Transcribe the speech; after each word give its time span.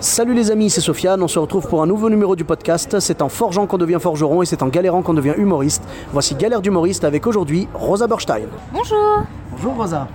Salut 0.00 0.34
les 0.34 0.50
amis, 0.50 0.68
c'est 0.70 0.80
Sofiane, 0.80 1.22
on 1.22 1.28
se 1.28 1.38
retrouve 1.38 1.66
pour 1.68 1.82
un 1.82 1.86
nouveau 1.86 2.10
numéro 2.10 2.36
du 2.36 2.44
podcast. 2.44 3.00
C'est 3.00 3.22
en 3.22 3.28
forgeant 3.28 3.66
qu'on 3.66 3.78
devient 3.78 3.98
forgeron 4.00 4.42
et 4.42 4.46
c'est 4.46 4.62
en 4.62 4.68
galérant 4.68 5.02
qu'on 5.02 5.14
devient 5.14 5.34
humoriste. 5.36 5.82
Voici 6.12 6.34
Galère 6.34 6.60
d'humoriste 6.60 7.04
avec 7.04 7.26
aujourd'hui 7.26 7.68
Rosa 7.74 8.06
Berstein. 8.06 8.48
Bonjour 8.72 9.22
Bonjour 9.52 9.74
Rosa. 9.74 10.08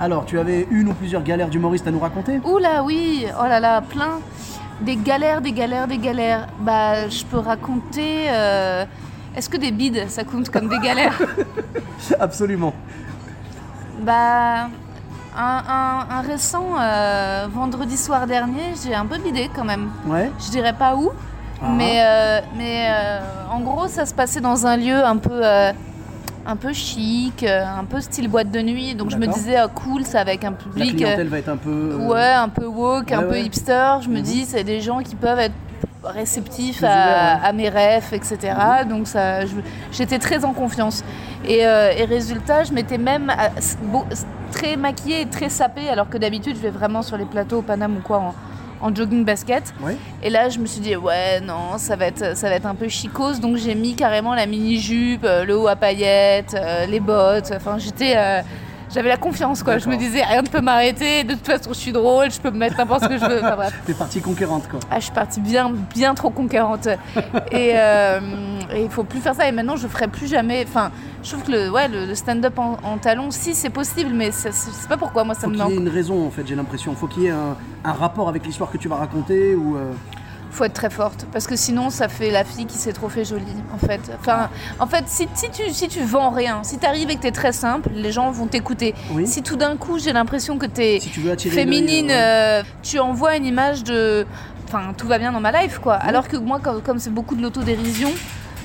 Alors, 0.00 0.24
tu 0.24 0.38
avais 0.38 0.66
une 0.70 0.88
ou 0.88 0.94
plusieurs 0.94 1.22
galères 1.22 1.48
d'humoriste 1.48 1.86
à 1.86 1.90
nous 1.90 1.98
raconter? 2.00 2.40
Oula 2.44 2.82
oui, 2.84 3.26
oh 3.40 3.44
là 3.46 3.58
là, 3.60 3.80
plein 3.80 4.20
Des 4.82 4.96
galères, 4.96 5.40
des 5.40 5.52
galères, 5.52 5.88
des 5.88 5.98
galères. 5.98 6.46
Bah 6.60 7.08
je 7.08 7.24
peux 7.24 7.38
raconter... 7.38 8.26
euh, 8.28 8.84
Est-ce 9.36 9.48
que 9.48 9.56
des 9.56 9.72
bides, 9.72 10.04
ça 10.08 10.22
compte 10.24 10.48
comme 10.50 10.68
des 10.68 10.78
galères? 10.78 11.20
Absolument. 12.20 12.72
Bah... 14.00 14.68
Un, 15.36 15.62
un- 15.68 16.06
un 16.18 16.20
récent 16.20 16.64
euh, 16.80 17.46
vendredi 17.52 17.96
soir 17.96 18.26
dernier, 18.26 18.74
j'ai 18.84 18.94
un 18.94 19.04
peu 19.06 19.18
bidé 19.18 19.50
quand 19.54 19.64
même. 19.64 19.90
Ouais. 20.06 20.30
Je 20.44 20.50
dirais 20.50 20.72
pas 20.74 20.94
où, 20.94 21.10
Ah. 21.60 21.66
mais, 21.76 21.96
euh, 22.04 22.40
mais 22.56 22.86
euh, 22.88 23.20
en 23.50 23.60
gros 23.60 23.88
ça 23.88 24.06
se 24.06 24.14
passait 24.14 24.40
dans 24.40 24.66
un 24.66 24.76
lieu 24.76 25.04
un 25.04 25.16
peu... 25.16 25.42
un 26.46 26.56
peu 26.56 26.72
chic, 26.74 27.42
un 27.42 27.84
peu 27.84 28.00
style 28.02 28.28
boîte 28.28 28.50
de 28.50 28.60
nuit, 28.60 28.94
donc 28.94 29.10
je 29.10 29.16
me 29.16 29.26
disais 29.26 29.56
ah, 29.56 29.66
cool, 29.74 30.04
ça 30.04 30.20
avec 30.20 30.44
un 30.44 30.50
La 30.50 30.56
public 30.56 30.92
euh, 30.94 30.96
clientèle 30.98 31.28
va 31.28 31.38
être 31.38 31.48
un 31.48 31.56
peu. 31.56 31.96
Ouais, 32.02 32.32
un 32.32 32.50
peu 32.50 32.66
woke, 32.66 33.10
un 33.12 33.20
Ouais, 33.20 33.28
peu 33.28 33.38
hipster. 33.40 33.96
Je 34.02 34.10
me 34.10 34.16
Mhm. 34.18 34.22
dis, 34.22 34.44
c'est 34.44 34.62
des 34.62 34.80
gens 34.82 34.98
qui 35.00 35.16
peuvent 35.16 35.38
être 35.38 35.54
réceptifs 36.06 36.78
Plus 36.78 36.86
à, 36.86 36.88
ouverts, 36.90 37.06
ouais. 37.32 37.38
Mhm. 37.38 37.44
à 37.44 37.52
mes 37.52 37.68
rêves, 37.68 38.04
etc. 38.12 38.38
Donc 38.88 39.06
ça, 39.06 39.40
j'étais 39.92 40.18
très 40.18 40.44
en 40.44 40.52
confiance. 40.52 41.04
Et, 41.46 41.66
euh, 41.66 41.92
et 41.96 42.04
résultat, 42.04 42.64
je 42.64 42.72
m'étais 42.72 42.98
même 42.98 43.30
à- 43.30 43.50
s- 43.58 43.76
beau- 43.82 44.06
s- 44.10 44.26
très 44.52 44.76
maquillée 44.76 45.22
et 45.22 45.26
très 45.26 45.48
sapée, 45.48 45.88
alors 45.88 46.08
que 46.08 46.16
d'habitude, 46.18 46.56
je 46.56 46.60
vais 46.62 46.70
vraiment 46.70 47.02
sur 47.02 47.16
les 47.16 47.26
plateaux 47.26 47.58
au 47.58 47.62
Paname 47.62 47.96
ou 47.98 48.00
quoi 48.00 48.18
en, 48.18 48.34
en 48.80 48.94
jogging 48.94 49.24
basket. 49.24 49.72
Et 50.22 50.30
là, 50.30 50.48
je 50.48 50.58
me 50.58 50.66
suis 50.66 50.80
dit, 50.80 50.96
ouais, 50.96 51.40
non, 51.40 51.76
ça 51.78 51.96
va 51.96 52.06
être, 52.06 52.36
ça 52.36 52.48
va 52.48 52.54
être 52.54 52.66
un 52.66 52.74
peu 52.74 52.88
chicose. 52.88 53.40
Donc 53.40 53.56
j'ai 53.56 53.74
mis 53.74 53.94
carrément 53.94 54.34
la 54.34 54.46
mini-jupe, 54.46 55.24
euh, 55.24 55.44
le 55.44 55.56
haut 55.58 55.68
à 55.68 55.76
paillettes, 55.76 56.54
euh, 56.54 56.86
les 56.86 57.00
bottes. 57.00 57.52
Enfin, 57.54 57.78
j'étais. 57.78 58.14
euh, 58.16 58.40
j'avais 58.92 59.08
la 59.08 59.16
confiance, 59.16 59.62
quoi. 59.62 59.78
Je 59.78 59.88
me 59.88 59.96
disais, 59.96 60.22
rien 60.22 60.42
ne 60.42 60.48
peut 60.48 60.60
m'arrêter. 60.60 61.24
De 61.24 61.34
toute 61.34 61.46
façon, 61.46 61.70
je 61.70 61.78
suis 61.78 61.92
drôle, 61.92 62.30
je 62.30 62.40
peux 62.40 62.50
me 62.50 62.58
mettre 62.58 62.76
n'importe 62.78 63.04
ce 63.04 63.08
que 63.08 63.18
je 63.18 63.24
veux. 63.24 63.38
Enfin, 63.38 63.56
bref. 63.56 63.74
T'es 63.86 63.94
partie 63.94 64.20
conquérante 64.20 64.68
quoi. 64.68 64.80
Ah, 64.90 64.98
je 64.98 65.04
suis 65.04 65.12
partie 65.12 65.40
bien, 65.40 65.72
bien 65.94 66.14
trop 66.14 66.30
conquérante. 66.30 66.86
Et 67.50 67.72
euh, 67.74 68.20
il 68.76 68.88
faut 68.90 69.04
plus 69.04 69.20
faire 69.20 69.34
ça. 69.34 69.48
Et 69.48 69.52
maintenant, 69.52 69.76
je 69.76 69.86
ferai 69.88 70.08
plus 70.08 70.26
jamais. 70.28 70.64
Enfin, 70.68 70.90
je 71.22 71.30
trouve 71.30 71.44
que 71.44 71.52
le, 71.52 71.70
ouais, 71.70 71.88
le, 71.88 72.14
stand-up 72.14 72.58
en, 72.58 72.76
en 72.82 72.98
talons, 72.98 73.30
si, 73.30 73.54
c'est 73.54 73.70
possible, 73.70 74.10
mais 74.14 74.30
c'est 74.30 74.52
c'est 74.52 74.88
pas 74.88 74.96
pourquoi 74.96 75.24
moi 75.24 75.34
ça 75.34 75.42
Faut 75.42 75.48
me 75.48 75.54
qu'il 75.54 75.64
y 75.64 75.66
ait 75.66 75.74
manque. 75.76 75.80
une 75.80 75.88
raison 75.88 76.26
en 76.26 76.30
fait, 76.30 76.46
j'ai 76.46 76.54
l'impression. 76.54 76.94
Faut 76.94 77.06
qu'il 77.06 77.24
y 77.24 77.26
ait 77.26 77.30
un, 77.30 77.56
un 77.84 77.92
rapport 77.92 78.28
avec 78.28 78.44
l'histoire 78.46 78.70
que 78.70 78.78
tu 78.78 78.88
vas 78.88 78.96
raconter 78.96 79.54
ou. 79.54 79.76
euh, 79.76 79.92
faut 80.54 80.64
être 80.64 80.74
très 80.74 80.90
forte 80.90 81.26
parce 81.32 81.46
que 81.46 81.56
sinon 81.56 81.90
ça 81.90 82.08
fait 82.08 82.30
la 82.30 82.44
fille 82.44 82.66
qui 82.66 82.78
s'est 82.78 82.92
trop 82.92 83.08
fait 83.08 83.24
jolie 83.24 83.44
en 83.74 83.78
fait. 83.78 84.00
Enfin, 84.18 84.48
en 84.78 84.86
fait, 84.86 85.04
si, 85.08 85.28
si 85.34 85.50
tu 85.50 85.62
si 85.70 85.88
tu 85.88 86.02
vends 86.02 86.30
rien, 86.30 86.62
si 86.62 86.78
tu 86.78 86.86
arrives 86.86 87.10
et 87.10 87.16
que 87.16 87.22
t'es 87.22 87.32
très 87.32 87.52
simple, 87.52 87.90
les 87.94 88.12
gens 88.12 88.30
vont 88.30 88.46
t'écouter. 88.46 88.94
Oui. 89.12 89.26
Si 89.26 89.42
tout 89.42 89.56
d'un 89.56 89.76
coup 89.76 89.98
j'ai 89.98 90.12
l'impression 90.12 90.56
que 90.58 90.66
t'es 90.66 91.00
Si 91.00 91.10
tu 91.10 91.28
attirer 91.30 91.54
féminine, 91.54 92.10
euh, 92.10 92.60
euh, 92.60 92.62
tu 92.82 92.98
envoies 92.98 93.36
une 93.36 93.46
image 93.46 93.84
de, 93.84 94.26
enfin 94.68 94.94
tout 94.96 95.06
va 95.06 95.18
bien 95.18 95.32
dans 95.32 95.40
ma 95.40 95.52
life 95.62 95.78
quoi. 95.78 95.94
Alors 95.94 96.28
que 96.28 96.36
moi 96.36 96.60
comme 96.60 96.98
c'est 96.98 97.10
beaucoup 97.10 97.34
de 97.34 97.42
l'autodérision. 97.42 98.10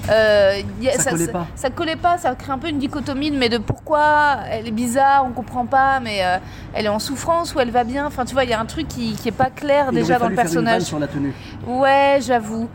Euh, 0.09 0.61
a- 0.87 0.99
Ça 0.99 1.11
collait 1.11 1.27
pas. 1.27 1.47
ça 1.55 1.69
collait 1.69 1.95
pas, 1.95 2.17
ça 2.17 2.35
crée 2.35 2.51
un 2.51 2.57
peu 2.57 2.69
une 2.69 2.79
dichotomie, 2.79 3.31
mais 3.31 3.49
de 3.49 3.57
pourquoi 3.57 4.37
elle 4.49 4.67
est 4.67 4.71
bizarre, 4.71 5.25
on 5.27 5.31
comprend 5.31 5.65
pas, 5.65 5.99
mais 5.99 6.23
euh, 6.23 6.37
elle 6.73 6.85
est 6.85 6.89
en 6.89 6.99
souffrance 6.99 7.53
ou 7.55 7.59
elle 7.59 7.71
va 7.71 7.83
bien. 7.83 8.05
Enfin, 8.05 8.25
tu 8.25 8.33
vois, 8.33 8.43
il 8.43 8.49
y 8.49 8.53
a 8.53 8.59
un 8.59 8.65
truc 8.65 8.87
qui, 8.87 9.13
qui 9.13 9.27
est 9.29 9.33
pas 9.33 9.49
clair 9.49 9.87
il 9.91 9.95
déjà 9.95 10.17
dans 10.19 10.29
le 10.29 10.35
fallu 10.35 10.49
faire 10.49 10.59
une 10.59 10.65
vanne 10.65 10.65
personnage. 10.65 10.81
sur 10.83 10.99
la 10.99 11.07
tenue. 11.07 11.33
Ouais, 11.67 12.19
j'avoue. 12.21 12.69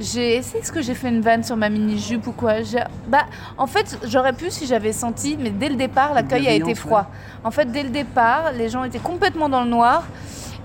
J'ai 0.00 0.36
essayé 0.36 0.64
ce 0.64 0.72
que 0.72 0.80
j'ai 0.80 0.94
fait 0.94 1.10
une 1.10 1.20
vanne 1.20 1.44
sur 1.44 1.54
ma 1.56 1.68
mini 1.68 1.98
jupe 1.98 2.26
ou 2.26 2.32
quoi. 2.32 2.62
J'ai- 2.62 2.82
Bah, 3.08 3.26
en 3.58 3.66
fait, 3.66 3.98
j'aurais 4.06 4.32
pu 4.32 4.50
si 4.50 4.66
j'avais 4.66 4.92
senti, 4.92 5.36
mais 5.38 5.50
dès 5.50 5.68
le 5.68 5.76
départ, 5.76 6.14
l'accueil 6.14 6.48
a 6.48 6.52
été 6.54 6.74
froid. 6.74 7.10
En 7.44 7.50
fait, 7.50 7.66
dès 7.70 7.82
le 7.82 7.90
départ, 7.90 8.52
les 8.56 8.70
gens 8.70 8.84
étaient 8.84 8.98
complètement 8.98 9.50
dans 9.50 9.62
le 9.62 9.68
noir. 9.68 10.04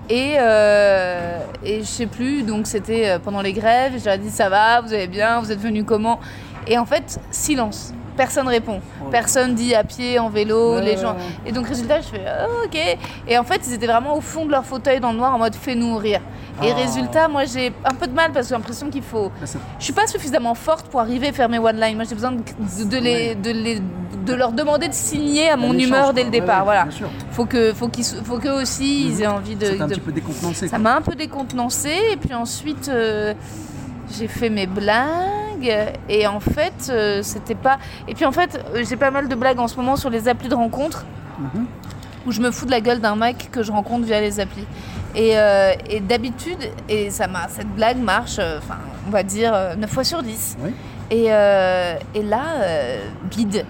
Et, 0.10 0.36
euh, 0.40 1.40
et 1.64 1.80
je 1.80 1.86
sais 1.86 2.06
plus, 2.06 2.44
donc 2.44 2.66
c'était 2.66 3.10
euh, 3.10 3.20
pendant 3.20 3.42
les 3.42 3.52
grèves, 3.52 3.94
j'aurais 4.02 4.18
dit 4.18 4.30
ça 4.30 4.48
va, 4.48 4.80
vous 4.80 4.94
allez 4.94 5.08
bien, 5.08 5.42
vous 5.42 5.52
êtes 5.52 5.60
venus 5.60 5.84
comment? 5.86 6.20
Et 6.66 6.78
en 6.78 6.86
fait, 6.86 7.20
silence. 7.30 7.94
Personne 8.18 8.48
répond. 8.48 8.82
Personne 9.12 9.54
dit 9.56 9.74
à 9.76 9.84
pied, 9.84 10.20
en 10.20 10.30
vélo, 10.30 10.76
Ouais, 10.76 10.82
les 10.84 10.98
gens. 10.98 11.16
Et 11.46 11.52
donc, 11.52 11.68
résultat, 11.68 12.02
je 12.02 12.08
fais 12.08 12.26
Ah, 12.28 12.48
ok. 12.66 12.78
Et 13.28 13.38
en 13.38 13.44
fait, 13.44 13.62
ils 13.68 13.74
étaient 13.74 13.88
vraiment 13.88 14.18
au 14.18 14.22
fond 14.22 14.46
de 14.46 14.52
leur 14.52 14.66
fauteuil 14.66 15.00
dans 15.00 15.12
le 15.12 15.18
noir 15.18 15.34
en 15.34 15.38
mode 15.38 15.56
fais-nous 15.56 15.96
rire. 15.98 16.22
Et 16.64 16.72
Ah. 16.72 16.76
résultat, 16.76 17.28
moi, 17.28 17.46
j'ai 17.46 17.72
un 17.86 17.94
peu 17.94 18.08
de 18.08 18.14
mal 18.14 18.32
parce 18.32 18.48
que 18.48 18.50
j'ai 18.50 18.56
l'impression 18.56 18.90
qu'il 18.90 19.04
faut. 19.04 19.32
Je 19.80 19.84
suis 19.84 19.94
pas 19.94 20.08
suffisamment 20.08 20.56
forte 20.56 20.88
pour 20.88 21.00
arriver 21.00 21.28
à 21.30 21.32
faire 21.32 21.48
mes 21.50 21.60
one 21.60 21.80
line. 21.80 21.96
Moi, 21.96 22.06
j'ai 22.10 22.16
besoin 22.16 22.32
de, 22.32 22.84
de 22.84 22.98
les, 22.98 23.36
de, 23.36 23.52
les, 23.52 23.80
de 24.26 24.34
leur 24.34 24.52
demander 24.52 24.88
de 24.88 24.94
signer 24.94 25.50
à 25.52 25.56
mon 25.56 25.74
humeur 25.74 26.14
dès 26.14 26.24
le 26.24 26.32
départ. 26.32 26.66
ouais, 26.66 26.74
voilà. 26.76 26.88
Faut 27.32 27.46
que, 27.46 27.74
faut 27.74 27.88
qu'ils, 27.90 28.04
faut 28.04 28.40
qu'eux 28.40 28.60
aussi, 28.64 29.08
ils 29.10 29.22
aient 29.22 29.28
envie 29.28 29.56
de. 29.56 29.78
Ça 29.78 29.84
un 29.84 29.88
petit 29.88 30.00
peu 30.00 30.12
décontenancé. 30.12 30.68
ça 30.68 30.80
m'a 30.80 30.96
un 30.96 31.02
peu 31.02 31.14
décontenancée. 31.14 31.96
Et 32.14 32.18
puis 32.18 32.34
ensuite, 32.34 32.90
euh, 32.90 33.36
j'ai 34.12 34.28
fait 34.28 34.50
mes 34.50 34.68
blagues. 34.68 35.88
Et 36.08 36.28
en 36.28 36.40
fait, 36.40 36.90
euh, 36.90 37.22
c'était 37.24 37.56
pas. 37.56 37.80
Et 38.08 38.14
puis 38.14 38.26
en 38.26 38.32
fait, 38.32 38.64
euh, 38.76 38.84
j'ai 38.88 38.96
pas 38.96 39.10
mal 39.12 39.28
de 39.28 39.36
blagues 39.36 39.60
en 39.60 39.68
ce 39.68 39.76
moment 39.76 39.96
sur 39.96 40.10
les 40.10 40.28
applis 40.28 40.50
de 40.50 40.56
rencontres 40.56 41.06
Mhm. 41.40 41.66
où 42.26 42.32
je 42.32 42.42
me 42.42 42.50
fous 42.52 42.66
de 42.66 42.72
la 42.72 42.82
gueule 42.82 43.00
d'un 43.00 43.16
mec 43.16 43.50
que 43.52 43.62
je 43.64 43.72
rencontre 43.72 44.06
via 44.06 44.20
les 44.22 44.40
applis. 44.40 44.66
Et, 45.16 45.32
euh, 45.38 45.74
et 45.90 46.00
d'habitude, 46.00 46.58
et 46.90 47.10
ça 47.10 47.28
m'a, 47.28 47.48
cette 47.48 47.70
blague 47.74 47.98
marche, 47.98 48.38
enfin, 48.40 48.78
on 49.08 49.10
va 49.12 49.24
dire 49.24 49.52
euh, 49.54 49.76
9 49.76 49.90
fois 49.90 50.04
sur 50.04 50.22
10. 50.22 50.58
Oui. 50.64 50.72
Et, 51.10 51.28
euh, 51.30 51.96
et 52.14 52.22
là, 52.22 52.42
bide. 53.32 53.66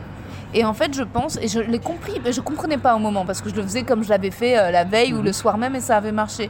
Et 0.54 0.66
en 0.66 0.74
fait, 0.74 0.94
je 0.94 1.04
pense, 1.04 1.38
et 1.42 1.48
je 1.48 1.60
l'ai 1.60 1.80
compris, 1.80 2.20
mais 2.24 2.32
je 2.34 2.42
comprenais 2.42 2.78
pas 2.78 2.96
au 2.96 3.00
moment, 3.00 3.26
parce 3.26 3.42
que 3.42 3.50
je 3.50 3.56
le 3.56 3.62
faisais 3.64 3.84
comme 3.84 4.04
je 4.04 4.10
l'avais 4.10 4.32
fait 4.32 4.72
la 4.72 4.84
veille 4.86 5.14
ou 5.14 5.22
le 5.22 5.32
soir 5.34 5.58
même, 5.58 5.76
et 5.76 5.80
ça 5.82 5.98
avait 5.98 6.12
marché. 6.12 6.50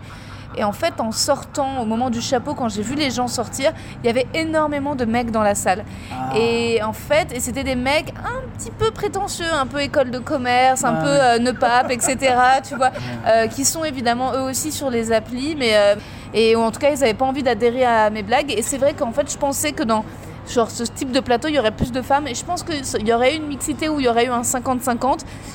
Et 0.56 0.64
en 0.64 0.72
fait, 0.72 1.00
en 1.00 1.12
sortant, 1.12 1.82
au 1.82 1.86
moment 1.86 2.10
du 2.10 2.22
chapeau, 2.22 2.54
quand 2.54 2.70
j'ai 2.70 2.82
vu 2.82 2.96
les 2.96 3.12
gens 3.12 3.28
sortir, 3.28 3.74
il 4.04 4.08
y 4.08 4.10
avait 4.10 4.28
énormément 4.34 4.96
de 4.96 5.06
mecs 5.06 5.32
dans 5.32 5.44
la 5.44 5.56
salle. 5.56 5.84
Ah. 6.12 6.38
Et 6.38 6.82
en 6.82 6.94
fait, 6.94 7.32
et 7.34 7.40
c'était 7.40 7.64
des 7.64 7.76
mecs 7.76 8.14
un 8.26 8.42
petit 8.58 8.72
peu 8.72 8.92
prétentieux, 8.92 9.52
un 9.54 9.68
peu 9.68 9.82
école 9.82 10.10
de 10.10 10.20
commerce, 10.20 10.84
un 10.84 10.96
Ah 10.96 11.04
peu 11.04 11.10
euh, 11.10 11.40
Neupap, 11.40 11.92
etc. 11.92 12.18
Tu 12.68 12.76
vois, 12.76 12.92
euh, 13.28 13.48
qui 13.48 13.66
sont 13.66 13.84
évidemment 13.84 14.34
eux 14.34 14.42
aussi 14.42 14.72
sur 14.72 14.90
les 14.90 15.12
applis, 15.12 15.56
mais 15.56 15.76
euh, 15.76 15.96
et 16.34 16.56
en 16.56 16.72
tout 16.72 16.80
cas, 16.80 16.90
ils 16.90 17.00
n'avaient 17.00 17.14
pas 17.14 17.26
envie 17.26 17.44
d'adhérer 17.44 17.86
à 17.86 18.10
mes 18.10 18.24
blagues. 18.24 18.52
Et 18.52 18.62
c'est 18.62 18.78
vrai 18.78 18.94
qu'en 18.94 19.12
fait, 19.12 19.32
je 19.32 19.38
pensais 19.38 19.72
que 19.72 19.84
dans 19.84 20.04
genre 20.50 20.70
ce 20.70 20.84
type 20.84 21.12
de 21.12 21.20
plateau, 21.20 21.48
il 21.48 21.56
y 21.56 21.60
aurait 21.60 21.72
plus 21.72 21.92
de 21.92 22.02
femmes. 22.02 22.28
Et 22.28 22.36
je 22.36 22.44
pense 22.44 22.64
qu'il 22.64 23.08
y 23.08 23.14
aurait 23.14 23.36
eu 23.36 23.38
une 23.38 23.48
mixité 23.48 23.90
où 23.90 24.00
il 24.00 24.06
y 24.06 24.10
aurait 24.10 24.26
eu 24.26 24.30
un 24.30 24.42
50-50. 24.42 25.02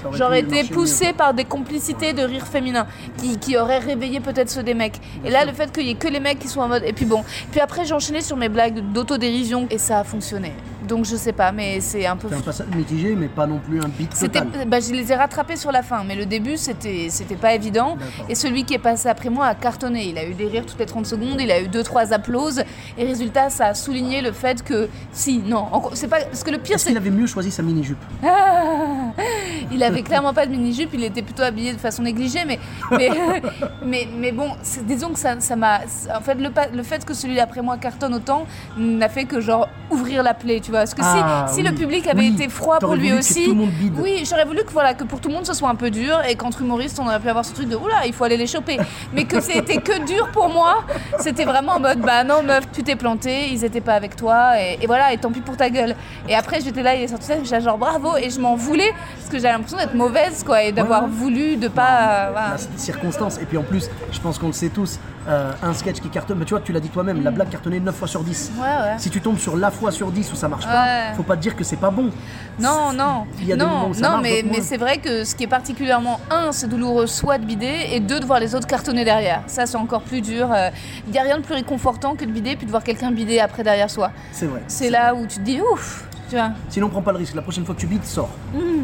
aurait 0.04 0.16
J'aurais 0.16 0.41
été 0.41 0.62
mieux, 0.62 0.69
poussée 0.69 1.12
par 1.12 1.34
des 1.34 1.44
complicités 1.44 2.12
de 2.12 2.22
rire 2.22 2.47
féminin 2.47 2.86
qui, 3.19 3.38
qui 3.38 3.56
auraient 3.56 3.78
réveillé 3.78 4.20
peut-être 4.20 4.50
ceux 4.50 4.62
des 4.62 4.74
mecs. 4.74 5.00
Et 5.24 5.30
là, 5.30 5.44
le 5.44 5.53
fait 5.53 5.72
qu'il 5.72 5.86
y 5.86 5.91
ait 5.91 5.94
que 5.94 6.09
les 6.09 6.21
mecs 6.21 6.39
qui 6.39 6.48
sont 6.48 6.60
en 6.60 6.68
mode. 6.68 6.84
Et 6.84 6.92
puis 6.92 7.06
bon. 7.06 7.24
Puis 7.50 7.60
après, 7.60 7.84
j'ai 7.84 7.94
enchaîné 7.94 8.21
sur 8.21 8.36
mes 8.36 8.48
blagues 8.48 8.80
d'autodérision 8.92 9.66
et 9.71 9.78
ça 9.78 9.98
a 9.98 10.04
fonctionné. 10.04 10.53
Donc 10.92 11.06
je 11.06 11.16
sais 11.16 11.33
pas, 11.33 11.53
mais 11.53 11.80
c'est 11.80 12.04
un 12.04 12.16
peu. 12.18 12.28
C'est 12.28 12.34
un 12.34 12.41
passage 12.41 12.66
mitigé, 12.77 13.15
mais 13.15 13.28
pas 13.28 13.47
non 13.47 13.59
plus 13.59 13.80
un 13.80 13.89
beat 13.89 14.10
total. 14.10 14.47
bah, 14.66 14.78
je 14.78 14.92
les 14.92 15.10
ai 15.10 15.15
rattrapés 15.15 15.56
sur 15.56 15.72
la 15.72 15.83
fin, 15.83 16.04
mais 16.04 16.15
le 16.15 16.27
début 16.27 16.59
c'était, 16.59 17.06
c'était 17.09 17.36
pas 17.36 17.54
évident. 17.54 17.97
Et 18.28 18.34
celui 18.34 18.65
qui 18.65 18.74
est 18.74 18.78
passé 18.78 19.09
après 19.09 19.30
moi 19.30 19.47
a 19.47 19.54
cartonné. 19.54 20.10
Il 20.10 20.18
a 20.18 20.27
eu 20.27 20.34
des 20.34 20.48
rires 20.48 20.66
toutes 20.66 20.78
les 20.78 20.84
30 20.84 21.06
secondes, 21.06 21.41
il 21.41 21.50
a 21.50 21.62
eu 21.62 21.68
2-3 21.68 22.12
applauses. 22.12 22.62
Et 22.98 23.06
résultat, 23.06 23.48
ça 23.48 23.68
a 23.68 23.74
souligné 23.74 24.21
le 24.21 24.33
fait 24.33 24.62
que, 24.62 24.91
si, 25.12 25.39
non, 25.39 25.66
c'est 25.94 26.09
pas. 26.09 26.21
Parce 26.21 26.44
que 26.44 26.50
le 26.50 26.59
pire, 26.59 26.74
Est-ce 26.74 26.84
c'est 26.84 26.91
qu'il 26.91 26.98
avait 26.98 27.09
mieux 27.09 27.27
choisi 27.27 27.50
sa 27.50 27.62
mini-jupe 27.62 27.97
il 29.72 29.83
avait 29.83 30.03
clairement 30.03 30.34
pas 30.34 30.44
de 30.44 30.50
mini-jupe, 30.50 30.91
il 30.92 31.04
était 31.04 31.22
plutôt 31.22 31.42
habillé 31.42 31.72
de 31.72 31.78
façon 31.78 32.03
négligée, 32.03 32.44
mais, 32.47 32.59
mais, 32.91 33.10
mais, 33.86 34.09
mais 34.15 34.33
bon, 34.33 34.50
disons 34.83 35.10
que 35.10 35.18
ça 35.18 35.41
ça 35.41 35.56
m'a. 35.56 35.80
En 36.15 36.21
fait, 36.21 36.34
le, 36.34 36.50
le 36.74 36.83
fait 36.83 37.03
que 37.06 37.15
celui 37.15 37.36
d'après 37.36 37.62
moi 37.62 37.78
cartonne 37.78 38.12
autant 38.15 38.47
n'a 38.77 39.09
fait 39.09 39.24
que 39.24 39.41
genre 39.41 39.68
ouvrir 39.91 40.22
la 40.22 40.34
plaie, 40.34 40.60
tu 40.60 40.71
vois. 40.71 40.81
Parce 40.82 40.94
que 40.94 41.00
Ah, 41.04 41.46
si, 41.48 41.56
si 41.56 41.62
le 41.62 41.72
public 41.74 42.06
avait 42.08 42.18
Oui. 42.20 42.32
été 42.34 42.48
froid 42.48 42.78
pour 42.78 42.94
lui 42.94 43.12
aussi. 43.12 43.44
tout 43.44 43.50
le 43.50 43.56
monde 43.56 43.70
bide. 43.70 43.94
Oui, 44.00 44.24
j'aurais 44.28 44.44
voulu 44.44 44.64
que, 44.64 44.72
voilà, 44.72 44.94
que 44.94 45.04
pour 45.04 45.20
tout 45.20 45.28
le 45.28 45.34
monde 45.34 45.46
ce 45.46 45.54
soit 45.54 45.68
un 45.68 45.74
peu 45.74 45.90
dur 45.90 46.20
et 46.28 46.34
qu'entre 46.34 46.62
humoristes 46.62 46.98
on 47.00 47.06
aurait 47.06 47.20
pu 47.20 47.28
avoir 47.28 47.44
ce 47.44 47.52
truc 47.54 47.68
de 47.68 47.76
oula, 47.76 48.06
il 48.06 48.12
faut 48.12 48.24
aller 48.24 48.36
les 48.36 48.46
choper. 48.46 48.78
Mais 49.12 49.24
que 49.24 49.40
c'était 49.40 49.76
que 49.78 50.04
dur 50.06 50.28
pour 50.32 50.48
moi, 50.48 50.84
c'était 51.18 51.44
vraiment 51.44 51.72
en 51.72 51.80
mode 51.80 52.00
bah 52.00 52.24
non, 52.24 52.42
meuf, 52.42 52.64
tu 52.72 52.82
t'es 52.82 52.96
planté, 52.96 53.48
ils 53.52 53.64
étaient 53.64 53.80
pas 53.80 53.94
avec 53.94 54.16
toi 54.16 54.60
et, 54.60 54.78
et 54.82 54.86
voilà, 54.86 55.12
et 55.12 55.18
tant 55.18 55.30
pis 55.30 55.40
pour 55.40 55.56
ta 55.56 55.70
gueule. 55.70 55.94
Et 56.28 56.34
après, 56.34 56.60
j'étais 56.60 56.82
là, 56.82 56.94
il 56.94 57.02
est 57.02 57.08
sorti 57.08 57.26
ça, 57.26 57.34
j'étais 57.42 57.60
genre 57.60 57.78
bravo 57.78 58.16
et 58.16 58.30
je 58.30 58.40
m'en 58.40 58.54
voulais 58.56 58.92
parce 59.16 59.30
que 59.30 59.38
j'avais 59.38 59.52
l'impression 59.54 59.78
d'être 59.78 59.94
mauvaise 59.94 60.42
quoi 60.44 60.62
et 60.62 60.72
d'avoir 60.72 61.02
Ouais, 61.04 61.08
ouais. 61.08 61.14
voulu 61.14 61.56
de 61.56 61.68
pas. 61.68 61.82
euh, 61.82 62.28
voilà. 62.32 62.48
La 62.52 62.78
circonstance. 62.78 63.38
Et 63.40 63.44
puis 63.46 63.56
en 63.58 63.62
plus, 63.62 63.88
je 64.10 64.20
pense 64.20 64.38
qu'on 64.38 64.48
le 64.48 64.52
sait 64.52 64.68
tous, 64.68 64.98
euh, 65.28 65.52
un 65.62 65.72
sketch 65.74 66.00
qui 66.00 66.08
cartonne, 66.08 66.38
mais 66.38 66.44
tu 66.44 66.54
vois, 66.54 66.60
tu 66.60 66.72
l'as 66.72 66.80
dit 66.80 66.88
toi-même, 66.88 67.22
la 67.22 67.30
blague 67.30 67.48
cartonnait 67.48 67.78
9 67.80 67.94
fois 67.94 68.08
sur 68.08 68.22
10. 68.22 68.52
Ouais, 68.56 68.62
ouais. 68.66 68.94
Si 68.98 69.08
tu 69.10 69.20
tombes 69.20 69.38
sur 69.38 69.56
la 69.56 69.70
fois 69.70 69.90
sur 69.92 70.10
10 70.10 70.32
où 70.32 70.36
ça 70.36 70.48
marche 70.48 70.64
Ouais. 70.66 70.72
Pas, 70.72 71.15
faut 71.16 71.22
pas 71.22 71.36
te 71.36 71.42
dire 71.42 71.57
que 71.57 71.65
c'est 71.65 71.77
pas 71.77 71.91
bon. 71.91 72.10
Non, 72.59 72.92
non, 72.92 73.27
Il 73.41 73.47
y 73.48 73.53
a 73.53 73.57
des 73.57 73.65
moments 73.65 73.84
non, 73.84 73.89
où 73.91 73.95
ça 73.95 74.03
non, 74.03 74.09
marche, 74.19 74.28
mais, 74.45 74.60
c'est 74.60 74.77
vrai 74.77 74.98
que 74.98 75.24
ce 75.24 75.34
qui 75.34 75.45
est 75.45 75.48
particulièrement, 75.48 76.21
un, 76.30 76.53
c'est 76.53 76.69
douloureux, 76.69 77.07
soit 77.07 77.39
de 77.39 77.45
bider, 77.47 77.89
et 77.92 78.01
deux, 78.01 78.21
de 78.21 78.27
voir 78.27 78.41
les 78.41 78.54
autres 78.54 78.66
cartonner 78.66 79.04
derrière. 79.04 79.42
Ça, 79.47 79.65
c'est 79.66 79.77
encore 79.78 80.03
plus 80.03 80.21
dur. 80.21 80.51
euh, 80.53 80.69
Il 81.07 81.13
n'y 81.13 81.19
a 81.19 81.22
rien 81.22 81.39
de 81.39 81.42
plus 81.42 81.54
réconfortant 81.54 82.15
que 82.15 82.24
de 82.24 82.30
bider, 82.30 82.57
puis 82.57 82.66
de 82.66 82.71
voir 82.71 82.84
quelqu'un 82.84 83.10
bider 83.10 83.41
après 83.41 83.63
derrière 83.63 83.91
soi. 83.91 84.10
C'est 84.33 84.47
vrai. 84.47 84.63
C'est 84.69 84.91
là 84.91 85.15
où 85.15 85.27
tu 85.27 85.39
te 85.39 85.45
dis, 85.45 85.60
ouf, 85.72 86.04
tu 86.28 86.36
vois. 86.36 86.51
Sinon, 86.69 86.89
prends 86.91 87.01
pas 87.03 87.13
le 87.13 87.18
risque. 87.18 87.34
La 87.34 87.42
prochaine 87.42 87.65
fois 87.65 87.75
que 87.75 87.80
tu 87.80 87.86
bites, 87.86 88.04
sors. 88.04 88.28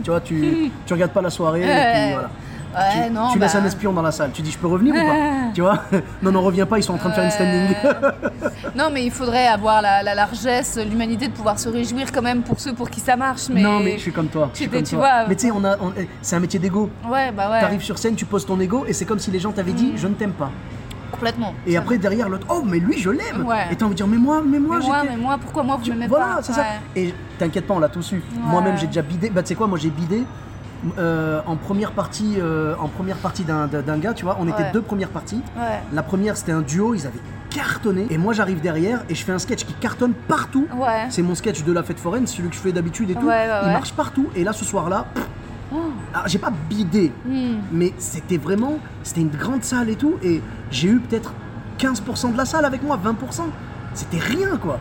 Tu 0.03 0.11
vois, 0.11 0.21
tu, 0.21 0.71
tu 0.87 0.93
regardes 0.95 1.13
pas 1.13 1.23
la 1.23 1.31
soirée. 1.31 1.61
et 1.63 1.65
puis 1.65 2.13
voilà. 2.13 2.31
Ouais, 2.75 3.07
tu, 3.07 3.13
non, 3.13 3.31
tu 3.33 3.39
laisses 3.39 3.55
bah. 3.55 3.61
un 3.63 3.65
espion 3.65 3.93
dans 3.93 4.03
la 4.03 4.13
salle. 4.13 4.31
Tu 4.33 4.43
dis, 4.43 4.51
je 4.51 4.59
peux 4.59 4.67
revenir 4.67 4.95
ou 4.95 4.99
pas 4.99 5.15
Tu 5.55 5.61
vois 5.63 5.79
Non, 6.23 6.31
non, 6.33 6.43
reviens 6.43 6.67
pas. 6.67 6.79
Ils 6.79 6.83
sont 6.83 6.95
en 6.95 6.99
train 6.99 7.09
de 7.09 7.15
faire 7.15 7.25
une 7.25 7.31
standing. 7.31 7.75
Non, 8.77 8.91
mais 8.93 9.05
il 9.05 9.11
faudrait 9.11 9.47
avoir 9.47 9.83
la, 9.83 10.03
la 10.03 10.15
largesse, 10.15 10.79
l'humanité 10.89 11.27
de 11.29 11.33
pouvoir 11.33 11.59
se 11.59 11.69
réjouir 11.69 12.13
quand 12.13 12.23
même 12.23 12.43
pour 12.43 12.61
ceux 12.61 12.73
pour 12.75 12.91
qui 12.91 13.01
ça 13.01 13.17
marche. 13.17 13.49
Mais... 13.51 13.63
Non, 13.63 13.81
mais 13.81 13.93
je 13.95 14.03
suis 14.03 14.13
comme 14.13 14.29
toi. 14.29 14.51
je 14.53 14.59
suis 14.59 14.69
comme 14.69 14.83
tu 14.83 14.95
toi. 14.95 14.99
vois. 14.99 15.27
Mais 15.29 15.35
tu 15.35 15.47
sais, 15.47 15.53
on 15.53 15.65
a, 15.65 15.77
on- 15.81 15.93
c'est 16.23 16.37
un 16.37 16.41
métier 16.41 16.59
d'ego. 16.61 16.91
Ouais, 17.11 17.33
bah 17.33 17.51
ouais. 17.51 17.61
T'arrives 17.61 17.83
sur 17.83 17.99
scène, 17.99 18.15
tu 18.15 18.25
poses 18.25 18.47
ton 18.47 18.59
ego, 18.61 18.85
et 18.87 18.93
c'est 18.93 19.05
comme 19.05 19.19
si 19.19 19.31
les 19.31 19.39
gens 19.41 19.51
t'avaient 19.53 19.73
dit, 19.73 19.93
je 19.97 20.07
ne 20.07 20.15
t'aime 20.15 20.33
pas. 20.33 20.51
Complètement. 21.11 21.55
Et 21.67 21.77
après 21.77 21.99
derrière 21.99 22.29
l'autre, 22.29 22.47
oh 22.51 22.63
mais 22.65 22.79
lui 22.79 22.99
je 22.99 23.11
l'aime. 23.11 23.45
Ouais. 23.47 23.67
Et 23.73 23.77
t'as 23.77 23.87
envie 23.87 23.95
de 23.95 23.97
dire, 23.97 24.07
mais 24.07 24.19
moi, 24.19 24.43
mais 24.47 24.59
moi, 24.59 24.79
Mais 24.79 24.87
moi, 24.87 25.03
mais 25.09 25.17
moi, 25.17 25.39
pourquoi 25.41 25.63
moi 25.63 25.77
vous 25.77 25.85
Tu- 25.85 25.91
m'aimez 25.93 26.07
voilà, 26.07 26.37
pas 26.37 26.43
c'est 26.43 26.53
ça. 26.53 26.65
Et 26.95 27.15
t'inquiète 27.39 27.67
pas, 27.67 27.75
on 27.75 27.79
l'a 27.81 27.89
tous 27.89 28.13
eu. 28.13 28.23
Moi-même, 28.45 28.77
j'ai 28.77 28.87
déjà 28.87 29.03
bidé. 29.03 29.31
Bah, 29.31 29.43
tu 29.43 29.49
sais 29.49 29.55
quoi, 29.55 29.67
moi 29.67 29.79
j'ai 29.79 29.91
bidé 29.91 30.23
euh, 30.99 31.41
en 31.47 31.57
première 31.57 31.93
partie, 31.93 32.37
euh, 32.39 32.75
en 32.79 32.89
première 32.89 33.17
partie 33.17 33.45
d'un, 33.45 33.67
gars, 33.99 34.15
tu 34.15 34.25
vois. 34.25 34.37
On 34.41 34.49
était 34.49 34.71
deux 34.73 34.83
premières 34.83 35.09
parties. 35.09 35.43
Ouais. 35.57 35.81
La 35.93 36.03
première, 36.03 36.37
c'était 36.37 36.53
un 36.53 36.61
duo, 36.63 36.95
ils 36.95 37.07
avaient 37.07 37.19
cartonné. 37.51 38.07
Et 38.11 38.19
moi, 38.19 38.33
j'arrive 38.33 38.61
derrière 38.61 39.03
et 39.09 39.15
je 39.15 39.25
fais 39.25 39.33
un 39.33 39.39
sketch 39.39 39.65
qui 39.65 39.73
cartonne 39.75 40.13
partout. 40.13 40.67
Ouais. 40.77 41.07
C'est 41.11 41.23
mon 41.23 41.35
sketch 41.35 41.65
de 41.65 41.73
la 41.73 41.83
fête 41.83 41.99
foraine, 41.99 42.27
celui 42.27 42.49
que 42.49 42.55
je 42.55 42.61
fais 42.61 42.73
d'habitude 42.73 43.11
et 43.11 43.15
tout. 43.15 43.21
Il 43.23 43.73
marche 43.73 43.93
partout. 43.93 44.29
Et 44.37 44.45
là, 44.45 44.53
ce 44.53 44.65
soir-là, 44.65 45.07
pff, 45.15 45.25
alors, 46.15 46.27
j'ai 46.29 46.39
pas 46.39 46.53
bidé, 46.71 47.13
Hmm. 47.27 47.57
mais 47.73 47.93
c'était 47.99 48.39
vraiment, 48.39 48.79
c'était 49.03 49.21
une 49.21 49.29
grande 49.29 49.63
salle 49.65 49.91
et 49.91 49.97
tout. 49.97 50.15
Et 50.23 50.41
j'ai 50.71 50.89
eu 50.89 50.99
peut-être 50.99 51.33
15% 51.79 52.33
de 52.33 52.37
la 52.39 52.45
salle 52.47 52.65
avec 52.65 52.83
moi, 52.83 52.97
20%. 53.03 53.43
C'était 53.95 54.19
rien, 54.19 54.57
quoi. 54.57 54.79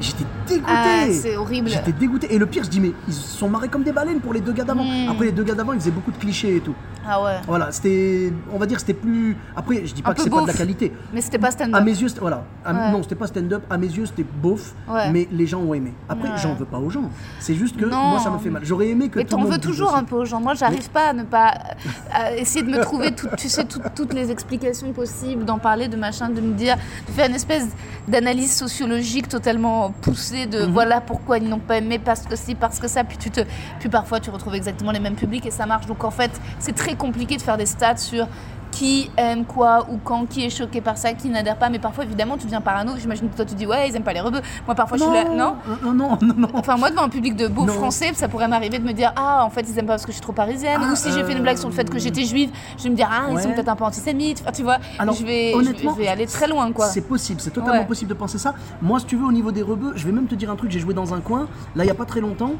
J'étais 0.00 0.24
dégoûté. 0.48 0.66
Ah, 0.68 1.04
c'est 1.12 1.36
horrible. 1.36 1.68
J'étais 1.68 1.92
dégoûté. 1.92 2.34
Et 2.34 2.38
le 2.38 2.46
pire, 2.46 2.64
je 2.64 2.68
dis, 2.70 2.80
mais 2.80 2.92
ils 3.06 3.14
se 3.14 3.36
sont 3.38 3.48
marrés 3.48 3.68
comme 3.68 3.82
des 3.82 3.92
baleines 3.92 4.20
pour 4.20 4.32
les 4.32 4.40
deux 4.40 4.52
gars 4.52 4.64
d'avant. 4.64 4.84
Mm. 4.84 5.08
Après, 5.10 5.26
les 5.26 5.32
deux 5.32 5.44
gars 5.44 5.54
d'avant, 5.54 5.72
ils 5.74 5.80
faisaient 5.80 5.90
beaucoup 5.90 6.10
de 6.10 6.16
clichés 6.16 6.56
et 6.56 6.60
tout. 6.60 6.74
Ah 7.06 7.22
ouais. 7.22 7.32
Voilà, 7.46 7.72
c'était. 7.72 8.32
On 8.52 8.58
va 8.58 8.66
dire, 8.66 8.78
c'était 8.80 8.94
plus. 8.94 9.36
Après, 9.56 9.84
je 9.84 9.92
dis 9.94 10.02
pas 10.02 10.10
Un 10.10 10.14
que 10.14 10.22
c'est 10.22 10.30
pas 10.30 10.42
de 10.42 10.46
la 10.46 10.52
qualité. 10.52 10.92
Mais 11.12 11.20
c'était 11.20 11.38
pas 11.38 11.48
À 11.48 11.50
stand-up. 11.52 11.82
mes 11.84 11.90
yeux, 11.90 12.08
voilà. 12.20 12.44
À- 12.64 12.72
Ouais. 12.72 12.90
Non, 12.92 13.02
c'était 13.02 13.16
pas 13.16 13.26
stand-up. 13.26 13.64
À 13.68 13.76
mes 13.76 13.86
yeux, 13.88 14.06
c'était 14.06 14.24
beauf. 14.24 14.74
Ouais. 14.88 15.10
Mais 15.10 15.28
les 15.32 15.46
gens 15.46 15.60
ont 15.60 15.74
aimé. 15.74 15.92
Après, 16.08 16.28
Ouais. 16.28 16.34
j'en 16.38 16.54
veux 16.54 16.64
pas 16.64 16.78
aux 16.78 16.90
gens. 16.90 17.10
C'est 17.40 17.54
juste 17.54 17.76
que 17.76 17.84
Non. 17.84 18.10
moi, 18.10 18.20
ça 18.20 18.30
me 18.30 18.38
fait 18.38 18.50
mal. 18.50 18.64
J'aurais 18.64 18.88
aimé 18.88 19.08
que 19.08 19.18
Mais 19.18 19.24
t'en 19.24 19.42
veux 19.44 19.58
toujours 19.58 19.88
aussi. 19.88 19.98
un 19.98 20.04
peu 20.04 20.16
aux 20.16 20.24
gens. 20.24 20.40
Moi, 20.40 20.54
j'arrive 20.54 20.88
pas 20.90 21.08
à 21.08 21.12
ne 21.12 21.24
pas 21.24 21.52
à 22.12 22.36
essayer 22.36 22.62
de 22.64 22.70
me 22.70 22.80
trouver, 22.82 23.12
tout- 23.14 23.28
tu 23.36 23.48
sais, 23.48 23.64
tout- 23.64 23.80
toutes 23.94 24.14
les 24.14 24.30
explications 24.30 24.92
possibles, 24.92 25.44
d'en 25.44 25.58
parler, 25.58 25.88
de 25.88 25.96
machin, 25.96 26.28
de 26.30 26.40
me 26.40 26.54
dire, 26.54 26.76
de 27.08 27.12
faire 27.12 27.28
une 27.28 27.34
espèce 27.34 27.66
d'analyse 28.08 28.52
sociologique 28.54 29.28
totalement 29.28 29.81
poussée 29.90 30.46
de 30.46 30.64
Mhm. 30.64 30.72
voilà 30.72 31.00
pourquoi 31.00 31.38
ils 31.38 31.48
n'ont 31.48 31.58
pas 31.58 31.78
aimé 31.78 31.98
parce 31.98 32.22
que 32.22 32.36
si, 32.36 32.54
parce 32.54 32.78
que 32.78 32.88
ça. 32.88 33.04
Puis 33.04 33.18
tu 33.18 33.30
te, 33.30 33.40
puis 33.80 33.88
parfois 33.88 34.20
tu 34.20 34.30
retrouves 34.30 34.54
exactement 34.54 34.92
les 34.92 35.00
mêmes 35.00 35.14
publics 35.16 35.44
et 35.46 35.50
ça 35.50 35.66
marche. 35.66 35.86
Donc 35.86 36.04
en 36.04 36.10
fait, 36.10 36.30
c'est 36.58 36.74
très 36.74 36.94
compliqué 36.94 37.36
de 37.36 37.42
faire 37.42 37.56
des 37.56 37.66
stats 37.66 37.96
sur 37.96 38.26
qui 38.72 39.10
aime 39.16 39.44
quoi 39.44 39.86
ou 39.90 39.98
quand, 40.02 40.26
qui 40.26 40.44
est 40.44 40.50
choqué 40.50 40.80
par 40.80 40.98
ça, 40.98 41.12
qui 41.12 41.28
n'adhère 41.28 41.56
pas. 41.58 41.68
Mais 41.68 41.78
parfois, 41.78 42.02
évidemment, 42.04 42.36
tu 42.36 42.44
deviens 42.46 42.60
parano. 42.60 42.92
J'imagine 42.98 43.28
que 43.30 43.36
toi, 43.36 43.44
tu 43.44 43.54
dis 43.54 43.66
ouais, 43.66 43.88
ils 43.88 43.94
aiment 43.94 44.02
pas 44.02 44.12
les 44.14 44.20
rebeux. 44.20 44.40
Moi, 44.66 44.74
parfois, 44.74 44.98
je 44.98 45.04
suis 45.04 45.12
là, 45.12 45.24
non. 45.24 45.54
non, 45.84 45.92
non, 45.94 46.18
non, 46.20 46.34
non. 46.36 46.48
Enfin, 46.54 46.76
moi, 46.76 46.90
devant 46.90 47.02
un 47.04 47.08
public 47.08 47.36
de 47.36 47.46
beaux 47.46 47.66
français, 47.68 48.10
ça 48.14 48.26
pourrait 48.28 48.48
m'arriver 48.48 48.78
de 48.80 48.84
me 48.84 48.92
dire 48.92 49.12
Ah, 49.14 49.44
en 49.44 49.50
fait, 49.50 49.60
ils 49.68 49.78
aiment 49.78 49.86
pas 49.86 49.92
parce 49.92 50.06
que 50.06 50.10
je 50.12 50.16
suis 50.16 50.22
trop 50.22 50.32
parisienne. 50.32 50.80
Ah, 50.82 50.90
Ou 50.92 50.96
si 50.96 51.12
j'ai 51.12 51.22
fait 51.22 51.32
une 51.34 51.42
blague 51.42 51.58
sur 51.58 51.68
le 51.68 51.74
fait 51.74 51.88
que 51.88 51.98
j'étais 51.98 52.24
juive, 52.24 52.50
je 52.78 52.82
vais 52.84 52.90
me 52.90 52.96
dire 52.96 53.08
Ah, 53.12 53.28
ils 53.30 53.38
sont 53.40 53.52
peut-être 53.52 53.68
un 53.68 53.76
peu 53.76 53.84
antisémites. 53.84 54.40
Enfin, 54.42 54.52
tu 54.52 54.62
vois, 54.62 54.78
Alors, 54.98 55.14
je, 55.14 55.24
vais, 55.24 55.52
je 55.52 55.58
vais- 55.58 55.68
honnêtement, 55.68 55.92
je 55.94 55.98
vais 55.98 56.08
aller 56.08 56.26
très 56.26 56.48
loin, 56.48 56.72
quoi. 56.72 56.86
C'est 56.86 57.02
possible, 57.02 57.40
c'est 57.40 57.50
totalement 57.50 57.80
Ouais. 57.80 57.86
possible 57.86 58.08
de 58.08 58.14
penser 58.14 58.38
ça. 58.38 58.54
Moi, 58.80 58.98
si 59.00 59.06
tu 59.06 59.16
veux, 59.16 59.26
au 59.26 59.32
niveau 59.32 59.52
des 59.52 59.62
rebeux, 59.62 59.92
je 59.96 60.04
vais 60.06 60.12
même 60.12 60.26
te 60.26 60.34
dire 60.34 60.50
un 60.50 60.56
truc. 60.56 60.70
J'ai 60.70 60.80
joué 60.80 60.94
dans 60.94 61.12
un 61.14 61.20
coin, 61.20 61.46
là, 61.76 61.84
il 61.84 61.86
y 61.86 61.90
a 61.90 61.94
pas 61.94 62.04
très 62.06 62.20
longtemps. 62.20 62.52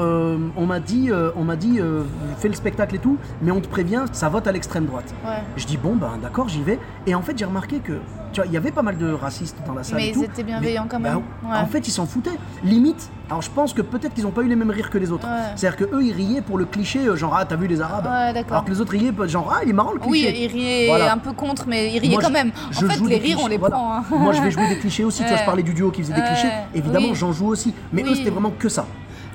Euh, 0.00 0.38
on 0.56 0.66
m'a 0.66 0.80
dit, 0.80 1.10
euh, 1.10 1.30
on 1.36 1.44
m'a 1.44 1.56
dit, 1.56 1.78
euh, 1.80 2.02
fais 2.38 2.48
le 2.48 2.54
spectacle 2.54 2.94
et 2.94 2.98
tout, 2.98 3.16
mais 3.40 3.50
on 3.50 3.60
te 3.60 3.68
prévient, 3.68 4.04
ça 4.12 4.28
vote 4.28 4.46
à 4.46 4.52
l'extrême 4.52 4.86
droite. 4.86 5.12
Ouais. 5.24 5.42
Je 5.56 5.66
dis 5.66 5.76
bon, 5.76 5.96
ben 5.96 6.12
d'accord, 6.22 6.48
j'y 6.48 6.62
vais. 6.62 6.78
Et 7.06 7.14
en 7.14 7.22
fait, 7.22 7.36
j'ai 7.38 7.44
remarqué 7.44 7.78
que, 7.80 7.92
tu 8.32 8.40
vois, 8.40 8.46
il 8.46 8.52
y 8.52 8.56
avait 8.56 8.70
pas 8.72 8.82
mal 8.82 8.96
de 8.98 9.12
racistes 9.12 9.56
dans 9.66 9.74
la 9.74 9.82
salle. 9.82 9.96
Mais 9.98 10.06
et 10.06 10.10
ils 10.10 10.14
tout, 10.14 10.24
étaient 10.24 10.42
bienveillants 10.42 10.86
quand 10.88 11.00
même. 11.00 11.20
ben, 11.42 11.50
Ouais. 11.50 11.56
En 11.58 11.66
fait, 11.66 11.86
ils 11.86 11.90
s'en 11.90 12.06
foutaient. 12.06 12.38
Limite. 12.64 13.10
Alors, 13.28 13.40
je 13.42 13.50
pense 13.50 13.72
que 13.72 13.80
peut-être 13.82 14.12
qu'ils 14.14 14.26
ont 14.26 14.30
pas 14.30 14.42
eu 14.42 14.48
les 14.48 14.56
mêmes 14.56 14.70
rires 14.70 14.90
que 14.90 14.98
les 14.98 15.10
autres. 15.10 15.26
Ouais. 15.26 15.52
C'est-à-dire 15.56 15.76
que 15.88 15.94
eux, 15.94 16.02
ils 16.02 16.12
riaient 16.12 16.42
pour 16.42 16.58
le 16.58 16.64
cliché, 16.66 17.00
genre 17.16 17.34
ah, 17.38 17.44
t'as 17.46 17.56
vu 17.56 17.66
les 17.66 17.80
Arabes. 17.80 18.04
Ouais, 18.06 18.32
d'accord. 18.34 18.52
Alors 18.52 18.64
que 18.64 18.70
les 18.70 18.80
autres 18.80 18.92
riaient, 18.92 19.12
genre 19.26 19.50
ah, 19.56 19.60
il 19.64 19.70
est 19.70 19.72
marrant 19.72 19.92
le 19.92 20.00
Oui, 20.06 20.22
cliché. 20.22 20.44
il 20.44 20.46
riait 20.52 20.86
Voilà. 20.88 21.12
un 21.14 21.18
peu 21.18 21.32
contre, 21.32 21.64
mais 21.66 21.92
il 21.94 21.98
riait 21.98 22.12
Moi, 22.12 22.20
quand 22.22 22.28
je- 22.28 22.32
même. 22.32 22.52
je 22.70 22.84
En 22.84 22.88
fait, 22.88 22.98
joue 22.98 23.06
les 23.06 23.16
rires, 23.18 23.38
on 23.42 23.46
les 23.46 23.56
voilà. 23.56 23.76
prend. 23.76 23.94
hein. 23.96 24.02
Moi, 24.10 24.32
je 24.32 24.42
vais 24.42 24.50
jouer 24.50 24.68
des 24.68 24.78
clichés 24.78 25.04
aussi. 25.04 25.22
Tu 25.22 25.28
vois, 25.28 25.38
je 25.38 25.44
parlais 25.44 25.62
du 25.62 25.72
duo 25.72 25.90
qui 25.90 26.02
faisait 26.02 26.12
des 26.14 26.22
clichés. 26.22 26.48
Évidemment, 26.74 27.08
oui. 27.08 27.14
j'en 27.14 27.32
joue 27.32 27.46
aussi. 27.48 27.72
Mais 27.92 28.02
eux, 28.02 28.08
Oui. 28.10 28.16
c'était 28.16 28.30
vraiment 28.30 28.52
que 28.58 28.68
ça. 28.68 28.86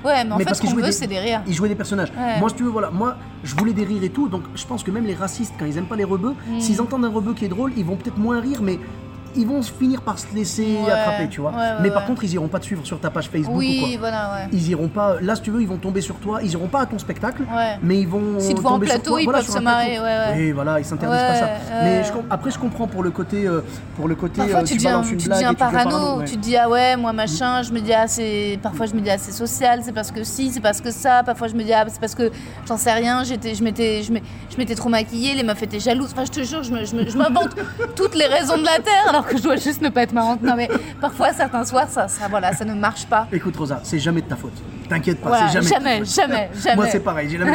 Ouais, 0.08 0.24
mais 0.24 0.32
en 0.32 0.38
fait, 0.38 0.46
parce 0.46 0.60
ce 0.60 0.64
qu'on 0.66 0.74
veut, 0.74 0.82
des- 0.82 0.92
c'est 0.92 1.08
des 1.08 1.20
rires. 1.20 1.42
Ils 1.48 1.54
jouaient 1.54 1.70
des 1.70 1.76
personnages. 1.76 2.12
Ouais. 2.18 2.40
Moi, 2.40 2.50
si 2.50 2.56
tu 2.56 2.64
veux, 2.64 2.70
voilà, 2.70 2.90
moi, 2.92 3.16
je 3.44 3.56
voulais 3.56 3.74
des 3.74 3.84
rires 3.84 4.04
et 4.04 4.10
tout. 4.10 4.28
Donc, 4.30 4.44
je 4.56 4.66
pense 4.66 4.84
que 4.84 4.92
même 4.92 5.06
les 5.06 5.14
racistes, 5.16 5.54
quand 5.60 5.66
ils 5.66 5.78
aiment 5.78 5.86
pas 5.86 5.96
les 5.96 6.04
rebeux, 6.04 6.34
Mm. 6.50 6.60
s'ils 6.60 6.82
entendent 6.82 7.06
un 7.06 7.10
rebeu 7.10 7.34
qui 7.34 7.46
est 7.46 7.50
drôle, 7.50 7.74
ils 7.78 7.86
vont 7.86 7.96
peut-être 7.98 8.18
moins 8.18 8.40
rire, 8.40 8.62
mais 8.62 8.80
ils 9.38 9.48
vont 9.48 9.62
finir 9.62 10.02
par 10.02 10.20
se 10.20 10.26
laisser 10.36 10.78
Ouais. 10.86 10.92
attraper, 10.92 11.28
tu 11.30 11.42
vois. 11.42 11.52
Ouais, 11.52 11.58
ouais, 11.58 11.72
mais 11.82 11.92
par 11.92 12.06
contre, 12.06 12.24
ils 12.24 12.34
iront 12.34 12.48
pas 12.48 12.60
te 12.60 12.66
suivre 12.66 12.86
sur 12.86 13.00
ta 13.00 13.10
page 13.10 13.30
Facebook 13.30 13.56
ou 13.56 13.60
Oui, 13.60 13.80
quoi. 13.80 13.90
voilà, 14.00 14.32
ouais. 14.34 14.50
Ils 14.52 14.70
iront 14.70 14.88
pas. 14.88 15.16
Là, 15.22 15.36
si 15.36 15.42
tu 15.44 15.52
veux, 15.52 15.62
ils 15.62 15.68
vont 15.68 15.78
tomber 15.78 16.02
sur 16.02 16.16
toi. 16.16 16.40
Ils 16.44 16.52
iront 16.52 16.68
pas 16.68 16.82
à 16.82 16.86
ton 16.86 17.00
spectacle, 17.00 17.44
Ouais. 17.44 17.78
mais 17.82 18.00
ils 18.00 18.08
vont. 18.08 18.38
Voient 18.38 18.72
en 18.72 18.74
tomber 18.76 18.88
sur 18.88 18.96
plateau, 18.96 19.12
toi, 19.12 19.22
ils 19.22 19.24
voilà, 19.26 19.40
peuvent 19.40 19.50
se 19.56 19.60
marrer, 19.60 20.00
ouais, 20.00 20.06
ouais. 20.06 20.34
Oui, 20.36 20.52
voilà, 20.52 20.80
ils 20.80 20.86
s'interdisent 20.86 21.20
pas 21.22 21.36
ça. 21.36 21.50
Mais 21.84 22.04
je 22.04 22.12
après, 22.30 22.52
je 22.52 22.60
comprends 22.60 22.88
pour 22.88 23.04
le 23.04 23.12
côté, 23.12 23.46
euh, 23.48 23.62
pour 23.96 24.08
le 24.08 24.16
côté. 24.16 24.38
Parfois, 24.42 24.60
euh, 24.60 24.64
tu 24.64 24.76
deviens, 24.76 25.02
tu 25.02 25.18
tu 25.18 25.30
parano. 25.56 26.24
Tu 26.24 26.34
te 26.38 26.42
dis, 26.42 26.56
ah 26.58 26.70
ouais, 26.70 26.98
moi 26.98 27.14
machin, 27.14 27.62
je 27.62 27.72
me 27.72 27.80
dis, 27.80 27.94
ah, 27.94 28.08
c'est. 28.08 28.60
Parfois, 28.64 28.86
je 28.88 28.94
me 28.94 29.02
dis, 29.02 29.10
ah, 29.10 29.18
c'est 29.18 29.32
social, 29.32 29.82
c'est 29.84 29.92
parce 29.94 30.12
que 30.12 30.24
si, 30.24 30.52
c'est 30.52 30.60
parce 30.62 30.82
que 30.82 30.92
ça. 30.92 31.24
Parfois, 31.24 31.48
je 31.48 31.54
me 31.56 31.64
dis, 31.64 31.74
ah, 31.74 31.86
c'est 31.88 32.00
parce 32.00 32.16
que 32.16 32.32
j'en 32.68 32.78
sais 32.78 32.92
rien, 32.94 33.24
j'étais, 33.24 33.54
je 33.56 33.64
m'étais, 33.64 34.02
je 34.04 34.58
m'étais 34.58 34.76
trop 34.76 34.90
maquillée, 34.90 35.36
les 35.36 35.44
meufs 35.44 35.62
étaient 35.62 35.80
jalouses. 35.80 36.10
Enfin, 36.14 36.26
je 36.26 36.32
te 36.32 36.44
jure, 36.44 36.64
je 36.64 37.18
m'invente 37.18 37.56
toutes 37.96 38.16
les 38.16 38.26
raisons 38.26 38.58
de 38.58 38.66
la 38.66 38.80
terre 38.80 39.06
alors 39.10 39.27
que 39.28 39.38
je 39.38 39.44
dois 39.44 39.56
juste 39.58 39.82
ne 39.82 39.90
pas 39.90 40.02
être 40.04 40.14
marrante. 40.14 40.42
Non, 40.42 40.56
mais 40.56 40.70
parfois, 41.02 41.34
certains 41.34 41.64
soirs, 41.66 41.90
ça, 41.90 42.08
ça, 42.08 42.28
voilà, 42.30 42.54
ça 42.54 42.66
ne 42.66 42.74
marche 42.74 43.06
pas. 43.06 43.28
Écoute 43.32 43.56
Rosa, 43.56 43.80
c'est 43.84 44.00
jamais 44.00 44.22
de 44.22 44.28
ta 44.28 44.36
faute. 44.36 44.54
T'inquiète 44.90 45.20
pas, 45.22 45.30
Voilà, 45.30 45.48
c'est 45.50 45.54
jamais. 45.62 45.66
de 45.66 45.70
ta 45.70 45.76
jamais, 45.76 45.98
faute. 46.00 46.16
jamais, 46.16 46.50
jamais. 46.64 46.76
Moi 46.76 46.88
c'est 46.88 47.00
pareil, 47.02 47.30
j'ai 47.30 47.38
jamais, 47.38 47.52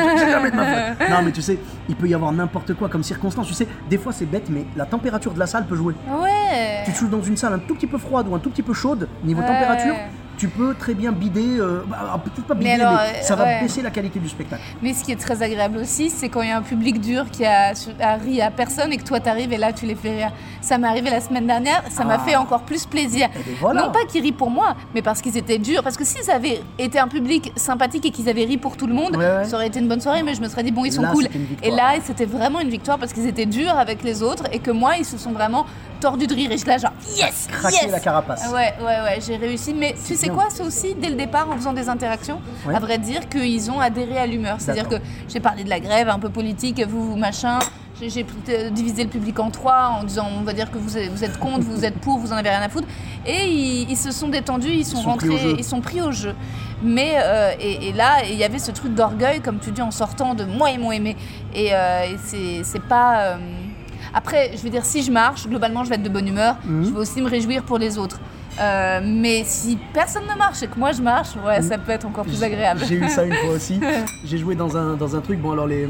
de 0.51 0.57
ma 0.57 0.65
faute. 0.95 1.09
Non 1.11 1.23
mais 1.25 1.33
tu 1.33 1.41
sais, 1.43 1.59
il 1.89 1.97
peut 1.97 2.07
y 2.07 2.15
avoir 2.15 2.31
n'importe 2.33 2.75
quoi 2.75 2.89
comme 2.89 3.03
circonstance. 3.03 3.47
Tu 3.49 3.55
sais, 3.55 3.67
des 3.89 3.99
fois 3.99 4.13
c'est 4.13 4.27
bête, 4.27 4.49
mais 4.51 4.65
la 4.77 4.85
température 4.85 5.33
de 5.33 5.39
la 5.39 5.47
salle 5.47 5.67
peut 5.67 5.77
jouer. 5.77 5.95
Ouais. 6.21 6.83
Tu 6.85 6.93
te 6.93 6.99
joues 6.99 7.09
dans 7.09 7.23
une 7.23 7.37
salle 7.37 7.55
un 7.55 7.59
tout 7.59 7.75
petit 7.75 7.87
peu 7.87 7.99
froide 7.99 8.27
ou 8.29 8.35
un 8.35 8.39
tout 8.39 8.51
petit 8.51 8.63
peu 8.63 8.75
chaude, 8.75 9.09
niveau 9.25 9.41
Ouais. 9.41 9.47
température, 9.47 9.95
tu 10.39 10.49
peux 10.49 10.75
très 10.75 10.95
bien 10.95 11.13
bider. 11.13 11.59
euh, 11.59 11.83
bah, 11.87 11.99
alors, 12.01 12.19
peut-être 12.21 12.47
pas 12.47 12.55
Mais 12.55 12.61
bider, 12.73 12.83
alors, 12.83 12.99
mais 13.15 13.23
ça 13.23 13.35
euh, 13.35 13.37
va 13.37 13.45
ouais. 13.45 13.61
baisser 13.63 13.83
la 13.83 13.91
qualité 13.91 14.19
du 14.19 14.29
spectacle. 14.29 14.63
Mais 14.83 14.93
ce 14.95 15.05
qui 15.05 15.13
est 15.13 15.17
très 15.21 15.43
agréable 15.43 15.79
aussi, 15.79 16.11
c'est 16.11 16.29
quand 16.29 16.43
il 16.43 16.49
y 16.49 16.53
a 16.53 16.57
un 16.57 16.63
public 16.63 17.01
dur 17.01 17.27
qui 17.31 17.45
a, 17.45 17.73
a 18.01 18.15
ri 18.17 18.41
à 18.43 18.51
personne 18.51 18.93
et 18.93 18.97
que 18.97 19.05
toi 19.05 19.21
t'arrives 19.21 19.53
et 19.53 19.59
là 19.59 19.73
tu 19.73 19.87
les 19.87 19.95
fais 19.95 20.11
rire. 20.17 20.33
Ça 20.61 20.79
m'est 20.79 20.89
arrivé 20.89 21.11
la 21.11 21.21
semaine 21.21 21.47
dernière, 21.47 21.83
ça 21.91 22.05
m'a 22.05 22.15
Ah. 22.15 22.19
fait 22.27 22.37
encore 22.37 22.63
plus 22.63 22.87
plaisir. 22.87 23.29
Eh 23.35 23.39
ben 23.39 23.55
voilà. 23.61 23.83
Non 23.83 23.93
pas 23.93 24.05
qu'ils 24.09 24.23
rient 24.23 24.33
pour 24.33 24.51
moi, 24.51 24.75
mais 24.95 25.03
parce 25.03 25.21
qu'ils 25.21 25.37
étaient 25.37 25.59
durs. 25.59 25.83
Parce 25.83 25.97
que 25.97 26.05
s'ils 26.05 26.31
avaient 26.31 26.61
été 26.79 26.99
un 26.99 27.09
public 27.09 27.53
sympathique 27.57 28.07
et 28.07 28.11
qu'ils 28.11 28.29
avaient 28.29 28.45
ri 28.45 28.57
pour 28.59 28.77
tout 28.77 28.87
le 28.87 28.95
monde, 28.95 29.17
Ouais, 29.17 29.45
ça 29.45 29.57
aurait 29.57 29.67
été 29.69 29.79
une 29.81 29.89
bonne 29.89 30.01
soirée, 30.01 30.23
mais 30.23 30.35
je 30.35 30.41
me 30.41 30.49
serais 30.49 30.63
dit 30.63 30.71
bon 30.73 30.85
ils 30.85 30.93
sont 30.93 31.03
Là, 31.03 31.11
cool. 31.13 31.27
Et 31.63 31.71
là 31.71 31.95
c'était 32.05 32.25
vraiment 32.27 32.61
une 32.61 32.71
victoire 32.71 32.99
parce 32.99 33.13
qu'ils 33.13 33.27
étaient 33.27 33.47
durs 33.47 33.77
avec 33.77 34.03
les 34.03 34.23
autres 34.23 34.45
et 34.53 34.59
que 34.61 34.71
moi 34.71 34.97
ils 34.99 35.05
se 35.05 35.19
sont 35.19 35.33
vraiment 35.33 35.67
tordus 36.01 36.27
de 36.27 36.35
rire 36.35 36.51
et 36.51 36.59
je 36.59 36.67
là 36.67 36.79
genre 36.79 36.91
yes, 37.17 37.47
Craquer 37.51 37.77
yes 37.85 37.91
la 37.93 38.01
carapace. 38.01 38.49
Ouais, 38.53 38.75
ouais, 38.81 39.01
ouais, 39.05 39.19
j'ai 39.25 39.37
réussi. 39.37 39.73
Mais 39.73 39.95
tu 40.07 40.17
sais 40.17 40.22
bien. 40.27 40.35
quoi, 40.35 40.47
c'est 40.51 40.63
aussi 40.63 40.95
dès 40.95 41.09
le 41.11 41.17
départ, 41.17 41.49
en 41.51 41.57
faisant 41.57 41.73
des 41.73 41.89
interactions, 41.89 42.41
Ouais. 42.67 42.75
à 42.75 42.79
vrai 42.81 42.99
dire, 42.99 43.29
qu'ils 43.29 43.71
ont 43.71 43.81
adhéré 43.81 44.19
à 44.19 44.27
l'humeur? 44.27 44.57
C'est-à-dire 44.59 44.89
que 44.89 44.97
j'ai 45.29 45.41
parlé 45.41 45.65
de 45.65 45.71
la 45.71 45.81
grève 45.81 46.09
un 46.09 46.19
peu 46.19 46.29
politique, 46.31 46.83
vous, 46.87 47.11
vous, 47.13 47.17
machin. 47.17 47.59
J'ai 48.05 48.27
euh, 48.49 48.71
divisé 48.71 49.05
le 49.05 49.11
public 49.11 49.39
en 49.39 49.51
trois 49.51 49.99
en 50.01 50.03
disant 50.03 50.27
on 50.37 50.43
va 50.43 50.53
dire 50.55 50.73
que 50.73 50.79
vous 50.79 50.99
êtes, 50.99 51.09
vous 51.13 51.23
êtes 51.23 51.39
contre, 51.39 51.61
vous 51.61 51.85
êtes 51.85 51.99
pour, 51.99 52.19
vous 52.19 52.33
en 52.33 52.37
avez 52.37 52.49
rien 52.49 52.61
à 52.63 52.69
foutre. 52.69 52.89
Et 53.25 53.47
ils, 53.47 53.89
ils 53.91 53.97
se 53.97 54.11
sont 54.11 54.27
détendus, 54.29 54.71
ils 54.73 54.85
sont, 54.85 55.01
rentrés, 55.03 55.55
ils 55.57 55.63
sont 55.63 55.81
pris 55.81 56.01
au 56.03 56.11
jeu. 56.11 56.35
Mais 56.83 57.13
euh, 57.19 57.53
et, 57.61 57.89
et 57.89 57.93
là, 57.93 58.25
il 58.29 58.35
y 58.37 58.43
avait 58.43 58.59
ce 58.59 58.73
truc 58.73 58.93
d'orgueil, 58.95 59.41
comme 59.41 59.61
tu 59.61 59.71
dis, 59.71 59.83
en 59.83 59.93
sortant 59.93 60.35
de 60.35 60.45
moi 60.45 60.71
ils 60.71 60.81
m'ont 60.81 60.91
aimé. 60.91 61.17
Et, 61.55 61.69
euh, 61.73 62.05
et 62.13 62.17
c'est 62.25 62.63
c'est 62.65 62.83
pas. 62.83 63.21
euh, 63.21 63.37
Après, 64.15 64.51
je 64.57 64.63
veux 64.63 64.71
dire, 64.71 64.85
si 64.85 65.03
je 65.03 65.13
marche, 65.13 65.47
globalement, 65.47 65.85
je 65.85 65.91
vais 65.91 65.95
être 65.95 66.03
de 66.03 66.09
bonne 66.09 66.27
humeur. 66.27 66.57
Mhm. 66.65 66.85
Je 66.85 66.91
vais 66.91 66.99
aussi 66.99 67.21
me 67.23 67.29
réjouir 67.29 67.63
pour 67.63 67.79
les 67.79 67.99
autres. 67.99 68.19
Euh, 68.61 69.01
mais 69.03 69.45
si 69.45 69.79
personne 69.93 70.25
ne 70.25 70.37
marche 70.37 70.63
et 70.63 70.67
que 70.67 70.79
moi 70.79 70.93
je 70.93 71.03
marche, 71.03 71.31
ouais, 71.47 71.63
ça 71.63 71.79
peut 71.79 71.93
être 71.93 72.07
encore 72.07 72.25
plus 72.25 72.43
agréable. 72.43 72.83
J'ai 72.87 72.97
eu 72.97 73.09
ça 73.09 73.25
une 73.25 73.35
fois 73.35 73.55
aussi. 73.55 73.81
J'ai 74.25 74.39
joué 74.39 74.55
dans 74.55 74.77
un, 74.77 74.95
dans 74.95 75.17
un 75.17 75.21
truc. 75.21 75.41
Bon, 75.41 75.53
alors, 75.53 75.67
les, 75.67 75.89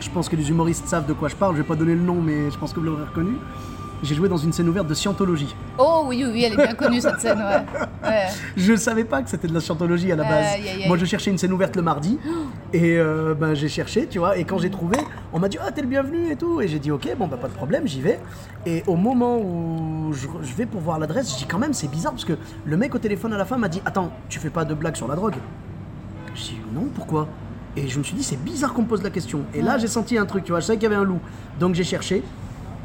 je 0.00 0.10
pense 0.10 0.28
que 0.28 0.36
les 0.36 0.48
humoristes 0.48 0.86
savent 0.86 1.06
de 1.06 1.12
quoi 1.12 1.28
je 1.28 1.36
parle. 1.36 1.54
Je 1.54 1.62
vais 1.62 1.68
pas 1.68 1.76
donner 1.76 1.94
le 1.94 2.00
nom, 2.02 2.20
mais 2.20 2.50
je 2.50 2.58
pense 2.58 2.72
que 2.72 2.80
vous 2.80 2.86
l'aurez 2.86 3.04
reconnu. 3.04 3.36
J'ai 4.02 4.16
joué 4.16 4.28
dans 4.28 4.36
une 4.36 4.52
scène 4.52 4.68
ouverte 4.68 4.88
de 4.88 4.94
scientologie. 4.94 5.54
Oh 5.78 6.04
oui, 6.06 6.24
oui, 6.26 6.42
elle 6.42 6.54
est 6.54 6.56
bien 6.56 6.74
connue 6.74 7.00
cette 7.00 7.20
scène, 7.20 7.38
ouais. 7.38 8.08
ouais. 8.08 8.26
Je 8.56 8.74
savais 8.74 9.04
pas 9.04 9.22
que 9.22 9.30
c'était 9.30 9.46
de 9.46 9.54
la 9.54 9.60
scientologie 9.60 10.10
à 10.10 10.16
la 10.16 10.24
base. 10.24 10.46
Moi, 10.88 10.96
je 10.96 11.04
cherchais 11.04 11.30
une 11.30 11.38
scène 11.38 11.52
ouverte 11.52 11.76
le 11.76 11.82
mardi. 11.82 12.18
Et 12.72 12.96
euh, 12.98 13.34
ben, 13.34 13.54
j'ai 13.54 13.68
cherché, 13.68 14.06
tu 14.06 14.18
vois. 14.18 14.36
Et 14.38 14.44
quand 14.44 14.58
j'ai 14.58 14.70
trouvé, 14.70 14.96
on 15.32 15.38
m'a 15.38 15.48
dit 15.48 15.58
Ah, 15.60 15.70
t'es 15.70 15.82
le 15.82 15.86
bienvenu 15.86 16.32
et 16.32 16.36
tout. 16.36 16.60
Et 16.60 16.68
j'ai 16.68 16.78
dit 16.78 16.90
Ok, 16.90 17.08
bon, 17.16 17.26
bah, 17.26 17.36
pas 17.40 17.48
de 17.48 17.52
problème, 17.52 17.86
j'y 17.86 18.00
vais. 18.00 18.18
Et 18.66 18.82
au 18.86 18.96
moment 18.96 19.38
où 19.38 20.12
je, 20.12 20.26
je 20.42 20.54
vais 20.54 20.66
pour 20.66 20.80
voir 20.80 20.98
l'adresse, 20.98 21.32
je 21.32 21.38
dis 21.38 21.46
Quand 21.46 21.58
même, 21.58 21.74
c'est 21.74 21.88
bizarre 21.90 22.12
parce 22.12 22.24
que 22.24 22.32
le 22.64 22.76
mec 22.76 22.94
au 22.94 22.98
téléphone 22.98 23.32
à 23.32 23.38
la 23.38 23.44
fin 23.44 23.56
m'a 23.58 23.68
dit 23.68 23.82
Attends, 23.84 24.10
tu 24.28 24.38
fais 24.38 24.50
pas 24.50 24.64
de 24.64 24.74
blague 24.74 24.96
sur 24.96 25.06
la 25.06 25.14
drogue? 25.14 25.36
Je 26.34 26.42
dis 26.42 26.60
Non, 26.74 26.88
pourquoi? 26.94 27.28
Et 27.76 27.88
je 27.88 27.98
me 27.98 28.04
suis 28.04 28.14
dit 28.14 28.22
C'est 28.22 28.42
bizarre 28.42 28.72
qu'on 28.72 28.82
me 28.82 28.88
pose 28.88 29.02
la 29.02 29.10
question. 29.10 29.42
Et 29.54 29.62
là, 29.62 29.78
j'ai 29.78 29.86
senti 29.86 30.18
un 30.18 30.26
truc, 30.26 30.44
tu 30.44 30.52
vois. 30.52 30.60
Je 30.60 30.66
savais 30.66 30.78
qu'il 30.78 30.88
y 30.88 30.92
avait 30.92 31.00
un 31.00 31.04
loup. 31.04 31.20
Donc, 31.60 31.74
j'ai 31.74 31.84
cherché. 31.84 32.22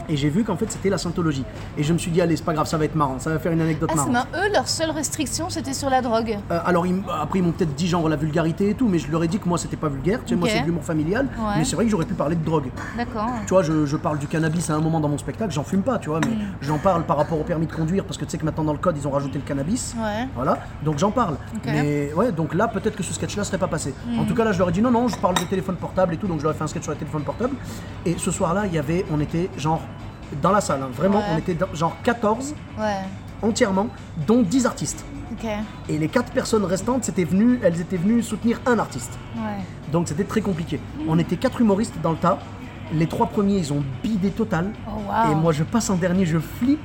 Et 0.09 0.17
j'ai 0.17 0.29
vu 0.29 0.43
qu'en 0.43 0.55
fait 0.55 0.71
c'était 0.71 0.89
la 0.89 0.97
scientologie. 0.97 1.43
Et 1.77 1.83
je 1.83 1.93
me 1.93 1.97
suis 1.97 2.11
dit, 2.11 2.21
allez, 2.21 2.35
c'est 2.37 2.43
pas 2.45 2.53
grave, 2.53 2.67
ça 2.67 2.77
va 2.77 2.85
être 2.85 2.95
marrant, 2.95 3.19
ça 3.19 3.29
va 3.29 3.39
faire 3.39 3.51
une 3.51 3.61
anecdote 3.61 3.89
Ah, 3.91 3.95
marrante. 3.95 4.11
marrant. 4.13 4.27
Eux, 4.35 4.51
leur 4.53 4.67
seule 4.67 4.91
restriction, 4.91 5.49
c'était 5.49 5.73
sur 5.73 5.89
la 5.89 6.01
drogue. 6.01 6.37
Euh, 6.51 6.59
alors 6.65 6.85
ils 6.87 6.95
après 7.21 7.39
ils 7.39 7.41
m'ont 7.43 7.51
peut-être 7.51 7.75
dit 7.75 7.87
genre 7.87 8.07
la 8.09 8.15
vulgarité 8.15 8.69
et 8.69 8.73
tout, 8.73 8.87
mais 8.87 8.99
je 8.99 9.09
leur 9.11 9.23
ai 9.23 9.27
dit 9.27 9.39
que 9.39 9.47
moi 9.47 9.57
c'était 9.57 9.77
pas 9.77 9.89
vulgaire, 9.89 10.19
tu 10.25 10.29
sais, 10.33 10.35
moi 10.39 10.47
c'est 10.49 10.61
de 10.61 10.65
l'humour 10.65 10.83
familial, 10.83 11.25
Ouais. 11.37 11.55
mais 11.57 11.65
c'est 11.65 11.75
vrai 11.75 11.85
que 11.85 11.91
j'aurais 11.91 12.05
pu 12.05 12.13
parler 12.13 12.35
de 12.35 12.43
drogue. 12.43 12.69
D'accord. 12.97 13.27
Tu 13.45 13.49
vois, 13.53 13.63
je, 13.63 13.85
je 13.85 13.97
parle 13.97 14.17
du 14.19 14.27
cannabis 14.27 14.69
à 14.69 14.75
un 14.75 14.79
moment 14.79 14.99
dans 14.99 15.09
mon 15.09 15.17
spectacle, 15.17 15.51
j'en 15.51 15.63
fume 15.63 15.81
pas, 15.83 15.97
tu 15.99 16.09
vois, 16.09 16.19
mais 16.21 16.35
Mm. 16.35 16.39
j'en 16.61 16.77
parle 16.77 17.03
par 17.03 17.17
rapport 17.17 17.39
au 17.39 17.43
permis 17.43 17.67
de 17.67 17.71
conduire, 17.73 18.03
parce 18.05 18.17
que 18.17 18.25
tu 18.25 18.31
sais 18.31 18.37
que 18.37 18.45
maintenant 18.45 18.63
dans 18.63 18.73
le 18.73 18.79
code 18.79 18.97
ils 18.97 19.07
ont 19.07 19.11
rajouté 19.11 19.37
le 19.39 19.43
cannabis. 19.45 19.95
Ouais. 19.97 20.27
Voilà, 20.35 20.59
donc 20.83 20.97
j'en 20.97 21.11
parle. 21.11 21.33
Ok. 21.55 21.61
Mais 21.65 22.11
ouais, 22.13 22.31
donc 22.31 22.53
là 22.53 22.67
peut-être 22.67 22.95
que 22.95 23.03
ce 23.03 23.13
sketch-là 23.13 23.43
serait 23.43 23.57
pas 23.57 23.67
passé. 23.67 23.93
En 24.17 24.23
Mm. 24.23 24.27
tout 24.27 24.35
cas 24.35 24.43
là 24.45 24.51
je 24.51 24.59
leur 24.59 24.69
ai 24.69 24.71
dit 24.71 24.81
non, 24.81 24.91
non, 24.91 25.07
je 25.07 25.17
parle 25.17 25.35
de 25.35 25.43
téléphone 25.43 25.75
portable 25.75 26.13
et 26.13 26.17
tout, 26.17 26.27
donc 26.27 26.39
je 26.39 26.43
leur 26.43 26.53
ai 26.53 26.55
fait 26.57 26.63
un 26.63 26.67
sketch 26.67 26.83
sur 26.83 26.91
les 26.91 26.97
téléphones 26.97 27.23
portables. 27.23 27.55
Et 28.05 28.15
ce 28.17 28.31
soir-là, 28.31 28.65
il 28.67 28.73
y 28.73 28.77
avait, 28.79 29.05
on 29.11 29.19
était 29.19 29.49
genre 29.57 29.81
dans 30.41 30.51
la 30.51 30.61
salle, 30.61 30.81
hein, 30.83 30.89
vraiment, 30.93 31.19
Ouais. 31.19 31.25
on 31.33 31.37
était 31.37 31.53
dans- 31.53 31.73
genre 31.73 31.95
14 32.03 32.53
Ouais. 32.79 32.95
entièrement, 33.41 33.87
dont 34.25 34.41
10 34.41 34.65
artistes. 34.65 35.03
Ok. 35.31 35.47
Et 35.89 35.97
les 35.97 36.07
quatre 36.07 36.31
personnes 36.31 36.63
restantes, 36.65 37.03
c'était 37.03 37.23
venues, 37.25 37.59
elles 37.63 37.79
étaient 37.81 37.97
venues 37.97 38.23
soutenir 38.23 38.59
un 38.65 38.79
artiste. 38.79 39.17
Ouais. 39.35 39.63
Donc 39.91 40.07
c'était 40.07 40.23
très 40.23 40.41
compliqué. 40.41 40.79
On 41.07 41.19
était 41.19 41.35
quatre 41.37 41.59
humoristes 41.61 41.95
dans 42.01 42.11
le 42.11 42.17
tas. 42.17 42.39
Les 42.93 43.07
trois 43.07 43.27
premiers, 43.27 43.57
ils 43.57 43.73
ont 43.73 43.83
bidé 44.01 44.29
total. 44.31 44.71
Oh, 44.87 44.91
wow. 45.09 45.31
Et 45.31 45.35
moi, 45.35 45.51
je 45.51 45.63
passe 45.63 45.89
en 45.89 45.95
dernier, 45.97 46.25
je 46.25 46.37
flippe. 46.39 46.79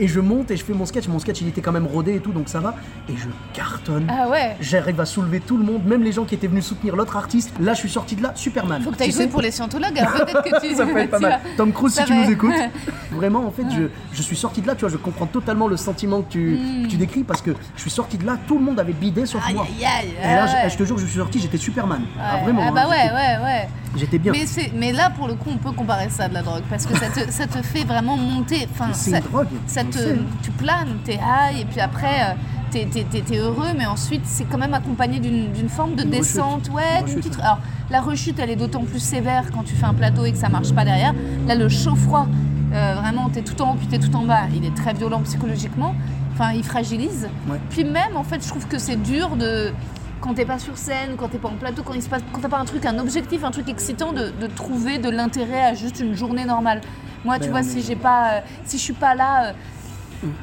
Et 0.00 0.06
je 0.08 0.20
monte 0.20 0.50
et 0.52 0.56
je 0.56 0.64
fais 0.64 0.72
mon 0.74 0.86
sketch. 0.86 1.08
Mon 1.08 1.18
sketch, 1.18 1.40
il 1.40 1.48
était 1.48 1.60
quand 1.60 1.72
même 1.72 1.86
rodé 1.86 2.14
et 2.14 2.20
tout, 2.20 2.32
donc 2.32 2.48
ça 2.48 2.60
va. 2.60 2.76
Et 3.08 3.16
je 3.16 3.26
cartonne. 3.52 4.06
Ah 4.08 4.28
ouais. 4.28 4.56
J'arrive 4.60 5.00
à 5.00 5.04
soulever 5.04 5.40
tout 5.40 5.56
le 5.56 5.64
monde, 5.64 5.84
même 5.84 6.02
les 6.04 6.12
gens 6.12 6.24
qui 6.24 6.34
étaient 6.36 6.46
venus 6.46 6.64
soutenir 6.66 6.94
l'autre 6.94 7.16
artiste. 7.16 7.52
Là, 7.60 7.74
je 7.74 7.78
suis 7.80 7.88
sorti 7.88 8.14
de 8.16 8.22
là, 8.22 8.32
Superman. 8.34 8.80
Faut 8.82 8.90
que 8.92 9.02
tu 9.02 9.10
sais, 9.12 9.26
pour 9.26 9.42
les 9.42 9.50
scientologues, 9.50 9.98
alors 9.98 10.12
peut-être 10.24 10.42
que 10.44 10.60
tu 10.66 10.74
ça 10.76 10.86
peut 10.86 10.98
être 10.98 11.10
pas 11.10 11.18
mal. 11.20 11.40
Tom 11.56 11.72
Cruise, 11.72 11.94
Ça 11.94 12.02
si 12.06 12.12
tu 12.12 12.16
nous 12.16 12.30
écoutes. 12.30 12.52
Vraiment, 13.12 13.44
en 13.46 13.50
fait, 13.50 13.64
je, 13.70 13.84
je 14.12 14.22
suis 14.22 14.36
sorti 14.36 14.60
de 14.62 14.66
là, 14.66 14.74
tu 14.74 14.80
vois, 14.82 14.90
je 14.90 14.96
comprends 14.96 15.26
totalement 15.26 15.66
le 15.66 15.76
sentiment 15.76 16.22
que 16.22 16.30
tu, 16.30 16.58
que 16.84 16.88
tu 16.88 16.96
décris 16.96 17.24
parce 17.24 17.42
que 17.42 17.50
je 17.74 17.80
suis 17.80 17.90
sorti 17.90 18.18
de 18.18 18.26
là, 18.26 18.36
tout 18.46 18.58
le 18.58 18.64
monde 18.64 18.78
avait 18.78 18.92
bidé 18.92 19.26
sauf 19.26 19.42
Hmm. 19.42 19.48
Aïe 19.48 19.54
moi. 19.54 19.66
aïe 19.78 19.84
aïe. 19.84 20.08
Et 20.22 20.26
là, 20.34 20.44
ah 20.44 20.46
je- 20.46 20.52
ouais. 20.64 20.70
je 20.70 20.76
te 20.76 20.84
jure, 20.84 20.98
je 20.98 21.06
suis 21.06 21.18
sorti, 21.18 21.40
j'étais 21.40 21.56
Superman. 21.58 22.02
Ah, 22.20 22.38
vraiment. 22.42 22.62
Ah 22.64 22.68
hein, 22.68 22.72
bah 22.74 22.88
ouais, 22.88 23.10
ouais, 23.12 23.44
ouais. 23.44 23.68
J'étais 23.96 24.18
bien. 24.18 24.32
Mais, 24.74 24.92
là, 24.92 25.10
pour 25.10 25.28
le 25.28 25.34
coup, 25.34 25.50
on 25.52 25.56
peut 25.56 25.72
comparer 25.72 26.08
ça 26.10 26.24
à 26.24 26.28
de 26.28 26.34
la 26.34 26.42
drogue 26.42 26.62
parce 26.70 26.86
que 26.86 26.96
ça 26.96 27.06
te, 27.08 27.30
ça 27.30 27.46
te 27.46 27.62
fait 27.62 27.84
vraiment 27.84 28.16
monter. 28.16 28.68
Enfin, 28.70 28.92
C'est 28.92 29.10
une 29.10 29.20
drogue, 29.20 29.48
ça 29.66 29.84
te, 29.84 29.96
sait. 29.98 30.18
tu 30.42 30.50
planes, 30.50 30.98
t'es 31.04 31.14
high, 31.14 31.60
et 31.60 31.64
puis 31.64 31.80
après, 31.80 32.20
euh, 32.22 32.34
t'es, 32.70 32.86
t'es- 32.86 33.04
t'es 33.04 33.36
heureux, 33.38 33.68
mais 33.76 33.86
ensuite, 33.86 34.22
c'est 34.24 34.44
quand 34.44 34.58
même 34.58 34.74
accompagné 34.74 35.20
d'une, 35.20 35.68
forme 35.68 35.94
de 35.94 36.02
Une 36.04 36.10
descente. 36.10 36.68
rechute. 36.68 36.74
Ouais, 36.74 37.00
Une 37.12 37.14
petite- 37.16 37.40
Alors, 37.40 37.58
la 37.90 38.00
rechute, 38.00 38.38
elle 38.38 38.50
est 38.50 38.56
d'autant 38.56 38.82
plus 38.84 39.00
sévère 39.00 39.44
quand 39.52 39.62
tu 39.62 39.74
fais 39.74 39.86
un 39.86 39.94
plateau 39.94 40.24
et 40.24 40.32
que 40.32 40.38
ça 40.38 40.48
marche 40.48 40.72
pas 40.72 40.84
derrière. 40.84 41.14
Là, 41.46 41.54
le 41.54 41.68
chaud-froid, 41.68 42.26
euh, 42.74 42.94
vraiment, 43.00 43.30
t'es 43.30 43.42
tout 43.42 43.60
en 43.62 43.72
haut 43.72 43.76
puis 43.76 43.86
t'es 43.86 43.98
tout 43.98 44.14
en 44.14 44.24
bas. 44.24 44.42
Il 44.54 44.64
est 44.64 44.74
très 44.74 44.92
violent 44.92 45.20
psychologiquement. 45.22 45.94
Enfin, 46.34 46.52
il 46.52 46.62
fragilise. 46.62 47.28
Ouais. 47.50 47.58
Puis 47.70 47.82
même, 47.84 48.16
en 48.16 48.22
fait, 48.22 48.42
je 48.44 48.48
trouve 48.48 48.66
que 48.68 48.78
c'est 48.78 48.96
dur 49.02 49.36
de 49.36 49.72
quand 50.20 50.34
t'es 50.34 50.44
pas 50.44 50.58
sur 50.58 50.76
scène, 50.76 51.16
quand 51.16 51.28
t'es 51.28 51.38
pas 51.38 51.48
en 51.48 51.56
plateau, 51.56 51.82
quand 51.82 51.94
il 51.94 52.02
se 52.02 52.08
passe, 52.08 52.22
quand 52.32 52.40
t'as 52.40 52.48
pas 52.48 52.58
un 52.58 52.64
truc, 52.64 52.84
un 52.86 52.98
objectif, 52.98 53.44
un 53.44 53.50
truc 53.50 53.68
excitant, 53.68 54.12
de, 54.12 54.30
de 54.30 54.46
trouver 54.46 54.98
de 54.98 55.08
l'intérêt 55.10 55.62
à 55.62 55.74
juste 55.74 56.00
une 56.00 56.14
journée 56.14 56.44
normale. 56.44 56.80
Moi, 57.24 57.36
tu 57.38 57.46
Ben, 57.46 57.50
vois, 57.50 57.60
on 57.60 57.62
si 57.64 57.82
j'ai 57.82 57.96
pas, 57.96 58.34
euh, 58.34 58.40
si 58.64 58.78
je 58.78 58.82
suis 58.82 58.92
pas 58.92 59.14
là. 59.14 59.46
euh, 59.48 59.52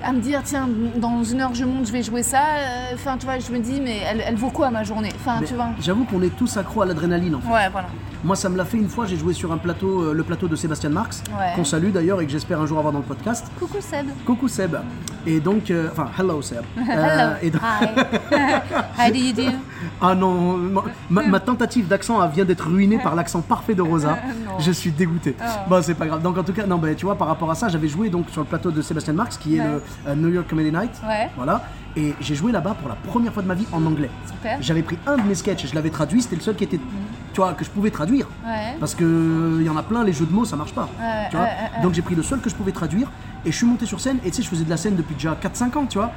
à 0.04 0.12
me 0.14 0.20
dire 0.20 0.42
tiens 0.44 0.68
dans 0.98 1.24
une 1.24 1.42
heure 1.42 1.54
je 1.54 1.66
monte 1.66 1.88
je 1.88 1.92
vais 1.92 2.04
jouer 2.04 2.24
ça 2.24 2.38
euh, 2.58 2.94
enfin 2.94 3.18
tu 3.18 3.26
vois 3.26 3.40
je 3.40 3.52
me 3.52 3.60
dis 3.60 3.82
mais 3.82 4.00
elle, 4.10 4.22
elle 4.26 4.36
vaut 4.36 4.50
quoi 4.50 4.70
ma 4.72 4.84
journée? 4.84 5.10
Enfin 5.20 5.38
Mais 5.42 5.48
tu 5.48 5.54
vois 5.56 5.70
J'avoue 5.82 6.06
qu'on 6.06 6.22
est 6.22 6.36
tous 6.36 6.58
accros 6.58 6.82
à 6.82 6.86
l'adrénaline 6.86 7.36
en 7.36 7.42
fait. 7.42 7.52
ouais 7.52 7.70
voilà 7.72 7.88
Moi, 8.24 8.36
ça 8.36 8.50
me 8.50 8.58
l'a 8.58 8.66
fait 8.66 8.78
une 8.78 8.90
fois, 8.90 9.06
j'ai 9.06 9.18
joué 9.18 9.34
sur 9.34 9.52
un 9.52 9.58
plateau, 9.58 10.02
euh, 10.02 10.14
le 10.14 10.24
plateau 10.24 10.48
de 10.48 10.56
Sébastien 10.56 10.90
Marx, 10.90 11.22
Ouais. 11.38 11.54
qu'on 11.56 11.64
salue 11.64 11.92
d'ailleurs 11.92 12.22
et 12.22 12.26
que 12.26 12.32
j'espère 12.32 12.60
un 12.62 12.66
jour 12.66 12.78
avoir 12.80 12.94
dans 12.94 13.00
le 13.00 13.06
podcast. 13.06 13.46
coucou 13.60 13.78
Seb 13.82 14.08
Coucou 14.26 14.48
Seb. 14.48 14.76
Et 15.28 15.40
donc, 15.40 15.70
euh, 15.72 15.90
enfin, 15.92 16.08
hello 16.18 16.42
Seb. 16.42 16.64
Hello 16.78 17.34
et 17.42 17.50
donc- 17.52 17.62
hi 17.62 17.88
how 19.00 19.12
do 19.12 19.18
you 19.18 19.34
do? 19.34 19.52
Ah 20.02 20.16
non, 20.16 20.60
ma, 21.10 21.40
tentative 21.40 21.88
d'accent 21.88 22.26
vient 22.28 22.46
d'être 22.46 22.68
ruinée 22.68 22.98
par 23.00 23.16
l'accent 23.16 23.42
parfait 23.42 23.76
de 23.76 23.82
Rosa. 23.82 24.18
Je 24.60 24.72
suis 24.72 24.92
dégoûté. 24.92 25.36
Oh. 25.40 25.44
Bon, 25.70 25.82
c'est 25.84 25.94
pas 25.96 26.06
grave. 26.08 26.22
Donc 26.22 26.38
en 26.38 26.44
tout 26.44 26.54
cas, 26.54 26.66
non, 26.66 26.78
bah, 26.78 26.94
tu 26.96 27.06
vois, 27.06 27.16
par 27.16 27.28
rapport 27.28 27.52
à 27.52 27.56
ça, 27.56 27.68
j'avais 27.68 27.88
joué 27.88 28.10
donc 28.10 28.30
sur 28.30 28.42
le 28.42 28.48
plateau 28.48 28.72
de 28.72 28.82
Sébastien 28.82 29.14
Marx, 29.14 29.38
qui 29.38 29.58
est. 29.58 29.65
le 29.66 29.82
euh, 30.08 30.16
New 30.16 30.30
York 30.30 30.48
Comedy 30.50 30.72
Night. 30.72 30.92
Voilà. 31.36 31.64
Et 31.98 32.14
j'ai 32.20 32.36
joué 32.36 32.52
là-bas 32.52 32.76
pour 32.78 32.90
la 32.90 32.96
première 32.96 33.34
fois 33.34 33.42
de 33.42 33.48
ma 33.48 33.54
vie 33.54 33.66
en 33.72 33.86
anglais. 33.86 34.10
Super. 34.30 34.58
J'avais 34.62 34.82
pris 34.84 34.98
un 35.08 35.16
de 35.18 35.22
mes 35.24 35.36
sketchs, 35.36 35.66
je 35.68 35.76
l'avais 35.76 35.90
traduit, 35.90 36.22
c'était 36.22 36.36
le 36.36 36.42
seul 36.42 36.56
qui 36.56 36.66
était, 36.66 36.78
tu 37.34 37.40
vois, 37.40 37.54
que 37.54 37.64
je 37.64 37.70
pouvais 37.70 37.90
traduire. 37.90 38.28
ouais 38.46 38.76
Parce 38.80 38.96
que 38.96 39.58
il 39.62 39.66
y 39.66 39.70
en 39.70 39.78
a 39.78 39.84
plein, 39.84 40.04
les 40.04 40.12
jeux 40.12 40.26
de 40.26 40.34
mots, 40.34 40.44
ça 40.44 40.58
marche 40.58 40.74
pas. 40.74 40.90
Ouais, 41.00 41.30
tu 41.30 41.38
vois 41.38 41.46
ouais. 41.46 41.82
Donc 41.84 41.94
j'ai 41.94 42.02
pris 42.02 42.16
le 42.16 42.24
seul 42.24 42.42
que 42.42 42.50
je 42.50 42.56
pouvais 42.56 42.74
traduire 42.74 43.10
et 43.46 43.52
je 43.52 43.56
suis 43.56 43.66
monté 43.66 43.86
sur 43.86 44.02
scène. 44.02 44.18
Et 44.26 44.30
tu 44.30 44.38
sais, 44.38 44.42
je 44.44 44.50
faisais 44.50 44.66
de 44.66 44.70
la 44.70 44.76
scène 44.78 44.96
depuis 44.98 45.16
déjà 45.16 45.36
4-5 45.42 45.78
ans, 45.78 45.86
tu 45.86 45.98
vois. 45.98 46.12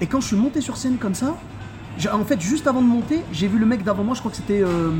Et 0.00 0.06
quand 0.06 0.20
je 0.22 0.28
suis 0.28 0.36
monté 0.36 0.62
sur 0.62 0.78
scène 0.78 0.96
comme 0.96 1.14
ça, 1.14 1.34
j'ai- 1.98 2.08
en 2.08 2.24
fait, 2.24 2.40
juste 2.40 2.66
avant 2.66 2.80
de 2.80 2.86
monter, 2.86 3.22
j'ai 3.30 3.46
vu 3.46 3.58
le 3.58 3.66
mec 3.66 3.82
d'avant 3.84 4.02
moi, 4.04 4.14
je 4.14 4.20
crois 4.20 4.30
que 4.30 4.38
c'était 4.38 4.62
euh, 4.62 4.90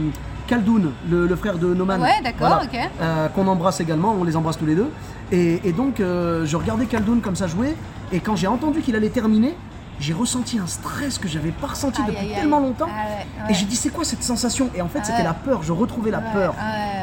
Kaldoun, 0.50 0.90
le, 1.09 1.28
le 1.28 1.37
frère 1.37 1.59
de 1.59 1.73
Noman. 1.75 2.00
Ouais, 2.02 2.21
d'accord, 2.25 2.61
ok. 2.64 2.76
Euh, 3.00 3.28
Qu'on 3.28 3.47
embrasse 3.47 3.80
également, 3.80 4.16
on 4.21 4.25
les 4.25 4.37
embrasse 4.37 4.59
tous 4.59 4.66
les 4.66 4.75
deux. 4.75 4.90
Et, 5.30 5.61
et 5.62 5.73
donc, 5.73 6.00
euh, 6.00 6.45
je 6.45 6.57
regardais 6.57 6.87
Kaldoun 6.87 7.21
comme 7.21 7.37
ça 7.37 7.47
jouer. 7.47 7.76
Et 8.11 8.19
quand 8.19 8.35
j'ai 8.35 8.49
entendu 8.49 8.80
qu'il 8.80 8.97
allait 8.97 9.11
terminer, 9.11 9.54
j'ai 10.00 10.12
ressenti 10.12 10.59
un 10.59 10.66
stress 10.66 11.19
que 11.19 11.28
j'avais 11.28 11.52
pas 11.52 11.69
ressenti 11.69 12.00
Aïe, 12.00 12.07
depuis 12.09 12.21
aïe, 12.21 12.28
aïe. 12.30 12.40
tellement 12.40 12.59
longtemps. 12.59 12.88
Ah 12.90 13.45
ouais, 13.47 13.50
Et 13.52 13.54
j'ai 13.54 13.64
dit, 13.64 13.76
c'est 13.76 13.90
quoi 13.90 14.02
cette 14.04 14.25
sensation? 14.25 14.71
Et 14.75 14.83
en 14.83 14.88
fait, 14.88 14.99
Ah 15.02 15.04
c'était 15.04 15.19
ouais. 15.19 15.25
la 15.25 15.35
peur. 15.35 15.62
Je 15.62 15.71
retrouvais 15.71 16.11
la 16.11 16.19
peur. 16.21 16.54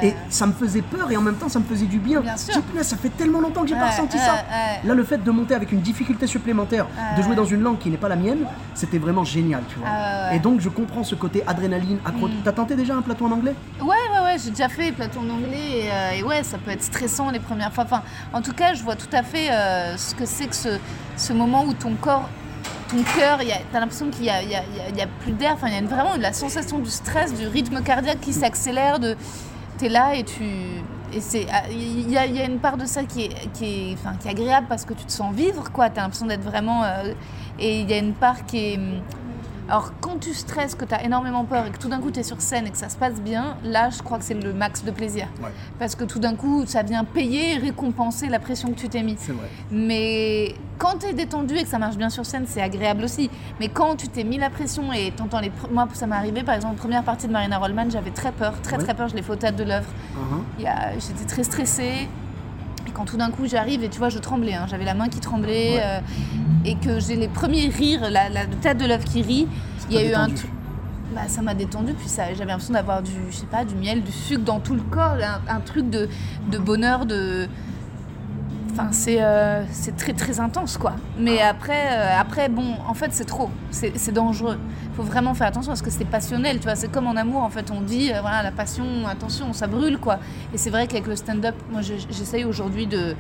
Et 0.04 0.14
ça 0.30 0.46
me 0.48 0.54
faisait 0.54 0.82
peur 0.82 1.10
et 1.12 1.18
en 1.18 1.22
même 1.22 1.36
temps, 1.36 1.50
ça 1.50 1.60
me 1.60 1.66
faisait 1.66 1.86
du 1.86 2.00
bien. 2.00 2.22
Bien 2.22 2.38
sûr. 2.38 2.56
Dit, 2.56 2.84
ça 2.84 2.98
fait 2.98 3.10
tellement 3.10 3.40
longtemps 3.40 3.62
que 3.62 3.68
j'ai 3.68 3.76
pas 3.76 3.90
ressenti 3.90 4.18
ça. 4.18 4.44
Là, 4.84 4.94
le 4.94 5.04
fait 5.04 5.24
de 5.24 5.32
monter 5.32 5.56
avec 5.56 5.72
une 5.72 5.82
difficulté 5.82 6.28
supplémentaire, 6.28 6.86
de 7.18 7.22
jouer 7.22 7.36
dans 7.36 7.46
une 7.46 7.62
langue 7.62 7.80
qui 7.80 7.90
n'est 7.90 7.98
pas 7.98 8.10
la 8.10 8.16
mienne, 8.16 8.46
c'était 8.74 8.98
vraiment 9.00 9.24
génial, 9.24 9.62
tu 9.70 9.78
vois. 9.80 9.88
Ah. 9.90 10.32
Mm. 10.32 10.36
Et 10.36 10.40
donc, 10.40 10.60
je 10.62 10.70
comprends 10.70 11.04
ce 11.04 11.16
côté 11.16 11.44
adrénaline, 11.48 11.98
accro. 12.06 12.30
T'as 12.44 12.52
tenté 12.52 12.76
déjà 12.76 12.96
un 12.96 13.02
plateau 13.02 13.26
en 13.26 13.32
anglais? 13.32 13.56
Ouais, 13.82 13.88
ouais, 13.88 14.20
ouais, 14.24 14.36
j'ai 14.44 14.50
déjà 14.52 14.70
fait 14.70 14.92
plateau 14.92 15.20
en 15.20 15.30
anglais 15.30 15.86
et, 15.86 15.90
euh, 15.92 16.12
et 16.20 16.24
ouais, 16.24 16.44
ça 16.44 16.58
peut 16.58 16.72
être 16.72 16.84
stressant 16.84 17.30
les 17.32 17.40
premières 17.40 17.74
fois. 17.74 17.84
Enfin, 17.86 18.02
en 18.34 18.42
tout 18.42 18.54
cas, 18.54 18.74
je 18.74 18.84
vois 18.84 18.96
tout 18.96 19.08
à 19.14 19.24
fait 19.24 19.50
euh, 19.52 19.98
ce 19.98 20.14
que 20.16 20.26
c'est 20.26 20.48
que 20.48 20.56
ce, 20.56 20.78
ce 21.16 21.34
moment 21.34 21.64
où 21.66 21.74
ton 21.74 21.94
corps, 21.96 22.30
ton 22.90 22.98
cœur, 23.18 23.40
t'as 23.72 23.80
l'impression 23.80 24.10
qu'il 24.10 24.26
y 24.26 24.30
a, 24.30 24.42
y 24.44 24.56
a- 24.56 24.64
y 24.96 25.02
a- 25.02 25.08
plus 25.22 25.32
d'air. 25.34 25.52
Enfin, 25.54 25.68
il 25.68 25.74
y 25.74 25.76
a 25.76 25.80
une- 25.80 25.88
vraiment 25.88 26.16
la 26.20 26.32
sensation 26.34 26.80
du 26.80 26.90
stress, 26.90 27.34
du 27.34 27.48
rythme 27.48 27.82
cardiaque 27.82 28.22
qui 28.22 28.34
s'accélère. 28.34 29.00
De, 29.00 29.16
t'es 29.78 29.90
là 29.90 30.16
et 30.16 30.24
tu, 30.24 30.44
ah, 31.52 31.64
il 31.70 32.10
y 32.12 32.18
a, 32.18 32.46
une 32.46 32.60
part 32.60 32.78
de 32.78 32.86
ça 32.86 33.04
qui 33.04 33.26
est, 33.26 33.52
qui 33.54 33.66
est, 33.66 33.98
qui 34.20 34.28
est 34.28 34.32
agréable 34.32 34.68
parce 34.68 34.86
que 34.86 34.94
tu 34.94 35.06
te 35.06 35.12
sens 35.12 35.34
vivre, 35.34 35.72
quoi. 35.72 35.90
T'as 35.90 36.02
l'impression 36.02 36.26
d'être 36.26 36.44
vraiment, 36.44 36.84
euh, 36.84 37.14
et 37.60 37.82
il 37.82 37.90
y 37.90 37.94
a 37.94 37.98
une 37.98 38.14
part 38.14 38.46
qui 38.46 38.74
est 38.74 38.80
Alors 39.70 39.92
quand 40.00 40.20
tu 40.20 40.34
stresses, 40.34 40.76
que 40.76 40.86
tu 40.86 40.94
as 40.94 41.04
énormément 41.04 41.44
peur 41.44 41.66
et 41.66 41.72
que 41.72 41.78
tout 41.78 41.90
d'un 41.90 42.00
coup 42.00 42.12
tu 42.12 42.20
es 42.20 42.24
sur 42.24 42.42
scène 42.42 42.68
et 42.68 42.72
que 42.72 42.78
ça 42.78 42.90
se 42.90 42.96
passe 42.98 43.20
bien, 43.22 43.58
là 43.64 43.90
je 43.90 44.02
crois 44.02 44.18
que 44.18 44.24
c'est 44.24 44.34
le 44.34 44.54
max 44.54 44.84
de 44.84 44.92
plaisir. 44.92 45.28
Ouais. 45.42 45.50
Parce 45.80 45.96
que 45.96 46.04
tout 46.06 46.20
d'un 46.20 46.36
coup 46.36 46.66
ça 46.66 46.84
vient 46.84 47.04
payer 47.04 47.56
et 47.56 47.58
récompenser 47.58 48.28
la 48.28 48.40
pression 48.40 48.70
que 48.70 48.76
tu 48.80 48.88
t'es 48.90 49.04
mis. 49.04 49.16
C'est 49.20 49.34
vrai. 49.34 49.50
Mais 49.72 50.56
quand 50.78 51.00
tu 51.00 51.08
es 51.08 51.14
détendu 51.14 51.56
et 51.56 51.64
que 51.64 51.70
ça 51.70 51.80
marche 51.80 51.98
bien 51.98 52.10
sur 52.10 52.26
scène, 52.26 52.46
c'est 52.48 52.62
agréable 52.62 53.04
aussi. 53.04 53.30
Mais 53.60 53.68
quand 53.70 53.96
tu 53.96 54.08
t'es 54.08 54.24
mis 54.24 54.38
la 54.38 54.50
pression 54.50 54.94
et 54.94 55.12
t'entends 55.12 55.40
les... 55.42 55.52
Moi 55.72 55.88
ça 55.94 56.08
m'est 56.08 56.16
arrivé 56.16 56.44
par 56.44 56.56
exemple, 56.56 56.76
première 56.78 57.04
partie 57.04 57.28
de 57.28 57.34
Marina 57.34 57.58
Rollman, 57.58 57.90
j'avais 57.90 58.12
très 58.12 58.32
peur, 58.32 58.62
très 58.62 58.78
Ouais. 58.78 58.84
très 58.84 58.94
peur, 58.94 59.08
je 59.10 59.16
l'ai 59.16 59.22
fait 59.22 59.32
au 59.34 59.36
théâtre 59.36 59.58
de 59.58 59.64
l'œuvre. 59.64 59.90
Uh-huh. 60.16 61.00
J'étais 61.00 61.26
très 61.26 61.44
stressée. 61.44 62.08
Quand 62.98 63.06
tout 63.06 63.18
d'un 63.18 63.30
coup 63.30 63.46
j'arrive 63.46 63.84
et 63.84 63.90
tu 63.90 64.00
vois, 64.00 64.10
je 64.10 64.18
tremblais, 64.18 64.56
hein, 64.56 64.66
j'avais 64.68 64.84
la 64.84 64.96
main 64.96 65.08
qui 65.08 65.20
tremblait. 65.20 65.76
Ouais. 65.76 65.82
euh, 65.84 66.00
et 66.66 66.76
que 66.76 67.00
j'ai 67.00 67.16
les 67.16 67.28
premiers 67.28 67.70
rires, 67.70 68.10
la, 68.10 68.46
théâtre 68.62 68.82
de 68.82 68.88
l'œuvre 68.88 69.06
qui 69.06 69.22
rit, 69.22 69.48
il 69.90 69.96
y 69.96 70.00
a 70.00 70.04
eu 70.04 70.14
un. 70.14 70.28
détendu. 70.28 70.48
Bah, 71.16 71.22
ça 71.28 71.42
m'a 71.42 71.54
détendu, 71.54 71.94
puis 71.94 72.10
j'avais 72.10 72.36
l'impression 72.46 72.74
d'avoir 72.74 73.02
du, 73.02 73.12
je 73.30 73.38
sais 73.38 73.46
pas, 73.46 73.64
du 73.64 73.76
miel, 73.76 74.04
du 74.04 74.12
sucre 74.12 74.44
dans 74.44 74.60
tout 74.60 74.76
le 74.76 74.82
corps, 74.82 75.16
un, 75.22 75.56
un 75.56 75.60
truc 75.62 75.90
de, 75.90 76.10
de 76.52 76.58
bonheur, 76.58 77.06
de. 77.06 77.48
Enfin, 78.80 78.92
c'est 78.92 79.18
euh, 79.22 79.64
très 79.98 80.14
très 80.14 80.40
intense 80.40 80.78
quoi. 80.78 80.94
Mais 81.18 81.42
après, 81.42 81.88
euh, 81.90 82.20
après 82.20 82.48
bon, 82.48 82.76
en 82.88 82.94
fait, 82.94 83.08
c'est 83.12 83.26
trop. 83.26 83.50
C'est 83.72 84.12
dangereux. 84.14 84.60
faut 84.96 85.02
vraiment 85.04 85.34
faire 85.34 85.48
attention 85.48 85.72
parce 85.72 85.82
que 85.82 85.90
c'est 85.90 86.06
passionnel, 86.06 86.58
tu 86.60 86.66
vois. 86.66 86.76
C'est 86.76 86.92
comme 86.92 87.08
en 87.08 87.16
amour, 87.16 87.42
en 87.42 87.50
fait, 87.50 87.72
on 87.72 87.82
dit, 87.82 88.12
euh, 88.14 88.22
voilà, 88.22 88.44
la 88.44 88.52
passion, 88.52 88.86
attention, 89.08 89.52
ça 89.54 89.66
brûle 89.68 89.98
quoi. 89.98 90.20
Et 90.54 90.58
c'est 90.60 90.70
vrai 90.70 90.86
qu'avec 90.88 91.08
le 91.08 91.16
stand-up, 91.16 91.56
moi, 91.72 91.82
je- 91.82 91.94
j'essaye 92.10 92.46
aujourd'hui 92.46 92.86
de 92.88 93.16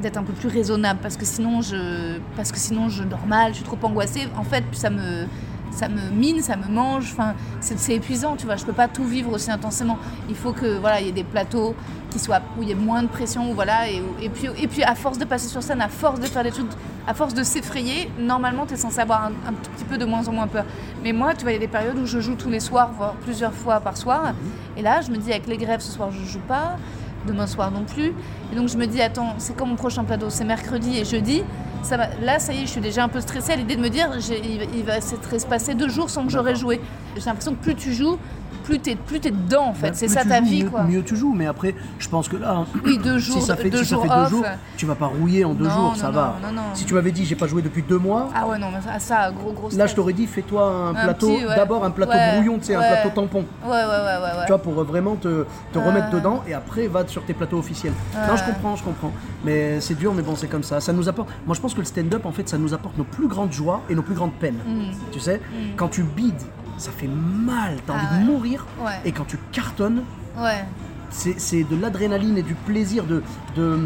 d'être 0.00 0.16
un 0.16 0.24
peu 0.24 0.32
plus 0.32 0.48
raisonnable 0.48 0.98
parce 1.00 1.16
que 1.16 1.24
sinon 1.24 1.60
je 1.60 2.18
parce 2.34 2.50
que 2.50 2.58
sinon 2.58 2.88
je 2.88 3.04
dors 3.04 3.26
mal, 3.26 3.52
je 3.52 3.56
suis 3.58 3.64
trop 3.64 3.78
angoissée. 3.84 4.26
En 4.36 4.42
fait, 4.42 4.64
ça 4.72 4.90
me 4.90 5.26
ça 5.72 5.88
me 5.88 6.10
mine, 6.10 6.40
ça 6.40 6.56
me 6.56 6.68
mange. 6.68 7.10
Enfin, 7.12 7.34
c'est 7.60 7.94
épuisant, 7.94 8.36
tu 8.36 8.46
vois. 8.46 8.56
Je 8.56 8.64
peux 8.64 8.72
pas 8.72 8.88
tout 8.88 9.04
vivre 9.04 9.32
aussi 9.32 9.50
intensément. 9.50 9.98
Il 10.28 10.36
faut 10.36 10.52
que 10.52 10.78
voilà, 10.78 11.00
il 11.00 11.06
y 11.06 11.08
ait 11.08 11.12
des 11.12 11.24
plateaux 11.24 11.74
qui 12.10 12.18
soient 12.18 12.40
où 12.58 12.62
il 12.62 12.68
y 12.68 12.72
ait 12.72 12.76
moins 12.76 13.02
de 13.02 13.08
pression, 13.08 13.50
où, 13.50 13.54
voilà. 13.54 13.88
Et, 13.90 14.02
et 14.20 14.28
puis 14.28 14.48
et 14.58 14.68
puis 14.68 14.82
à 14.84 14.94
force 14.94 15.18
de 15.18 15.24
passer 15.24 15.48
sur 15.48 15.62
scène, 15.62 15.80
à 15.80 15.88
force 15.88 16.20
de 16.20 16.26
faire 16.26 16.44
des 16.44 16.50
trucs, 16.52 16.70
à 17.06 17.14
force 17.14 17.34
de 17.34 17.42
s'effrayer, 17.42 18.10
normalement, 18.18 18.66
tu 18.66 18.74
es 18.74 18.76
censé 18.76 19.00
avoir 19.00 19.24
un, 19.24 19.32
un 19.48 19.52
tout 19.52 19.70
petit 19.76 19.84
peu 19.84 19.98
de 19.98 20.04
moins 20.04 20.28
en 20.28 20.32
moins 20.32 20.46
peur. 20.46 20.64
Mais 21.02 21.12
moi, 21.12 21.34
tu 21.34 21.42
vois, 21.42 21.50
il 21.50 21.54
y 21.54 21.58
a 21.58 21.60
des 21.60 21.68
périodes 21.68 21.98
où 21.98 22.06
je 22.06 22.20
joue 22.20 22.36
tous 22.36 22.50
les 22.50 22.60
soirs, 22.60 22.90
voire 22.96 23.14
plusieurs 23.14 23.54
fois 23.54 23.80
par 23.80 23.96
soir. 23.96 24.34
Et 24.76 24.82
là, 24.82 25.00
je 25.00 25.10
me 25.10 25.16
dis 25.16 25.30
avec 25.30 25.46
les 25.46 25.56
grèves, 25.56 25.80
ce 25.80 25.90
soir, 25.90 26.10
je 26.12 26.24
joue 26.24 26.40
pas. 26.46 26.76
Demain 27.24 27.46
soir 27.46 27.70
non 27.70 27.84
plus. 27.84 28.12
Et 28.52 28.56
donc 28.56 28.66
je 28.68 28.76
me 28.76 28.84
dis, 28.84 29.00
attends, 29.00 29.34
c'est 29.38 29.56
quand 29.56 29.64
mon 29.64 29.76
prochain 29.76 30.02
plateau? 30.02 30.28
C'est 30.28 30.42
mercredi 30.42 30.98
et 30.98 31.04
jeudi. 31.04 31.44
Ça 31.82 31.96
là, 32.22 32.38
ça 32.38 32.52
y 32.52 32.58
est, 32.58 32.66
je 32.66 32.70
suis 32.70 32.80
déjà 32.80 33.04
un 33.04 33.08
peu 33.08 33.20
stressée 33.20 33.52
à 33.52 33.56
l'idée 33.56 33.74
de 33.76 33.80
me 33.80 33.88
dire, 33.90 34.08
il, 34.44 34.58
va- 34.58 34.64
il 34.74 34.84
va 34.84 35.00
se 35.00 35.46
passer 35.46 35.74
deux 35.74 35.88
jours 35.88 36.08
sans 36.10 36.24
que 36.24 36.30
j'aurais 36.30 36.54
joué. 36.54 36.80
J'ai 37.16 37.22
l'impression 37.24 37.54
que 37.54 37.62
plus 37.62 37.74
tu 37.74 37.92
joues, 37.92 38.18
plus 38.62 38.78
t'es 38.78 38.96
plus 38.96 39.20
t'es 39.20 39.30
dedans 39.30 39.66
en 39.68 39.74
fait. 39.74 39.88
Bah, 39.88 39.94
c'est 39.94 40.08
ça 40.08 40.24
ta 40.24 40.38
joues, 40.38 40.44
vie 40.46 40.64
mieux, 40.64 40.70
quoi. 40.70 40.82
Mieux 40.84 41.02
tu 41.02 41.16
joues, 41.16 41.32
mais 41.34 41.46
après, 41.46 41.74
je 41.98 42.08
pense 42.08 42.28
que 42.28 42.36
là, 42.36 42.64
Oui, 42.84 42.98
deux 42.98 43.18
jours, 43.18 43.36
si 43.40 43.42
ça 43.42 43.56
fait, 43.56 43.70
deux 43.70 43.78
si 43.78 43.86
ça 43.90 43.94
jours 43.96 44.02
fait 44.04 44.08
deux 44.08 44.14
off. 44.14 44.30
jours, 44.30 44.44
tu 44.76 44.86
vas 44.86 44.94
pas 44.94 45.06
rouiller 45.06 45.44
en 45.44 45.54
deux 45.54 45.64
Non, 45.64 45.70
jours, 45.70 45.82
non, 45.90 45.94
ça 45.94 46.06
non, 46.08 46.12
va. 46.12 46.34
Si 46.74 46.84
tu 46.84 46.94
m'avais 46.94 47.12
dit 47.12 47.24
j'ai 47.24 47.34
pas 47.36 47.46
joué 47.46 47.62
depuis 47.62 47.82
deux 47.82 47.98
mois, 47.98 48.28
Ah 48.34 48.46
ouais, 48.46 48.58
non, 48.58 48.68
mais 48.72 48.80
ça, 48.80 48.98
ça, 48.98 49.30
gros, 49.30 49.52
gros 49.52 49.68
là 49.76 49.86
je 49.86 49.94
t'aurais 49.94 50.12
dit 50.12 50.26
fais-toi 50.26 50.90
un, 50.90 50.94
plateau, 50.94 51.28
ouais. 51.30 51.56
d'abord 51.56 51.84
un 51.84 51.90
plateau 51.90 52.12
Ouais, 52.12 52.34
brouillon, 52.34 52.58
tu 52.58 52.66
sais, 52.66 52.76
ouais. 52.76 52.84
un 52.84 52.92
plateau 53.02 53.10
tampon. 53.10 53.44
Ouais, 53.64 53.70
ouais, 53.70 53.76
ouais, 53.76 53.86
ouais. 53.86 54.38
ouais. 54.38 54.44
Tu 54.46 54.52
vois, 54.52 54.58
pour 54.62 54.78
euh, 54.78 54.84
vraiment 54.84 55.16
te, 55.16 55.44
te 55.72 55.78
remettre 55.78 56.10
dedans 56.10 56.42
et 56.48 56.54
après 56.54 56.86
va 56.86 57.06
sur 57.06 57.24
tes 57.24 57.34
plateaux 57.34 57.58
officiels. 57.58 57.92
Non, 58.28 58.36
je 58.36 58.44
comprends, 58.44 58.76
je 58.76 58.84
comprends. 58.84 59.12
Mais 59.44 59.80
c'est 59.80 59.94
dur, 59.94 60.14
mais 60.14 60.22
bon, 60.22 60.36
c'est 60.36 60.46
comme 60.48 60.62
ça. 60.62 60.80
Ça 60.80 60.92
nous 60.92 61.08
apporte. 61.08 61.28
Moi, 61.46 61.54
je 61.54 61.60
pense 61.60 61.74
que 61.74 61.80
le 61.80 61.84
stand-up, 61.84 62.24
en 62.26 62.32
fait, 62.32 62.48
ça 62.48 62.58
nous 62.58 62.74
apporte 62.74 62.96
nos 62.96 63.04
plus 63.04 63.26
grandes 63.28 63.52
joies 63.52 63.80
et 63.90 63.94
nos 63.94 64.02
plus 64.02 64.14
grandes 64.14 64.34
peines. 64.34 64.58
Mm. 64.66 64.92
Tu 65.10 65.20
sais, 65.20 65.40
quand 65.76 65.88
tu 65.88 66.02
bides, 66.02 66.34
ça 66.78 66.90
fait 66.90 67.08
mal, 67.08 67.76
t'as 67.86 67.94
Ah 67.94 67.96
envie 67.96 68.14
ouais. 68.16 68.20
de 68.26 68.30
mourir. 68.32 68.66
Ouais. 68.80 68.92
Et 69.04 69.12
quand 69.12 69.24
tu 69.26 69.38
cartonnes, 69.52 70.02
Ouais. 70.38 70.64
c'est 71.10 71.64
de 71.64 71.76
l'adrénaline 71.80 72.38
et 72.38 72.42
du 72.42 72.54
plaisir, 72.54 73.04
de, 73.04 73.22
de, 73.56 73.78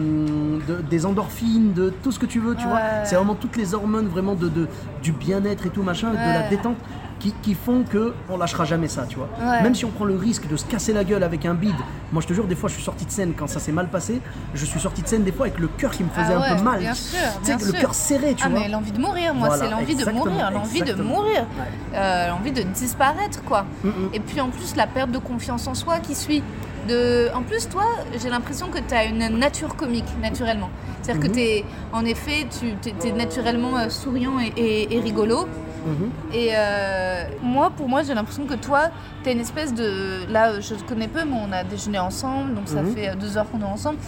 de- 0.66 0.80
des 0.88 1.04
endorphines, 1.06 1.72
de 1.72 1.90
tout 2.02 2.12
ce 2.12 2.18
que 2.18 2.26
tu 2.26 2.38
veux, 2.40 2.54
tu 2.54 2.66
vois. 2.66 2.80
C'est 3.04 3.16
vraiment 3.16 3.34
toutes 3.34 3.56
les 3.56 3.74
hormones 3.74 4.06
vraiment 4.06 4.34
de, 4.34 4.48
de- 4.48 4.68
du 5.02 5.12
bien-être 5.12 5.66
et 5.66 5.70
tout 5.70 5.82
machin, 5.82 6.10
de 6.10 6.16
la 6.16 6.48
détente 6.48 6.76
qui, 7.18 7.32
qui 7.42 7.54
font 7.54 7.82
que 7.82 8.14
on 8.28 8.36
lâchera 8.36 8.64
jamais 8.64 8.88
ça, 8.88 9.06
tu 9.08 9.16
vois. 9.16 9.28
Ouais. 9.40 9.62
Même 9.62 9.74
si 9.74 9.84
on 9.84 9.90
prend 9.90 10.04
le 10.04 10.16
risque 10.16 10.48
de 10.48 10.56
se 10.56 10.64
casser 10.64 10.92
la 10.92 11.04
gueule 11.04 11.22
avec 11.22 11.46
un 11.46 11.54
bide, 11.54 11.74
moi 12.12 12.22
je 12.22 12.26
te 12.26 12.32
jure, 12.32 12.46
des 12.46 12.54
fois 12.54 12.68
je 12.68 12.74
suis 12.74 12.82
sorti 12.82 13.04
de 13.04 13.10
scène 13.10 13.32
quand 13.36 13.46
ça 13.46 13.60
s'est 13.60 13.72
mal 13.72 13.88
passé, 13.88 14.20
je 14.54 14.64
suis 14.64 14.80
sorti 14.80 15.02
de 15.02 15.08
scène 15.08 15.24
des 15.24 15.32
fois 15.32 15.46
avec 15.46 15.58
le 15.58 15.68
cœur 15.68 15.90
qui 15.90 16.04
me 16.04 16.08
faisait 16.10 16.34
Ah 16.34 16.52
un 16.52 16.56
peu 16.56 16.62
mal. 16.62 16.80
bien 16.80 16.94
sûr, 16.94 17.18
le 17.44 17.72
cœur 17.72 17.94
serré, 17.94 18.34
tu 18.34 18.44
ah, 18.44 18.48
vois. 18.48 18.60
mais 18.60 18.68
l'envie 18.68 18.92
de 18.92 19.00
mourir, 19.00 19.34
moi, 19.34 19.48
Voilà, 19.48 19.64
c'est 19.64 19.70
l'envie 19.70 19.96
de 19.96 20.10
mourir, 20.10 20.50
l'envie 20.50 20.82
de 20.82 20.94
mourir, 20.94 21.46
Ouais. 21.58 21.64
Euh, 21.94 22.28
l'envie 22.28 22.52
de 22.52 22.62
disparaître, 22.62 23.42
quoi. 23.44 23.64
Mm, 23.82 23.88
mm. 23.88 24.10
Et 24.14 24.20
puis 24.20 24.40
en 24.40 24.48
plus, 24.50 24.76
la 24.76 24.86
perte 24.86 25.10
de 25.10 25.18
confiance 25.18 25.66
en 25.66 25.74
soi 25.74 25.98
qui 25.98 26.14
suit. 26.14 26.42
De... 26.88 27.28
En 27.34 27.42
plus, 27.42 27.68
toi, 27.68 27.84
j'ai 28.22 28.28
l'impression 28.30 28.68
que 28.68 28.78
tu 28.78 28.94
as 28.94 29.04
une 29.04 29.26
nature 29.38 29.76
comique, 29.76 30.04
naturellement. 30.22 30.70
C'est-à-dire 31.02 31.22
Mhm. 31.24 31.28
que 31.28 31.34
t'es, 31.34 31.64
en 31.92 32.04
effet, 32.04 32.46
tu 32.58 32.66
es, 33.08 33.12
naturellement 33.12 33.76
euh, 33.78 33.88
souriant 33.88 34.38
et, 34.40 34.52
et- 34.56 34.96
et 34.96 35.00
rigolo. 35.00 35.46
Mhm. 35.86 36.10
Et 36.32 36.48
euh, 36.52 37.24
moi, 37.42 37.70
pour 37.76 37.88
moi, 37.88 38.02
j'ai 38.02 38.14
l'impression 38.14 38.44
que 38.46 38.54
toi, 38.54 38.90
tu 39.22 39.30
une 39.30 39.40
espèce 39.40 39.72
de. 39.74 40.30
Là, 40.32 40.60
je 40.60 40.74
te 40.74 40.82
connais 40.88 41.06
peu, 41.08 41.24
mais 41.24 41.36
on 41.40 41.52
a 41.52 41.62
déjeuné 41.64 41.98
ensemble, 41.98 42.54
donc 42.54 42.68
ça 42.68 42.82
Mhm. 42.82 42.94
fait 42.94 43.08
euh, 43.10 43.14
deux 43.14 43.36
heures 43.38 43.48
qu'on 43.50 43.60
est 43.60 43.64
ensemble. 43.64 43.98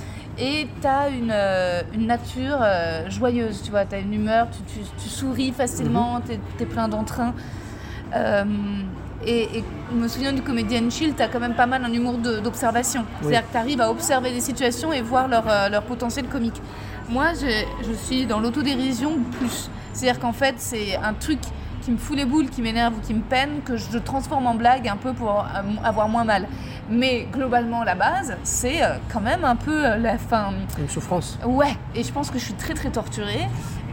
Et 0.41 0.69
tu 0.81 0.87
as 0.87 1.09
une, 1.09 1.31
euh, 1.33 1.83
une 1.95 2.07
nature 2.07 2.59
joyeuse, 3.09 3.61
tu 3.63 3.71
vois. 3.73 3.85
Tu 3.87 3.97
as 3.97 3.99
une 3.99 4.15
humeur, 4.15 4.47
tu, 4.51 4.63
tu- 4.73 4.87
tu 5.03 5.09
souris 5.09 5.51
facilement, 5.53 6.21
tu 6.21 6.33
es, 6.63 6.67
plein 6.67 6.87
d'entrain. 6.89 7.33
Et, 9.27 9.59
et 9.59 9.65
je 9.91 9.97
me 9.97 10.07
souviens 10.07 10.33
du 10.33 10.43
comédien 10.43 10.89
Chill, 10.91 11.15
tu 11.15 11.23
as 11.23 11.29
quand 11.29 11.41
même 11.41 11.55
pas 11.55 11.67
mal 11.67 11.85
un 11.85 11.93
humour 11.93 12.19
d'observation. 12.19 13.05
C'est-à-dire 13.21 13.47
que 13.47 13.53
tu 13.53 13.59
arrives 13.59 13.81
à 13.81 13.91
observer 13.91 14.33
des 14.33 14.41
situations 14.41 14.93
et 14.93 15.03
voir 15.03 15.29
leur, 15.29 15.45
euh, 15.49 15.69
leur 15.69 15.83
potentiel 15.83 16.27
comique. 16.27 16.61
Moi, 17.09 17.33
je, 17.35 17.93
suis 17.95 18.27
dans 18.27 18.39
l'autodérision 18.39 19.19
plus. 19.39 19.71
C'est-à-dire 19.93 20.21
qu'en 20.21 20.33
fait, 20.33 20.57
c'est 20.59 20.97
un 20.97 21.15
truc 21.15 21.41
qui 21.83 21.91
me 21.91 21.97
fout 21.97 22.17
les 22.17 22.27
boules, 22.27 22.49
qui 22.51 22.61
m'énerve 22.61 22.95
ou 22.97 23.01
qui 23.01 23.15
me 23.15 23.23
peine, 23.23 23.63
que 23.65 23.77
je 23.77 23.99
transforme 23.99 24.47
en 24.47 24.55
blague 24.55 24.87
un 24.87 24.97
peu 24.97 25.13
pour 25.13 25.41
euh, 25.41 25.63
avoir 25.83 26.09
moins 26.09 26.25
mal. 26.25 26.47
Mais 26.91 27.27
globalement, 27.33 27.83
la 27.83 27.95
base, 27.95 28.37
c'est 28.45 28.83
euh, 28.83 28.97
quand 29.13 29.21
même 29.21 29.45
un 29.45 29.57
peu 29.57 29.97
la 29.97 30.19
fin. 30.19 30.53
Une 30.79 30.89
souffrance. 30.89 31.39
Ouais, 31.45 31.77
et 31.95 32.05
je 32.05 32.13
pense 32.13 32.31
que 32.31 32.39
je 32.39 32.45
suis 32.45 32.55
très 32.55 32.75
très 32.75 32.91
torturée 32.91 33.49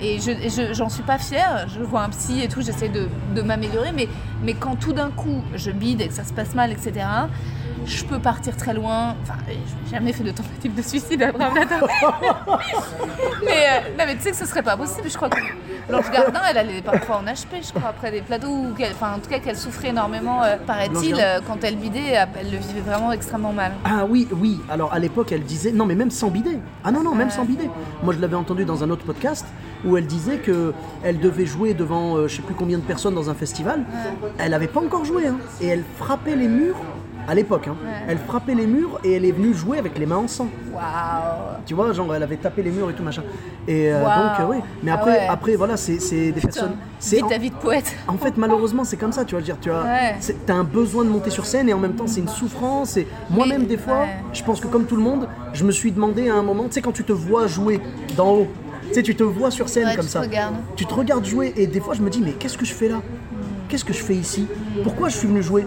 et 0.05 0.19
je 0.19 0.31
et 0.31 0.49
je- 0.49 0.73
j'en 0.73 0.89
suis 0.89 1.03
pas 1.03 1.17
fière. 1.17 1.67
Je 1.67 1.79
vois 1.81 2.03
un 2.03 2.09
psy 2.09 2.41
et 2.41 2.47
tout, 2.47 2.61
j'essaie 2.61 2.89
de, 2.89 3.07
de 3.35 3.41
m'améliorer, 3.41 3.91
mais, 3.91 4.07
mais 4.43 4.53
quand 4.53 4.75
tout 4.75 4.93
d'un 4.93 5.09
coup 5.09 5.41
je 5.55 5.71
bide 5.71 6.01
et 6.01 6.07
que 6.07 6.13
ça 6.13 6.23
se 6.23 6.33
passe 6.33 6.53
mal, 6.55 6.71
etc., 6.71 7.05
je 7.85 8.03
peux 8.05 8.19
partir 8.19 8.55
très 8.55 8.73
loin. 8.73 9.15
Enfin, 9.23 9.35
j'ai 9.47 9.95
jamais 9.95 10.13
fait 10.13 10.23
de 10.23 10.31
tentative 10.31 10.75
de 10.75 10.81
suicide 10.81 11.21
Abraham 11.21 11.53
Nathan. 11.53 11.85
mais, 13.45 13.51
euh, 13.51 13.89
non, 13.97 14.05
mais 14.05 14.15
tu 14.15 14.21
sais 14.21 14.31
que 14.31 14.37
ce 14.37 14.45
serait 14.45 14.63
pas 14.63 14.77
possible, 14.77 15.09
je 15.09 15.15
crois 15.15 15.29
que 15.29 15.39
Blanche 15.87 16.09
Gardin, 16.11 16.39
elle 16.49 16.57
allait 16.57 16.81
parfois 16.81 17.17
en 17.17 17.23
HP, 17.23 17.61
je 17.61 17.69
crois, 17.69 17.89
après 17.89 18.11
des 18.11 18.21
plateaux, 18.21 18.47
où 18.47 18.73
enfin 18.91 19.13
en 19.15 19.19
tout 19.19 19.29
cas 19.29 19.39
qu'elle 19.39 19.57
souffrait 19.57 19.89
énormément, 19.89 20.43
euh, 20.43 20.57
paraît-il, 20.65 21.15
euh, 21.19 21.39
quand 21.45 21.63
elle 21.63 21.75
bidait, 21.75 22.17
elle 22.39 22.51
le 22.51 22.57
vivait 22.57 22.81
vraiment 22.81 23.11
extrêmement 23.11 23.53
mal. 23.53 23.73
Ah 23.83 24.05
oui, 24.07 24.27
oui. 24.31 24.59
Alors 24.69 24.93
à 24.93 24.99
l'époque, 24.99 25.31
elle 25.31 25.43
disait 25.43 25.71
non, 25.71 25.85
mais 25.85 25.95
même 25.95 26.11
sans 26.11 26.29
bidet. 26.29 26.59
Ah 26.83 26.91
non, 26.91 27.03
non, 27.03 27.13
même 27.13 27.29
sans 27.29 27.45
bidet. 27.45 27.69
Moi, 28.03 28.13
je 28.15 28.19
l'avais 28.19 28.35
entendu 28.35 28.65
dans 28.65 28.83
un 28.83 28.89
autre 28.89 29.05
podcast 29.05 29.45
où 29.85 29.97
elle 29.97 30.07
disait 30.07 30.37
que 30.37 30.73
elle 31.03 31.19
devait 31.19 31.45
jouer 31.45 31.73
devant 31.73 32.17
euh, 32.17 32.27
je 32.27 32.37
sais 32.37 32.41
plus 32.41 32.55
combien 32.55 32.79
de 32.79 32.83
personnes 32.83 33.13
dans 33.13 33.29
un 33.29 33.35
festival. 33.35 33.83
Elle 34.39 34.51
n'avait 34.51 34.67
pas 34.67 34.79
encore 34.79 35.05
joué, 35.05 35.27
hein. 35.27 35.37
et 35.61 35.67
elle 35.67 35.83
frappait 35.97 36.35
les 36.35 36.47
murs. 36.47 36.77
À 37.27 37.33
l'époque, 37.33 37.67
hein. 37.67 37.75
elle 38.07 38.17
frappait 38.19 38.53
les 38.53 38.67
murs 38.67 38.99
et 39.03 39.13
elle 39.13 39.25
est 39.25 39.31
venue 39.31 39.53
jouer 39.53 39.79
avec 39.79 39.97
les 39.97 40.05
mains 40.05 40.17
en 40.17 40.27
sang. 40.27 40.47
Tu 41.65 41.73
vois, 41.73 41.91
genre 41.93 42.13
elle 42.13 42.21
avait 42.23 42.35
tapé 42.37 42.61
les 42.61 42.69
murs 42.69 42.89
et 42.89 42.93
tout 42.93 43.01
machin. 43.03 43.23
Et 43.67 43.91
euh, 43.91 43.99
donc, 44.03 44.39
euh, 44.39 44.45
oui. 44.49 44.57
Mais 44.83 44.91
Ah 44.91 44.95
après, 44.95 45.11
ouais. 45.11 45.27
après 45.27 45.55
voilà, 45.55 45.75
c'est 45.77 45.97
des 46.31 46.39
personnes. 46.41 46.75
C'est 46.99 47.21
ta 47.27 47.37
vie 47.37 47.49
de 47.49 47.55
poète. 47.55 47.95
En 48.07 48.17
fait, 48.17 48.37
malheureusement, 48.37 48.83
c'est 48.83 48.97
comme 48.97 49.11
ça, 49.11 49.25
tu 49.25 49.33
vois. 49.35 49.41
Dire, 49.43 49.57
tu 49.59 49.71
as, 49.71 49.83
Ouais. 49.83 50.15
un 50.49 50.63
besoin 50.63 51.03
de 51.03 51.09
monter 51.09 51.29
sur 51.31 51.45
scène 51.45 51.67
et 51.69 51.73
en 51.73 51.79
même 51.79 51.93
temps, 51.95 52.07
c'est 52.07 52.19
une 52.21 52.27
souffrance. 52.27 52.97
Et 52.97 53.07
moi-même, 53.29 53.65
des 53.65 53.77
fois, 53.77 54.05
je 54.31 54.43
pense 54.43 54.59
que 54.59 54.67
comme 54.67 54.85
tout 54.85 54.95
le 54.95 55.01
monde, 55.01 55.27
je 55.53 55.63
me 55.63 55.71
suis 55.71 55.91
demandé 55.91 56.29
à 56.29 56.35
un 56.35 56.43
moment, 56.43 56.65
tu 56.65 56.73
sais, 56.73 56.81
quand 56.81 56.91
tu 56.93 57.03
te 57.03 57.11
vois 57.13 57.47
jouer 57.47 57.81
d'en 58.15 58.31
haut, 58.33 58.47
tu 58.87 58.93
sais, 58.93 59.03
tu 59.03 59.15
te 59.15 59.23
vois 59.23 59.49
sur 59.49 59.67
scène 59.67 59.85
comme 59.95 60.01
tu 60.01 60.01
te 60.05 60.11
ça. 60.11 60.21
regardes. 60.21 60.55
Tu 60.75 60.85
te 60.85 60.93
regardes 60.93 61.25
jouer 61.25 61.53
et 61.57 61.65
des 61.65 61.79
fois, 61.79 61.95
je 61.95 62.01
me 62.01 62.09
dis, 62.11 62.21
mais 62.21 62.33
qu'est-ce 62.33 62.57
que 62.57 62.65
je 62.65 62.73
fais 62.73 62.87
là? 62.87 63.01
Qu'est-ce 63.67 63.83
que 63.85 63.93
je 63.93 64.03
fais 64.03 64.13
ici? 64.15 64.47
Pourquoi 64.83 65.09
je 65.09 65.17
suis 65.17 65.27
venu 65.27 65.41
jouer? 65.41 65.65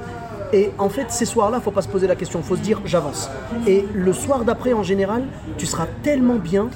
Et 0.53 0.71
en 0.79 0.89
fait, 0.89 1.11
ces 1.11 1.25
soirs-là, 1.25 1.61
faut 1.61 1.71
pas 1.71 1.83
se 1.83 1.89
poser 1.89 2.07
la 2.07 2.17
question, 2.17 2.43
faut 2.43 2.57
se 2.57 2.61
dire 2.63 2.81
j'avance. 2.85 3.31
Et 3.67 3.87
le 3.95 4.13
soir 4.13 4.45
d'après, 4.45 4.73
en 4.73 4.83
général, 4.83 5.25
tu 5.57 5.67
seras 5.67 5.87
tellement 6.03 6.37
bien 6.37 6.69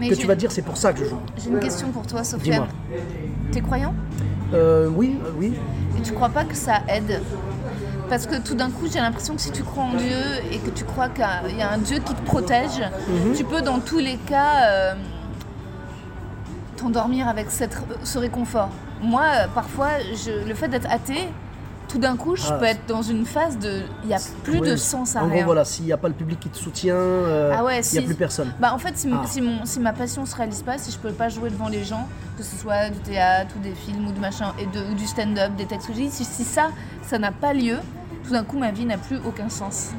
Mais 0.00 0.08
que 0.08 0.14
tu 0.14 0.26
vas 0.26 0.34
te 0.34 0.40
dire 0.40 0.50
c'est 0.52 0.62
pour 0.62 0.76
ça 0.76 0.92
que 0.92 0.98
je 1.00 1.04
joue. 1.04 1.18
J'ai 1.36 1.50
une 1.50 1.60
question 1.60 1.88
pour 1.90 2.06
toi, 2.06 2.24
Sofiane. 2.24 2.66
Dis-moi. 2.90 3.00
T'es 3.52 3.60
croyant? 3.60 3.94
Euh, 4.52 4.88
oui, 4.88 5.18
euh, 5.24 5.30
oui. 5.38 5.54
Et 5.98 6.02
tu 6.02 6.12
crois 6.12 6.28
pas 6.28 6.44
que 6.44 6.54
ça 6.56 6.82
aide? 6.88 7.20
Parce 8.08 8.26
que 8.26 8.36
tout 8.36 8.54
d'un 8.54 8.70
coup, 8.70 8.86
j'ai 8.92 8.98
l'impression 9.00 9.34
que 9.34 9.40
si 9.40 9.50
tu 9.50 9.62
crois 9.62 9.84
en 9.84 9.94
Dieu 9.94 10.18
et 10.52 10.58
que 10.58 10.70
tu 10.70 10.84
crois 10.84 11.08
qu'il 11.08 11.56
y 11.56 11.62
a 11.62 11.70
un 11.72 11.78
Dieu 11.78 11.98
qui 12.04 12.14
te 12.14 12.22
protège, 12.26 12.80
Mhm. 13.08 13.34
tu 13.34 13.44
peux 13.44 13.62
dans 13.62 13.78
tous 13.80 13.98
les 13.98 14.16
cas 14.16 14.66
euh, 14.68 14.94
t'endormir 16.76 17.28
avec 17.28 17.50
cette- 17.50 17.76
ce 18.02 18.18
réconfort. 18.18 18.68
moi, 19.02 19.24
parfois, 19.54 19.88
je- 20.14 20.46
le 20.48 20.54
fait 20.54 20.68
d'être 20.68 20.90
athée, 20.90 21.28
tout 21.88 21.98
d'un 21.98 22.16
coup, 22.16 22.34
je 22.36 22.42
Ah, 22.48 22.54
peux 22.58 22.64
être 22.64 22.86
dans 22.88 23.02
une 23.02 23.24
phase 23.24 23.58
de. 23.58 23.82
Il 24.02 24.08
n'y 24.08 24.14
a 24.14 24.18
plus 24.42 24.60
de 24.60 24.74
sens 24.76 25.16
à 25.16 25.22
En 25.22 25.26
rien. 25.26 25.36
gros, 25.36 25.44
voilà, 25.44 25.64
s'il 25.64 25.84
n'y 25.84 25.92
a 25.92 25.96
pas 25.96 26.08
le 26.08 26.14
public 26.14 26.40
qui 26.40 26.48
te 26.48 26.56
soutient, 26.56 26.94
euh, 26.94 27.50
il 27.52 27.56
Ah 27.58 27.64
ouais, 27.64 27.78
n'y 27.78 27.84
si- 27.84 27.98
a 27.98 28.02
plus 28.02 28.14
personne. 28.14 28.52
Bah 28.60 28.72
en 28.74 28.78
fait, 28.78 28.96
si, 28.96 29.08
Ah. 29.12 29.22
si, 29.26 29.40
mon, 29.40 29.64
si 29.64 29.80
ma 29.80 29.92
passion 29.92 30.26
se 30.26 30.34
réalise 30.34 30.62
pas, 30.62 30.78
si 30.78 30.90
je 30.90 30.98
peux 30.98 31.12
pas 31.12 31.28
jouer 31.28 31.50
devant 31.50 31.68
les 31.68 31.84
gens, 31.84 32.08
que 32.36 32.42
ce 32.42 32.56
soit 32.56 32.90
du 32.90 32.98
théâtre 32.98 33.54
ou 33.58 33.62
des 33.62 33.74
films 33.74 34.08
ou 34.08 34.12
du 34.12 34.20
machin, 34.20 34.52
et 34.58 34.66
de, 34.66 34.90
ou 34.90 34.94
du 34.94 35.06
stand-up, 35.06 35.52
des 35.56 35.66
textes 35.66 35.90
si, 36.10 36.24
si 36.24 36.44
ça, 36.44 36.70
ça 37.02 37.18
n'a 37.18 37.30
pas 37.32 37.52
lieu, 37.52 37.76
tout 38.24 38.32
d'un 38.32 38.44
coup, 38.44 38.58
ma 38.58 38.70
vie 38.72 38.86
n'a 38.86 38.98
plus 38.98 39.18
aucun 39.26 39.48
sens. 39.48 39.90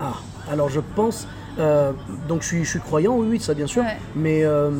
Ah, 0.00 0.14
alors 0.50 0.68
je 0.70 0.80
pense. 0.80 1.26
euh, 1.58 1.92
donc 2.28 2.42
je 2.42 2.46
suis, 2.46 2.64
je 2.64 2.70
suis 2.70 2.80
croyant, 2.80 3.16
oui, 3.16 3.26
oui, 3.30 3.40
ça 3.40 3.52
bien 3.54 3.66
sûr. 3.66 3.82
Ouais. 3.82 3.96
Mais. 4.16 4.44
euh, 4.44 4.70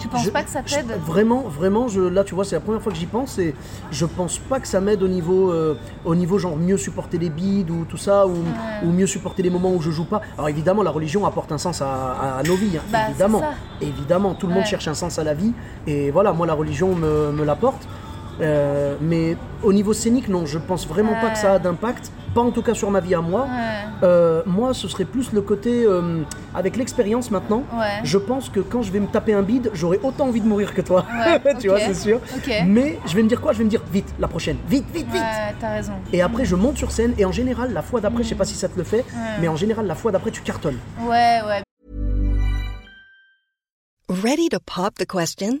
Tu 0.00 0.08
penses 0.08 0.24
je- 0.24 0.30
pas 0.30 0.42
que 0.42 0.50
ça 0.50 0.62
t'aide 0.62 0.86
Vraiment, 1.06 1.42
vraiment, 1.42 1.86
je, 1.88 2.00
là 2.00 2.24
tu 2.24 2.34
vois, 2.34 2.44
c'est 2.44 2.56
la 2.56 2.60
première 2.60 2.80
fois 2.82 2.90
que 2.90 2.98
j'y 2.98 3.06
pense 3.06 3.38
et 3.38 3.54
je 3.92 4.06
pense 4.06 4.38
pas 4.38 4.58
que 4.58 4.66
ça 4.66 4.80
m'aide 4.80 5.02
au 5.02 5.08
niveau, 5.08 5.52
euh, 5.52 5.76
au 6.04 6.14
niveau 6.14 6.38
genre 6.38 6.56
mieux 6.56 6.76
supporter 6.78 7.18
les 7.18 7.28
bides 7.30 7.70
ou 7.70 7.84
tout 7.84 7.96
ça, 7.98 8.26
ou, 8.26 8.34
ou 8.82 8.90
mieux 8.90 9.06
supporter 9.06 9.42
les 9.42 9.50
moments 9.50 9.72
où 9.72 9.80
je 9.80 9.90
joue 9.90 10.04
pas. 10.06 10.22
Alors 10.36 10.48
évidemment, 10.48 10.82
la 10.82 10.90
religion 10.90 11.26
apporte 11.26 11.52
un 11.52 11.58
sens 11.58 11.82
à, 11.82 12.40
nos 12.46 12.54
vies, 12.56 12.78
hein, 12.78 12.82
Bah, 12.90 12.98
évidemment. 13.10 13.42
Évidemment, 13.80 14.34
tout 14.34 14.46
le 14.46 14.54
monde 14.54 14.64
cherche 14.64 14.88
un 14.88 14.94
sens 14.94 15.18
à 15.18 15.24
la 15.24 15.34
vie 15.34 15.52
et 15.86 16.10
voilà, 16.10 16.32
moi 16.32 16.46
la 16.46 16.54
religion 16.54 16.94
me, 16.94 17.30
me 17.32 17.44
l'apporte. 17.44 17.86
Euh, 18.40 18.96
mais 19.00 19.36
au 19.62 19.72
niveau 19.72 19.92
scénique, 19.92 20.28
non, 20.28 20.46
je 20.46 20.58
pense 20.58 20.86
vraiment 20.86 21.14
pas 21.20 21.30
que 21.30 21.38
ça 21.38 21.54
a 21.54 21.58
d'impact, 21.58 22.10
pas 22.34 22.40
en 22.40 22.50
tout 22.50 22.62
cas 22.62 22.74
sur 22.74 22.90
ma 22.90 23.00
vie 23.00 23.14
à 23.14 23.20
moi. 23.20 23.42
Ouais. 23.42 23.90
Euh, 24.02 24.42
moi, 24.46 24.72
ce 24.74 24.88
serait 24.88 25.04
plus 25.04 25.32
le 25.32 25.42
côté 25.42 25.84
euh, 25.84 26.22
avec 26.54 26.76
l'expérience 26.76 27.30
maintenant. 27.30 27.64
Ouais. 27.72 28.00
Je 28.02 28.18
pense 28.18 28.48
que 28.48 28.60
quand 28.60 28.82
je 28.82 28.92
vais 28.92 29.00
me 29.00 29.06
taper 29.06 29.34
un 29.34 29.42
bide, 29.42 29.70
j'aurai 29.74 30.00
autant 30.02 30.26
envie 30.26 30.40
de 30.40 30.46
mourir 30.46 30.74
que 30.74 30.80
toi. 30.80 31.04
Ouais, 31.26 31.54
tu 31.60 31.68
vois, 31.68 31.80
c'est 31.80 31.94
sûr. 31.94 32.20
Mais 32.66 32.98
je 33.06 33.14
vais 33.14 33.22
me 33.22 33.28
dire 33.28 33.40
quoi? 33.40 33.52
Je 33.52 33.58
vais 33.58 33.64
me 33.64 33.70
dire 33.70 33.82
vite, 33.92 34.12
la 34.18 34.28
prochaine, 34.28 34.56
vite, 34.68 34.86
vite, 34.92 35.06
vite. 35.06 35.20
Ouais, 35.20 35.54
t'as 35.60 35.74
raison. 35.74 35.92
Et 36.12 36.22
après, 36.22 36.44
je 36.44 36.54
monte 36.56 36.78
sur 36.78 36.90
scène 36.90 37.14
et 37.18 37.24
en 37.24 37.32
général, 37.32 37.72
la 37.72 37.82
fois 37.82 38.00
d'après, 38.00 38.22
je 38.22 38.28
sais 38.28 38.34
pas 38.34 38.44
si 38.44 38.54
ça 38.54 38.68
te 38.68 38.78
le 38.78 38.84
fait, 38.84 39.04
mais 39.40 39.48
en 39.48 39.56
général, 39.56 39.86
la 39.86 39.94
fois 39.94 40.12
d'après, 40.12 40.30
tu 40.30 40.42
cartonnes. 40.42 40.78
Ouais, 41.02 41.40
ouais. 41.46 41.62
Ready 44.08 44.48
to 44.48 44.58
pop 44.58 44.96
the 44.96 45.06
question? 45.06 45.60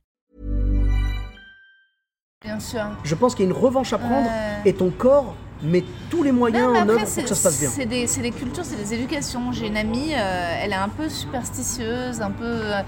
Bien 2.51 2.59
sûr. 2.59 2.81
Je 3.03 3.15
pense 3.15 3.33
qu'il 3.33 3.45
y 3.45 3.47
a 3.47 3.51
une 3.51 3.57
revanche 3.57 3.93
à 3.93 3.97
prendre 3.97 4.27
Ouais. 4.27 4.61
et 4.69 4.73
ton 4.73 4.89
corps 4.89 5.35
met 5.63 5.83
tous 6.09 6.21
les 6.23 6.31
moyens 6.33 6.65
Non, 6.65 6.73
mais 6.73 6.79
en 6.81 6.89
œuvre 6.89 6.99
pour 6.99 7.07
c'est 7.07 7.21
que 7.23 7.29
ça 7.29 7.35
se 7.35 7.43
passe 7.43 7.59
bien. 7.61 7.69
c'est 7.69 7.85
des, 7.85 8.07
c'est 8.07 8.21
des 8.21 8.31
cultures, 8.31 8.65
c'est 8.65 8.75
des 8.75 8.93
éducations. 8.93 9.51
J'ai 9.53 9.67
une 9.67 9.77
amie, 9.77 10.13
euh, 10.13 10.59
elle 10.61 10.71
est 10.71 10.75
un 10.75 10.89
peu 10.89 11.07
superstitieuse, 11.07 12.19
un 12.21 12.31
peu, 12.31 12.43
euh, 12.43 12.81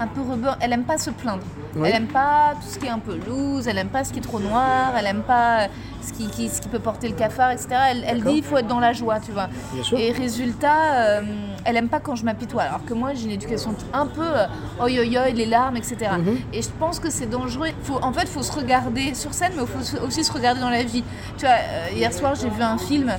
un 0.00 0.06
peu 0.06 0.20
rebeu- 0.22 0.56
Elle 0.60 0.72
aime 0.72 0.84
pas 0.84 0.98
se 0.98 1.10
plaindre. 1.10 1.42
Oui. 1.76 1.88
Elle 1.88 1.94
aime 1.96 2.06
pas 2.08 2.54
tout 2.60 2.66
ce 2.68 2.78
qui 2.78 2.86
est 2.86 2.90
un 2.90 2.98
peu 2.98 3.16
loose, 3.28 3.68
elle 3.68 3.78
aime 3.78 3.88
pas 3.88 4.02
ce 4.02 4.12
qui 4.12 4.18
est 4.18 4.22
trop 4.22 4.40
noir, 4.40 4.92
elle 4.98 5.06
aime 5.06 5.22
pas 5.22 5.68
ce 6.02 6.12
qui, 6.12 6.26
qui- 6.28 6.48
ce 6.48 6.60
qui 6.60 6.68
peut 6.68 6.78
porter 6.80 7.08
le 7.08 7.14
cafard, 7.14 7.50
etc. 7.52 7.68
Elle, 8.04 8.22
dit 8.24 8.36
il 8.38 8.42
faut 8.42 8.56
être 8.56 8.66
dans 8.66 8.80
la 8.80 8.92
joie, 8.92 9.20
tu 9.20 9.30
vois. 9.32 9.48
Et 9.96 10.10
résultat, 10.12 10.94
euh, 10.94 11.22
elle 11.64 11.76
aime 11.76 11.88
pas 11.88 12.00
quand 12.00 12.16
je 12.16 12.24
m'apitoie. 12.24 12.62
Alors 12.62 12.84
que 12.84 12.94
moi, 12.94 13.10
j'ai 13.14 13.24
une 13.26 13.30
éducation 13.32 13.74
un 13.92 14.06
peu 14.06 14.22
euh, 14.26 14.46
oi 14.80 14.86
oi 14.90 15.18
oi, 15.18 15.28
les 15.30 15.46
larmes, 15.46 15.76
etc. 15.76 15.96
Mhm. 16.18 16.38
Et 16.54 16.62
je 16.62 16.70
pense 16.78 16.98
que 16.98 17.10
c'est 17.10 17.26
dangereux. 17.26 17.68
Faut, 17.84 17.98
en 18.02 18.12
fait, 18.12 18.22
il 18.22 18.28
faut 18.28 18.42
se 18.42 18.52
regarder 18.52 19.14
sur 19.14 19.32
scène, 19.34 19.52
mais 19.56 19.62
il 19.62 19.68
faut 19.68 20.04
aussi 20.06 20.24
se 20.24 20.32
regarder 20.32 20.60
dans 20.60 20.70
la 20.70 20.82
vie. 20.82 21.04
Tu 21.36 21.44
vois, 21.44 21.54
euh, 21.54 21.86
hier 21.94 22.12
soir, 22.12 22.34
j'ai 22.34 22.48
vu 22.48 22.62
un 22.62 22.78
film 22.78 23.12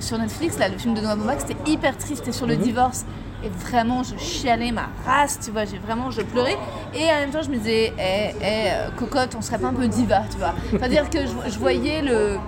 sur 0.00 0.18
Netflix, 0.18 0.58
là, 0.58 0.68
le 0.68 0.76
film 0.78 0.94
de 0.94 1.00
Noah 1.00 1.14
Baumbach, 1.16 1.36
c'était 1.46 1.70
hyper 1.70 1.96
triste, 1.96 2.16
c'était 2.24 2.32
sur 2.32 2.46
le 2.46 2.56
divorce. 2.56 3.04
Et 3.44 3.48
vraiment, 3.48 4.02
je 4.02 4.16
chialais 4.16 4.72
ma 4.72 4.88
race, 5.04 5.38
tu 5.44 5.50
vois, 5.50 5.66
j'ai 5.66 5.76
vraiment, 5.76 6.10
je 6.10 6.22
pleurais. 6.22 6.56
Et 6.94 7.04
en 7.04 7.20
même 7.20 7.30
temps, 7.30 7.42
je 7.42 7.50
me 7.50 7.56
disais, 7.56 7.92
eh, 7.98 8.00
eh, 8.00 8.32
euh, 8.42 8.88
cocotte, 8.96 9.34
on 9.36 9.42
serait 9.42 9.58
pas 9.58 9.68
un 9.68 9.74
peu 9.74 9.86
diva, 9.86 10.22
tu 10.30 10.38
vois. 10.38 10.54
C'est-à-dire 10.70 11.10
que 11.10 11.18
je, 11.48 11.58
voyais 11.58 12.00
le, 12.00 12.38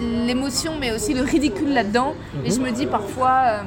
l'émotion, 0.00 0.72
mais 0.80 0.90
aussi 0.90 1.14
le 1.14 1.22
ridicule 1.22 1.72
là-dedans. 1.72 2.14
Et 2.44 2.50
je 2.50 2.58
me 2.58 2.72
dis 2.72 2.86
parfois, 2.86 3.42
euh, 3.44 3.62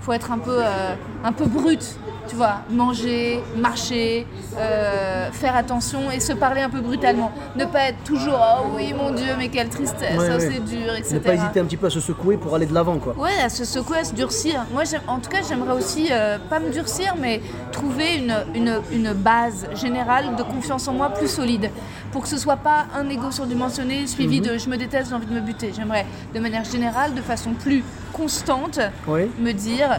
faut 0.00 0.12
être 0.12 0.32
un 0.32 0.38
peu, 0.38 0.58
euh, 0.64 0.94
un 1.22 1.32
peu 1.32 1.46
brut, 1.46 1.96
tu 2.28 2.36
vois, 2.36 2.60
manger, 2.70 3.40
marcher, 3.56 4.26
euh, 4.58 5.30
faire 5.32 5.56
attention 5.56 6.10
et 6.10 6.20
se 6.20 6.32
parler 6.32 6.60
un 6.60 6.70
peu 6.70 6.80
brutalement. 6.80 7.32
Ne 7.56 7.64
pas 7.64 7.88
être 7.88 8.02
toujours, 8.04 8.38
oh 8.40 8.66
oui, 8.76 8.92
mon 8.92 9.12
Dieu, 9.12 9.32
mais 9.38 9.48
quelle 9.48 9.68
tristesse, 9.68 10.16
Ouais, 10.18 10.26
ça 10.26 10.36
ouais. 10.36 10.50
c'est 10.52 10.64
dur, 10.64 10.94
etc. 10.96 11.14
Ne 11.14 11.18
pas 11.20 11.34
hésiter 11.34 11.60
un 11.60 11.64
petit 11.64 11.76
peu 11.76 11.86
à 11.86 11.90
se 11.90 12.00
secouer 12.00 12.36
pour 12.36 12.54
aller 12.54 12.66
de 12.66 12.74
l'avant, 12.74 12.98
quoi. 12.98 13.14
Ouais, 13.18 13.38
à 13.44 13.48
se 13.48 13.64
secouer, 13.64 13.98
à 13.98 14.04
se 14.04 14.14
durcir. 14.14 14.64
Moi, 14.72 14.82
en 15.06 15.18
tout 15.18 15.30
cas, 15.30 15.38
j'aimerais 15.48 15.74
aussi, 15.74 16.08
euh, 16.10 16.38
pas 16.50 16.58
me 16.60 16.70
durcir, 16.70 17.14
mais 17.20 17.40
trouver 17.72 18.16
une, 18.16 18.34
une, 18.54 18.80
une 18.92 19.12
base 19.12 19.66
générale 19.74 20.36
de 20.36 20.42
confiance 20.42 20.88
en 20.88 20.92
moi 20.92 21.10
plus 21.10 21.28
solide. 21.28 21.70
Pour 22.16 22.22
que 22.22 22.30
ce 22.30 22.38
soit 22.38 22.56
pas 22.56 22.86
un 22.94 23.06
ego 23.10 23.30
surdimensionné 23.30 24.06
suivi 24.06 24.40
Mhm. 24.40 24.46
de 24.46 24.56
je 24.56 24.70
me 24.70 24.78
déteste, 24.78 25.10
j'ai 25.10 25.14
envie 25.14 25.26
de 25.26 25.34
me 25.34 25.40
buter. 25.42 25.72
J'aimerais, 25.76 26.06
de 26.34 26.40
manière 26.40 26.64
générale, 26.64 27.12
de 27.12 27.20
façon 27.20 27.52
plus 27.52 27.84
constante, 28.10 28.80
Oui. 29.06 29.30
me 29.38 29.52
dire 29.52 29.98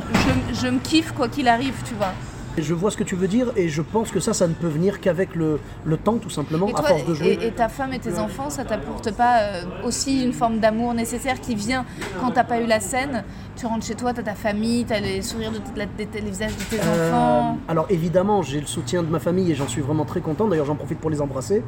je, 0.52 0.56
je 0.62 0.68
me 0.68 0.80
kiffe 0.80 1.12
quoi 1.12 1.28
qu'il 1.30 1.48
arrive, 1.48 1.76
tu 1.86 1.94
vois. 1.94 2.14
Je 2.58 2.74
vois 2.74 2.90
ce 2.90 2.98
que 2.98 3.04
tu 3.04 3.16
veux 3.16 3.28
dire 3.28 3.52
et 3.56 3.70
je 3.70 3.84
pense 3.84 4.10
que 4.10 4.20
ça, 4.20 4.34
ça 4.34 4.48
ne 4.48 4.54
peut 4.54 4.68
venir 4.68 5.00
qu'avec 5.00 5.36
le, 5.36 5.60
le 5.86 5.96
temps, 5.98 6.18
tout 6.18 6.32
simplement, 6.32 6.68
Et, 6.68 6.74
à 6.74 6.82
force 6.82 7.06
de 7.06 7.14
jouer. 7.14 7.38
et, 7.42 7.48
et 7.48 7.52
ta 7.52 7.70
femme 7.70 7.94
et 7.94 8.00
tes 8.00 8.18
enfants, 8.18 8.50
ça 8.50 8.66
t'apporte 8.66 9.12
pas 9.12 9.42
euh, 9.42 9.62
aussi 9.84 10.24
une 10.24 10.34
forme 10.34 10.58
d'amour 10.60 10.96
nécessaire 10.96 11.40
qui 11.40 11.54
vient 11.54 11.86
quand 12.20 12.32
t'as 12.32 12.44
pas 12.44 12.60
eu 12.60 12.66
la 12.66 12.80
scène? 12.80 13.24
Tu 13.56 13.66
rentres 13.68 13.86
chez 13.86 13.94
toi, 13.96 14.12
t'as 14.14 14.24
ta 14.24 14.34
famille, 14.34 14.86
t'as 14.86 15.00
les 15.00 15.22
sourires 15.22 15.52
de, 15.52 15.60
la- 15.78 15.86
des- 15.86 16.06
des 16.06 16.20
visages 16.22 16.56
de 16.58 16.64
tes 16.64 16.80
Euh, 16.82 17.12
enfants. 17.12 17.58
alors 17.68 17.86
évidemment, 17.90 18.42
j'ai 18.42 18.60
le 18.60 18.66
soutien 18.68 19.04
de 19.04 19.08
ma 19.10 19.20
famille 19.20 19.52
et 19.52 19.56
j'en 19.56 19.68
suis 19.68 19.82
vraiment 19.82 20.06
très 20.06 20.22
content. 20.22 20.48
D'ailleurs, 20.48 20.66
j'en 20.66 20.76
profite 20.76 21.00
pour 21.00 21.10
les 21.12 21.22
embrasser. 21.22 21.64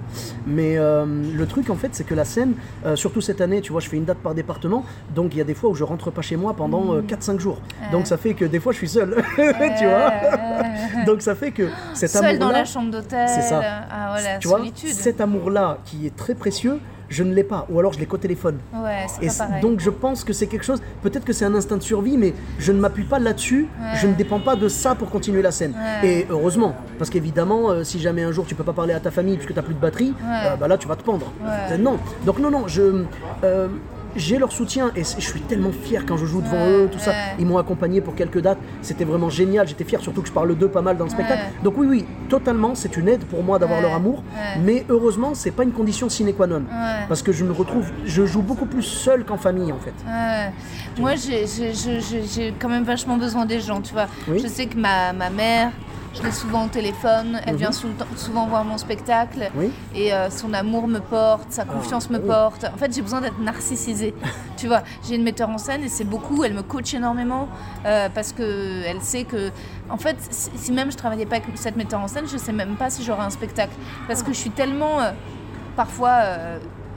Mais 0.48 0.78
euh, 0.78 1.06
le 1.06 1.46
truc, 1.46 1.70
en 1.70 1.76
fait, 1.76 1.90
c'est 1.94 2.04
que 2.04 2.16
la 2.16 2.26
scène, 2.26 2.54
surtout 2.96 3.22
cette 3.22 3.42
année, 3.42 3.62
tu 3.62 3.72
vois, 3.72 3.82
je 3.82 3.90
fais 3.90 3.98
une 3.98 4.06
date 4.06 4.18
par 4.20 4.34
département, 4.34 4.84
donc 5.16 5.34
il 5.36 5.38
y 5.38 5.42
a 5.42 5.44
des 5.46 5.54
fois 5.54 5.70
où 5.70 5.76
je 5.76 5.84
rentre 5.84 6.10
pas 6.12 6.22
chez 6.24 6.36
moi 6.36 6.54
pendant 6.56 6.94
euh, 6.96 7.02
4-5 7.02 7.40
jours. 7.40 7.60
Donc 7.92 8.08
ça 8.08 8.18
fait 8.18 8.34
que 8.34 8.46
des 8.46 8.60
fois, 8.60 8.72
je 8.72 8.78
suis 8.78 8.90
seul, 8.90 9.16
tu 9.36 9.86
vois? 9.86 10.12
donc 11.06 11.22
ça 11.22 11.36
fait 11.36 11.52
que 11.52 11.70
cet 11.94 12.10
Seul 12.12 12.38
dans 12.38 12.46
amour-là, 12.46 12.60
la 12.60 12.66
chambre 12.66 12.92
d'hôtel. 12.92 13.28
c'est 13.30 13.42
ça. 13.42 13.62
Ah 13.92 14.14
ouais, 14.14 14.24
la 14.24 14.38
tu 14.38 14.48
vois, 14.48 14.58
solitude. 14.60 14.90
cet 14.94 15.22
amour-là 15.22 15.78
qui 15.86 16.06
est 16.08 16.16
très 16.16 16.36
précieux, 16.36 16.80
je 17.10 17.24
ne 17.24 17.34
l'ai 17.34 17.44
pas, 17.44 17.66
ou 17.72 17.80
alors 17.80 17.92
je 17.94 17.98
l'ai 18.00 18.06
qu'au 18.06 18.18
téléphone. 18.18 18.60
Ouais, 18.72 19.08
c'est 19.08 19.26
Et 19.26 19.30
pas 19.36 19.60
donc 19.62 19.80
je 19.80 19.90
pense 19.90 20.24
que 20.24 20.32
c'est 20.32 20.46
quelque 20.46 20.64
chose, 20.66 20.80
peut-être 21.02 21.26
que 21.26 21.34
c'est 21.34 21.46
un 21.46 21.56
instinct 21.56 21.78
de 21.78 21.82
survie, 21.82 22.18
mais 22.18 22.36
je 22.60 22.72
ne 22.72 22.80
m'appuie 22.80 23.04
pas 23.06 23.18
là-dessus, 23.18 23.68
je 23.96 24.06
ne 24.06 24.14
dépends 24.14 24.40
pas 24.40 24.56
de 24.56 24.68
ça 24.68 24.94
pour 24.94 25.10
continuer 25.10 25.42
la 25.42 25.52
scène. 25.52 25.74
Ouais. 26.04 26.08
Et 26.08 26.28
heureusement, 26.30 26.76
parce 27.00 27.10
qu'évidemment, 27.10 27.72
euh, 27.72 27.84
si 27.84 28.00
jamais 28.00 28.24
un 28.24 28.32
jour 28.32 28.46
tu 28.46 28.54
peux 28.54 28.64
pas 28.64 28.74
parler 28.74 28.94
à 28.94 29.00
ta 29.00 29.10
famille 29.10 29.36
puisque 29.38 29.50
tu 29.54 29.56
n'as 29.56 29.64
plus 29.64 29.74
de 29.74 29.80
batterie, 29.80 30.14
euh, 30.24 30.56
bah 30.56 30.68
là 30.68 30.78
tu 30.78 30.88
vas 30.88 30.96
te 30.96 31.04
pendre. 31.04 31.32
Euh, 31.44 31.78
non, 31.78 31.98
donc 32.28 32.38
non, 32.38 32.52
non, 32.52 32.68
je... 32.68 33.06
j'ai 34.16 34.38
leur 34.38 34.52
soutien 34.52 34.92
et 34.96 35.04
je 35.04 35.20
suis 35.22 35.42
tellement 35.42 35.72
fier 35.72 36.06
quand 36.06 36.18
je 36.18 36.26
joue 36.26 36.42
devant 36.42 36.68
eux, 36.68 36.90
tout 36.92 37.00
ça. 37.00 37.12
ouais. 37.12 37.16
Ils 37.40 37.46
m'ont 37.46 37.58
accompagné 37.58 38.02
pour 38.02 38.16
quelques 38.16 38.42
dates, 38.42 38.58
c'était 38.82 39.06
vraiment 39.06 39.30
génial. 39.30 39.68
J'étais 39.68 39.84
fier, 39.84 40.02
surtout 40.02 40.22
que 40.22 40.28
je 40.28 40.34
parle 40.34 40.56
d'eux 40.58 40.68
pas 40.68 40.82
mal 40.82 40.98
dans 40.98 41.06
le 41.06 41.10
spectacle. 41.10 41.42
Donc 41.64 41.76
oui, 41.78 41.88
oui, 41.88 42.06
totalement, 42.30 42.76
c'est 42.76 42.98
une 42.98 43.08
aide 43.08 43.24
pour 43.26 43.44
moi 43.44 43.60
d'avoir 43.60 43.82
leur 43.82 43.94
amour. 43.94 44.24
Mais 44.64 44.86
heureusement, 44.90 45.32
c'est 45.34 45.52
pas 45.52 45.64
une 45.64 45.72
condition 45.72 46.10
sine 46.10 46.34
qua 46.34 46.48
non. 46.48 46.64
Parce 47.08 47.22
que 47.22 47.32
je 47.32 47.44
me 47.46 47.52
retrouve, 47.52 47.86
je 48.06 48.26
joue 48.26 48.42
beaucoup 48.42 48.66
plus 48.66 48.84
seul 48.84 49.24
qu'en 49.26 49.38
famille 49.38 49.72
en 49.72 49.80
fait. 49.80 49.94
Moi, 50.98 51.14
j'ai- 51.16 52.54
quand 52.60 52.70
même 52.70 52.84
vachement 52.84 53.18
besoin 53.18 53.46
des 53.46 53.60
gens, 53.60 53.82
tu 53.82 53.94
vois. 53.94 54.08
Oui. 54.28 54.40
Je 54.44 54.48
sais 54.48 54.66
que 54.66 54.78
ma, 54.78 55.14
ma 55.14 55.30
mère, 55.30 55.72
je 56.14 56.24
l'ai 56.24 56.32
souvent 56.32 56.66
au 56.66 56.68
téléphone, 56.70 57.40
elle 57.46 57.56
vient 57.56 57.72
sou- 57.72 57.88
souvent 58.16 58.48
voir 58.48 58.64
mon 58.66 58.78
spectacle. 58.78 59.40
Mhm. 59.42 59.50
Oui. 59.56 59.72
Et 59.94 60.14
euh, 60.14 60.30
son 60.30 60.54
amour 60.54 60.88
me 60.88 61.00
porte, 61.00 61.52
sa 61.52 61.66
confiance 61.66 62.10
me 62.10 62.20
porte. 62.20 62.66
En 62.74 62.78
fait, 62.78 62.94
j'ai 62.94 63.02
besoin 63.02 63.22
d'être 63.22 63.40
narcissisée. 63.40 64.14
tu 64.58 64.68
vois, 64.68 64.82
j'ai 65.08 65.16
une 65.16 65.24
metteur 65.24 65.50
en 65.50 65.58
scène 65.58 65.84
et 65.84 65.90
c'est 65.90 66.04
beaucoup, 66.04 66.44
elle 66.44 66.54
me 66.54 66.64
coach 66.64 66.94
énormément 66.94 67.48
euh, 67.86 68.10
parce 68.14 68.34
que 68.34 68.84
elle 68.86 69.02
sait 69.02 69.24
que, 69.24 69.52
en 69.90 69.98
fait, 69.98 70.18
si 70.30 70.72
même 70.72 70.92
je 70.92 70.98
travaillais 70.98 71.26
pas 71.26 71.38
avec 71.38 71.48
cette 71.56 71.76
metteur 71.76 72.00
en 72.00 72.08
scène, 72.08 72.26
je 72.32 72.38
sais 72.38 72.54
même 72.54 72.76
pas 72.76 72.90
si 72.90 73.04
j'aurais 73.04 73.24
un 73.24 73.30
spectacle. 73.30 73.74
Parce 74.08 74.24
que 74.24 74.34
je 74.34 74.38
suis 74.38 74.52
tellement, 74.52 75.00
euh, 75.02 75.12
parfois, 75.76 76.22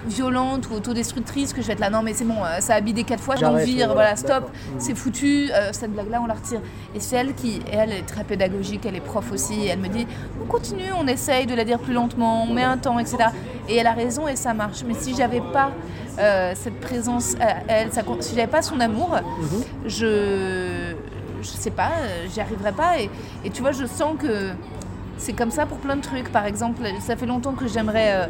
violente 0.06 0.68
ou 0.70 0.74
autodestructrice 0.74 1.52
que 1.52 1.62
je 1.62 1.66
vais 1.68 1.72
être 1.74 1.80
là, 1.80 1.90
non 1.90 2.02
mais 2.02 2.12
c'est 2.14 2.24
bon, 2.24 2.42
euh, 2.44 2.60
ça 2.60 2.74
a 2.74 2.80
bidé 2.80 3.04
quatre 3.04 3.22
fois, 3.22 3.36
je 3.36 3.44
m'en 3.44 3.52
J'arrête, 3.52 3.66
vire, 3.68 3.92
voilà, 3.94 4.16
stop. 4.16 4.44
Mhm. 4.44 4.80
c'est 4.80 4.94
foutu, 4.94 5.50
euh, 5.52 5.68
cette 5.72 5.92
blague-là, 5.92 6.20
on 6.22 6.26
la 6.26 6.34
retire. 6.34 6.60
Et 6.94 7.00
c'est 7.00 7.16
elle 7.16 7.34
qui, 7.34 7.60
elle 7.72 7.92
est 7.92 8.02
très 8.02 8.24
pédagogique, 8.24 8.84
elle 8.86 8.96
est 8.96 9.00
prof 9.00 9.30
aussi, 9.32 9.54
et 9.64 9.66
elle 9.68 9.78
me 9.78 9.88
dit, 9.88 10.06
on 10.42 10.46
continue, 10.46 10.92
on 10.98 11.06
essaye 11.06 11.46
de 11.46 11.54
la 11.54 11.64
dire 11.64 11.78
plus 11.78 11.92
lentement, 11.94 12.44
on 12.48 12.52
met 12.52 12.62
un 12.64 12.78
temps, 12.78 12.98
etc. 12.98 13.16
Et 13.68 13.76
elle 13.76 13.86
a 13.86 13.92
raison 13.92 14.26
et 14.28 14.36
ça 14.36 14.54
marche. 14.54 14.82
Mais 14.86 14.94
si 14.94 15.14
j'avais 15.14 15.40
pas 15.52 15.70
euh, 16.18 16.52
cette 16.56 16.80
présence, 16.80 17.34
à 17.40 17.62
elle, 17.68 17.92
ça, 17.92 18.02
si 18.20 18.34
j'avais 18.34 18.46
pas 18.50 18.62
son 18.62 18.80
amour, 18.80 19.10
Mhm. 19.38 19.62
je, 19.86 20.94
je 21.42 21.48
sais 21.48 21.70
pas, 21.70 21.90
j'y 22.32 22.40
arriverais 22.40 22.72
pas. 22.72 22.98
Et, 23.00 23.10
et 23.44 23.50
tu 23.50 23.62
vois, 23.62 23.72
je 23.72 23.86
sens 23.86 24.14
que 24.18 24.50
c'est 25.18 25.32
comme 25.32 25.50
ça 25.50 25.66
pour 25.66 25.78
plein 25.78 25.96
de 25.96 26.00
trucs. 26.02 26.30
Par 26.32 26.46
exemple, 26.46 26.82
ça 27.00 27.16
fait 27.16 27.26
longtemps 27.26 27.52
que 27.52 27.68
j'aimerais. 27.68 28.12
euh, 28.12 28.26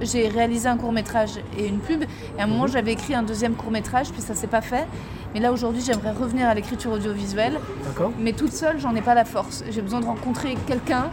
j'ai 0.00 0.28
réalisé 0.28 0.68
un 0.68 0.76
court 0.76 0.92
métrage 0.92 1.32
et 1.58 1.66
une 1.66 1.78
pub. 1.78 2.02
Et 2.02 2.40
à 2.40 2.44
un 2.44 2.46
moment, 2.46 2.66
j'avais 2.66 2.92
écrit 2.92 3.14
un 3.14 3.22
deuxième 3.22 3.54
court 3.54 3.70
métrage, 3.70 4.10
puis 4.10 4.22
ça 4.22 4.34
s'est 4.34 4.46
pas 4.46 4.60
fait. 4.60 4.86
Mais 5.34 5.40
là, 5.40 5.52
aujourd'hui, 5.52 5.82
j'aimerais 5.84 6.12
revenir 6.12 6.48
à 6.48 6.54
l'écriture 6.54 6.92
audiovisuelle. 6.92 7.58
D'accord 7.84 8.12
Mais 8.18 8.32
toute 8.32 8.52
seule, 8.52 8.80
j'en 8.80 8.94
ai 8.94 9.02
pas 9.02 9.14
la 9.14 9.24
force. 9.24 9.62
J'ai 9.70 9.82
besoin 9.82 10.00
de 10.00 10.06
rencontrer 10.06 10.56
quelqu'un 10.66 11.10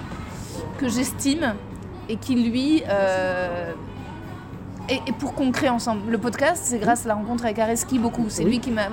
que 0.80 0.90
j'estime 0.90 1.54
et 2.10 2.16
qui, 2.18 2.36
lui. 2.36 2.84
euh, 2.90 3.74
et, 4.90 5.00
et 5.08 5.12
pour 5.12 5.34
qu'on 5.34 5.52
crée 5.52 5.70
ensemble. 5.70 6.02
Le 6.10 6.18
podcast, 6.18 6.62
c'est 6.66 6.80
grâce 6.80 7.06
à 7.06 7.10
la 7.10 7.16
rencontre 7.16 7.46
avec 7.46 7.60
Areski 7.60 8.00
beaucoup. 8.00 8.26
C'est 8.30 8.44
Oui. 8.44 8.52
lui 8.52 8.60
qui 8.60 8.72
m'a. 8.72 8.84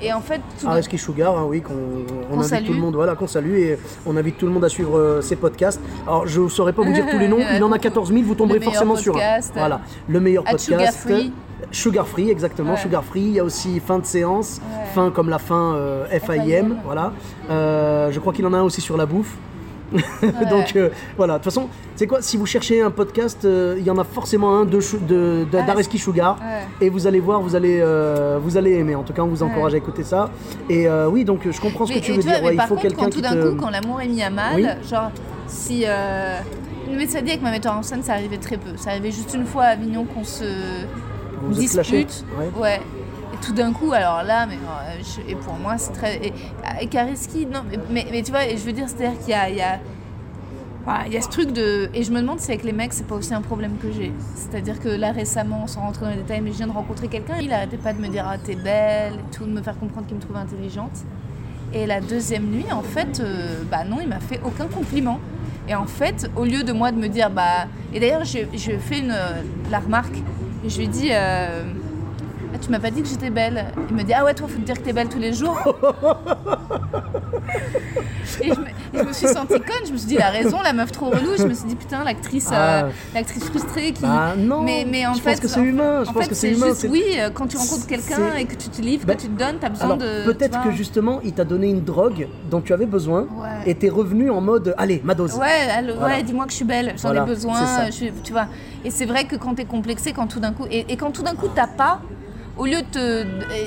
Et 0.00 0.12
en 0.12 0.20
fait, 0.20 0.40
tout 0.60 0.66
Areski 0.68 0.98
Sugar, 0.98 1.36
hein, 1.36 1.44
oui, 1.48 1.60
qu'on 1.60 1.72
on 1.74 2.26
Qu'on 2.34 2.38
invite 2.38 2.48
salue. 2.50 2.66
tout 2.66 2.72
le 2.72 2.78
monde, 2.80 2.94
voilà, 2.94 3.14
qu'on 3.14 3.26
salue 3.26 3.54
et 3.56 3.78
on 4.06 4.16
invite 4.16 4.38
tout 4.38 4.46
le 4.46 4.52
monde 4.52 4.64
à 4.64 4.68
suivre 4.68 4.98
euh, 4.98 5.20
ses 5.20 5.36
podcasts. 5.36 5.80
Alors, 6.06 6.26
je 6.26 6.40
ne 6.40 6.48
saurais 6.48 6.72
pas 6.72 6.82
vous 6.82 6.92
dire 6.92 7.06
tous 7.10 7.18
les 7.18 7.28
noms, 7.32 7.38
il 7.54 7.62
en 7.62 7.72
a 7.72 7.78
14 7.78 8.10
000, 8.12 8.22
vous 8.24 8.34
tomberez 8.34 8.60
forcément 8.60 8.96
sur 8.96 9.16
un. 9.16 9.40
Voilà, 9.54 9.80
le 10.08 10.20
meilleur 10.20 10.44
podcast. 10.44 10.64
Sugar 10.64 10.92
Free. 10.92 11.32
Sugar 11.70 12.06
Free, 12.08 12.28
exactement, 12.30 12.72
Ouais. 12.72 12.76
Sugar 12.80 13.04
Free. 13.04 13.20
Il 13.20 13.32
y 13.34 13.40
a 13.40 13.44
aussi 13.44 13.78
fin 13.80 13.98
de 13.98 14.04
séance, 14.04 14.60
Ouais. 14.60 14.84
fin 14.94 15.10
comme 15.10 15.28
la 15.30 15.38
fin 15.38 15.74
euh, 15.74 16.06
FIM, 16.08 16.42
FIM. 16.42 16.76
voilà. 16.84 17.12
Euh, 17.50 18.10
je 18.10 18.18
crois 18.18 18.32
qu'il 18.32 18.44
en 18.46 18.52
a 18.52 18.58
un 18.58 18.62
aussi 18.62 18.80
sur 18.80 18.96
la 18.96 19.06
bouffe. 19.06 19.36
Donc 20.50 20.74
euh, 20.76 20.88
voilà, 21.16 21.34
de 21.34 21.38
toute 21.38 21.44
façon, 21.52 21.68
c'est 21.96 22.06
quoi 22.06 22.22
Si 22.22 22.36
vous 22.36 22.46
cherchez 22.46 22.80
un 22.82 22.90
podcast, 22.90 23.44
euh, 23.44 23.76
il 23.78 23.84
y 23.84 23.90
en 23.90 23.98
a 23.98 24.04
forcément 24.04 24.56
un 24.58 24.64
de, 24.64 24.78
de, 24.78 25.44
de- 25.44 25.58
Ah, 25.58 25.62
d'Areski 25.62 25.98
Sugar. 25.98 26.38
Ouais. 26.40 26.86
Et 26.86 26.90
vous 26.90 27.06
allez 27.06 27.20
voir, 27.20 27.40
vous 27.40 27.54
allez, 27.56 27.78
euh, 27.80 28.38
vous 28.42 28.56
allez 28.56 28.72
aimer. 28.72 28.94
En 28.94 29.02
tout 29.02 29.12
cas, 29.12 29.22
on 29.22 29.28
vous 29.28 29.42
encourage 29.42 29.74
à 29.74 29.76
écouter 29.76 30.02
ça. 30.04 30.30
Et 30.68 30.86
euh, 30.88 31.08
oui, 31.08 31.24
donc 31.24 31.40
je 31.50 31.60
comprends 31.60 31.86
ce 31.86 31.92
que 31.92 31.96
Mais- 31.98 32.02
tu 32.02 32.12
et 32.12 32.16
veux 32.16 32.22
tu 32.22 32.28
vois, 32.28 32.36
dire. 32.36 32.42
mais 32.42 32.48
Ouais, 32.48 32.54
il 32.54 32.56
par 32.58 32.68
faut 32.68 32.76
quelqu'un 32.76 33.08
tout 33.10 33.20
d'un 33.20 33.34
te. 33.34 33.48
coup, 33.50 33.56
quand 33.60 33.70
l'amour 33.70 34.00
est 34.00 34.08
mis 34.08 34.22
à 34.22 34.30
mal, 34.30 34.54
Oui. 34.56 34.66
genre, 34.88 35.10
si. 35.46 35.84
Euh... 35.86 36.38
Mais 36.90 37.06
ça 37.06 37.20
dit 37.22 37.30
avec 37.30 37.42
ma 37.42 37.50
metteur 37.50 37.74
en 37.76 37.82
scène, 37.82 38.02
ça 38.02 38.12
arrivait 38.14 38.36
très 38.38 38.56
peu. 38.56 38.70
Ça 38.76 38.90
arrivait 38.90 39.10
juste 39.12 39.32
une 39.34 39.46
fois 39.46 39.62
à 39.64 39.68
Avignon 39.68 40.04
qu'on 40.04 40.24
se 40.24 40.44
Vous 41.40 41.48
vous 41.48 41.54
dispute. 41.54 42.24
Ouais. 42.38 42.50
Ouais. 42.60 42.80
Tout 43.44 43.52
d'un 43.52 43.72
coup, 43.72 43.92
alors 43.92 44.22
là, 44.22 44.46
mais 44.46 44.54
euh, 44.54 45.02
je- 45.02 45.30
et 45.30 45.34
pour 45.34 45.54
moi, 45.54 45.76
c'est 45.76 45.92
très. 45.92 46.16
Et, 46.26 46.32
et 46.80 47.46
non, 47.46 47.62
mais, 47.90 48.06
mais, 48.10 48.22
tu 48.22 48.30
vois, 48.30 48.42
je 48.48 48.56
veux 48.64 48.72
dire, 48.72 48.88
c'est-à-dire 48.88 49.18
qu'il 49.18 49.30
y 49.30 49.34
a. 49.34 49.48
il 51.06 51.12
y 51.12 51.16
a 51.16 51.20
ce 51.22 51.28
truc 51.28 51.52
de. 51.52 51.90
Et 51.92 52.04
je 52.04 52.12
me 52.12 52.20
demande 52.20 52.38
si 52.38 52.50
avec 52.52 52.62
les 52.62 52.72
mecs, 52.72 52.92
c'est 52.92 53.06
pas 53.06 53.16
aussi 53.16 53.34
un 53.34 53.40
problème 53.40 53.78
que 53.82 53.90
j'ai. 53.90 54.12
C'est-à-dire 54.36 54.78
que 54.80 54.88
là, 54.88 55.10
récemment, 55.10 55.66
sans 55.66 55.80
rentrer 55.80 56.04
dans 56.06 56.10
les 56.12 56.18
détails, 56.18 56.40
mais 56.40 56.52
je 56.52 56.58
viens 56.58 56.68
de 56.68 56.72
rencontrer 56.72 57.08
quelqu'un, 57.08 57.34
il 57.40 57.52
arrêtait 57.52 57.78
pas 57.78 57.92
de 57.92 58.00
me 58.00 58.08
dire 58.08 58.24
Ah, 58.28 58.38
t'es 58.38 58.54
belle, 58.54 59.14
et 59.14 59.36
tout, 59.36 59.44
de 59.44 59.50
me 59.50 59.60
faire 59.62 59.78
comprendre 59.78 60.06
qu'il 60.06 60.16
me 60.16 60.22
trouvait 60.22 60.38
intelligente. 60.40 60.98
Et 61.74 61.86
la 61.86 62.00
deuxième 62.00 62.44
nuit, 62.44 62.66
en 62.70 62.82
fait, 62.82 63.18
euh, 63.20 63.62
bah 63.70 63.82
non, 63.84 63.96
il 64.00 64.08
m'a 64.08 64.20
fait 64.20 64.40
aucun 64.44 64.66
compliment. 64.66 65.18
Et 65.68 65.74
en 65.74 65.86
fait, 65.86 66.30
au 66.36 66.44
lieu 66.44 66.62
de 66.62 66.72
moi 66.72 66.92
de 66.92 66.98
me 66.98 67.08
dire, 67.08 67.28
bah. 67.30 67.66
Et 67.92 67.98
d'ailleurs, 67.98 68.24
je, 68.24 68.38
je 68.54 68.72
fais 68.78 69.02
euh, 69.02 69.42
la 69.70 69.78
remarque, 69.80 70.14
je 70.66 70.78
lui 70.78 70.86
dis, 70.88 71.08
euh, 71.12 71.64
Ah, 71.64 71.91
tu 72.62 72.70
m'as 72.70 72.78
pas 72.80 72.90
dit 72.90 73.02
que 73.02 73.08
j'étais 73.08 73.30
belle. 73.30 73.66
Il 73.90 73.96
me 73.96 74.02
dit, 74.02 74.12
ah 74.14 74.24
ouais, 74.24 74.34
toi, 74.34 74.48
faut 74.48 74.56
te 74.58 74.64
dire 74.64 74.76
que 74.78 74.82
t'es 74.84 74.92
belle 74.92 75.08
tous 75.08 75.18
les 75.18 75.32
jours. 75.32 75.58
et, 78.40 78.48
je 78.48 78.60
me, 78.60 78.66
et 78.66 78.98
je 78.98 79.02
me 79.02 79.12
suis 79.12 79.26
sentie 79.28 79.54
conne, 79.60 79.86
je 79.86 79.92
me 79.92 79.96
suis 79.98 80.06
dit, 80.08 80.14
il 80.14 80.22
a 80.22 80.30
raison, 80.30 80.60
la 80.62 80.72
meuf 80.72 80.92
trop 80.92 81.06
relou. 81.10 81.32
Je 81.36 81.44
me 81.46 81.54
suis 81.54 81.66
dit, 81.68 81.74
putain, 81.74 82.04
l'actrice 82.04 82.48
euh, 82.52 82.82
Ah. 82.84 82.88
l'actrice 83.14 83.44
frustrée 83.44 83.92
qui. 83.92 84.02
Bah 84.02 84.34
non, 84.38 84.62
mais, 84.62 84.86
mais 84.88 85.06
en 85.06 85.14
je 85.14 85.20
fait, 85.20 85.32
pense 85.32 85.40
que 85.40 85.48
c'est 85.48 85.60
humain. 85.60 86.04
Je 86.04 86.10
en 86.10 86.12
pense 86.12 86.22
fait, 86.24 86.28
que 86.30 86.34
c'est 86.34 86.54
juste, 86.54 86.86
oui, 86.90 87.02
euh, 87.18 87.30
quand 87.34 87.46
tu 87.46 87.56
rencontres 87.56 87.86
quelqu'un 87.86 88.34
et 88.38 88.44
que 88.44 88.54
tu 88.54 88.68
te 88.68 88.80
livres, 88.80 89.06
que 89.06 89.12
tu 89.12 89.28
te 89.28 89.38
donnes, 89.38 89.56
t'as 89.60 89.68
besoin 89.68 89.86
Alors 89.86 89.98
de. 89.98 90.24
peut-être 90.24 90.62
que 90.62 90.70
justement, 90.70 91.20
il 91.24 91.32
t'a 91.32 91.44
donné 91.44 91.68
une 91.68 91.82
drogue 91.82 92.28
dont 92.50 92.60
tu 92.60 92.72
avais 92.72 92.86
besoin 92.86 93.22
Ouais. 93.22 93.48
et 93.66 93.74
t'es 93.74 93.88
revenu 93.88 94.30
en 94.30 94.40
mode 94.40 94.74
allez, 94.78 95.00
ma 95.04 95.14
dose. 95.14 95.34
Ouais, 95.34 95.68
allô, 95.76 95.94
Voilà. 95.98 96.16
ouais 96.16 96.22
dis-moi 96.22 96.44
que 96.44 96.50
je 96.52 96.56
suis 96.56 96.64
belle, 96.64 96.94
j'en 96.96 97.08
Voilà, 97.08 97.22
ai 97.22 97.26
besoin, 97.26 97.90
je 97.90 98.06
tu 98.22 98.32
vois. 98.32 98.46
Et 98.84 98.90
c'est 98.90 99.06
vrai 99.06 99.24
que 99.24 99.36
quand 99.36 99.54
t'es 99.54 99.64
complexé, 99.64 100.12
quand 100.12 100.26
tout 100.26 100.40
d'un 100.40 100.52
coup, 100.52 100.64
et, 100.70 100.86
et 100.92 100.96
quand 100.96 101.10
tout 101.10 101.22
d'un 101.22 101.34
coup 101.34 101.48
t'as 101.54 101.66
pas, 101.66 102.00
au 102.58 102.66
lieu 102.66 102.82
de 102.82 102.86
te, 102.92 103.22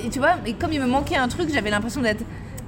et 0.06 0.10
tu 0.10 0.20
vois, 0.20 0.36
et 0.46 0.54
comme 0.54 0.72
il 0.74 0.82
me 0.82 0.88
manquait 0.88 1.16
un 1.18 1.28
truc, 1.28 1.50
j'avais 1.54 1.70
l'impression 1.70 2.02
d'être 2.02 2.24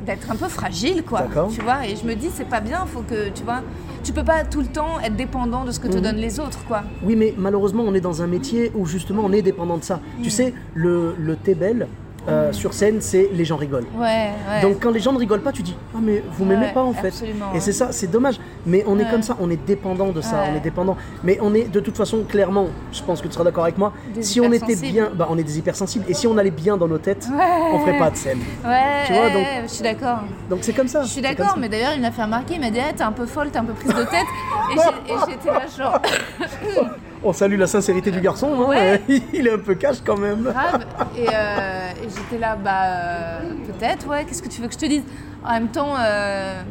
d'être 0.05 0.29
un 0.31 0.35
peu 0.35 0.47
fragile, 0.47 1.03
quoi. 1.03 1.23
Tu 1.53 1.59
vois, 1.61 1.85
et 1.85 1.95
je 1.95 2.05
me 2.05 2.13
dis 2.15 2.29
c'est 2.33 2.47
pas 2.47 2.59
bien, 2.61 2.85
faut 2.85 3.01
que, 3.01 3.29
tu 3.29 3.43
vois, 3.43 3.61
tu 4.03 4.13
peux 4.13 4.23
pas 4.23 4.43
tout 4.45 4.61
le 4.61 4.67
temps 4.67 4.99
être 5.03 5.15
dépendant 5.15 5.65
de 5.65 5.71
ce 5.71 5.79
que 5.79 5.87
te 5.87 5.97
Mhm. 5.97 6.03
donnent 6.03 6.15
les 6.17 6.39
autres, 6.39 6.63
quoi. 6.67 6.83
Oui, 7.03 7.15
mais 7.17 7.33
malheureusement, 7.37 7.83
on 7.85 7.93
est 7.93 7.99
dans 7.99 8.21
un 8.21 8.27
métier 8.27 8.71
où 8.75 8.85
justement 8.85 9.23
on 9.25 9.31
est 9.33 9.41
dépendant 9.41 9.77
de 9.77 9.83
ça. 9.83 9.95
Mm. 10.19 10.21
Tu 10.21 10.29
sais, 10.29 10.53
le, 10.75 11.15
le 11.17 11.35
thé 11.35 11.55
belle 11.55 11.87
euh, 12.27 12.51
sur 12.51 12.73
scène, 12.73 12.97
c'est 13.01 13.29
les 13.31 13.45
gens 13.45 13.55
rigolent. 13.57 13.85
Ouais, 13.97 14.29
ouais. 14.49 14.61
Donc 14.61 14.81
quand 14.81 14.91
les 14.91 14.99
gens 14.99 15.13
ne 15.13 15.17
rigolent 15.17 15.41
pas, 15.41 15.51
tu 15.51 15.61
dis 15.63 15.75
ah 15.95 15.99
mais 16.01 16.23
vous 16.33 16.45
m'aimez 16.45 16.67
Ouais, 16.67 16.73
pas 16.73 16.83
en 16.83 16.93
fait. 16.93 17.13
Et 17.55 17.59
c'est 17.59 17.71
ça, 17.71 17.91
c'est 17.91 18.07
dommage. 18.11 18.39
Mais 18.65 18.83
on 18.87 18.99
est 18.99 19.09
comme 19.09 19.21
ça, 19.23 19.37
on 19.39 19.49
est 19.49 19.65
dépendant 19.65 20.09
de 20.09 20.21
ça, 20.21 20.43
on 20.51 20.55
est 20.55 20.59
dépendant. 20.61 20.97
Mais 21.23 21.37
on 21.41 21.53
est 21.53 21.71
de 21.71 21.79
toute 21.79 21.95
façon 21.97 22.23
clairement, 22.27 22.67
je 22.91 23.01
pense 23.03 23.21
que 23.21 23.27
tu 23.27 23.33
seras 23.33 23.43
d'accord 23.45 23.63
avec 23.63 23.77
moi. 23.77 23.93
Des 24.13 24.23
si 24.23 24.41
on 24.41 24.51
était 24.51 24.75
bien, 24.75 25.09
bah 25.13 25.27
on 25.29 25.37
est 25.37 25.43
des 25.43 25.57
hypersensibles. 25.57 26.05
Et 26.09 26.13
si 26.13 26.27
on 26.27 26.37
allait 26.37 26.51
bien 26.51 26.77
dans 26.77 26.87
nos 26.87 26.97
têtes, 26.97 27.27
on 27.73 27.79
ferait 27.79 27.97
pas 27.97 28.09
de 28.09 28.17
scène. 28.17 28.39
Ouais, 28.65 29.05
Tu 29.05 29.13
vois, 29.13 29.29
donc- 29.29 29.35
ouais, 29.43 29.61
je 29.63 29.67
suis 29.71 29.83
d'accord. 29.83 30.19
Donc 30.49 30.59
c'est 30.63 30.73
comme 30.73 30.87
ça. 30.87 31.03
Je 31.03 31.07
suis 31.07 31.21
d'accord, 31.21 31.55
mais 31.57 31.69
d'ailleurs, 31.69 31.93
il 31.95 32.01
m'a 32.01 32.11
fait 32.11 32.23
remarquer, 32.23 32.55
il 32.55 32.59
m'a 32.61 32.69
dit, 32.71 32.79
Ah, 32.79 32.91
t'es 32.93 33.03
un 33.03 33.11
peu 33.11 33.25
folle, 33.25 33.49
t'es 33.51 33.57
un 33.59 33.65
peu 33.65 33.73
prise 33.73 33.93
de 33.93 34.03
tête. 34.03 34.25
Et 35.07 35.13
j'étais 35.31 35.49
là, 35.49 35.61
genre, 35.77 35.99
On 37.23 37.33
salue 37.33 37.57
la 37.57 37.67
sincérité 37.67 38.11
du 38.11 38.21
garçon. 38.21 38.49
hein. 38.71 38.97
Il 39.33 39.47
est 39.47 39.51
un 39.53 39.57
peu 39.57 39.75
cash 39.75 39.97
quand 40.05 40.17
même. 40.17 40.43
grave. 40.43 40.85
Et, 41.17 41.27
euh, 41.27 41.89
et 42.03 42.07
j'étais 42.09 42.39
là, 42.39 42.55
bah, 42.55 42.83
euh, 42.85 43.39
peut-être, 43.67 44.07
ouais, 44.07 44.23
qu'est-ce 44.25 44.41
que 44.43 44.49
tu 44.49 44.61
veux 44.61 44.67
que 44.67 44.73
je 44.73 44.79
te 44.79 44.85
dise? 44.85 45.03
En 45.43 45.53
même 45.53 45.67
temps, 45.69 45.93
euh, 45.99 46.61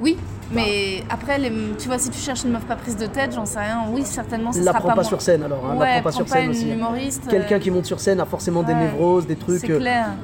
oui, 0.00 0.16
mais 0.52 1.04
après, 1.08 1.38
les, 1.38 1.52
tu 1.78 1.86
vois, 1.86 1.98
si 1.98 2.10
tu 2.10 2.18
cherches 2.18 2.42
une 2.44 2.50
meuf 2.50 2.64
pas 2.64 2.74
prise 2.74 2.96
de 2.96 3.06
tête, 3.06 3.32
j'en 3.32 3.46
sais 3.46 3.60
rien, 3.60 3.82
oui, 3.92 4.02
certainement, 4.04 4.50
ça 4.50 4.58
La 4.60 4.72
sera 4.72 4.94
pas 4.94 5.04
sur 5.04 5.20
scène 5.22 5.44
alors. 5.44 5.64
hein. 5.70 5.76
Ouais, 5.76 5.94
la 5.96 6.02
pas 6.02 6.10
prends 6.10 6.18
sur 6.18 6.26
pas 6.26 6.34
scène 6.34 6.44
une 6.46 6.50
aussi. 6.50 6.70
humoriste, 6.70 7.28
Quelqu'un 7.28 7.56
euh, 7.56 7.58
qui 7.60 7.70
monte 7.70 7.86
sur 7.86 8.00
scène 8.00 8.20
a 8.20 8.24
forcément 8.26 8.62
des 8.64 8.74
névroses, 8.74 9.26
des 9.26 9.36
trucs 9.36 9.70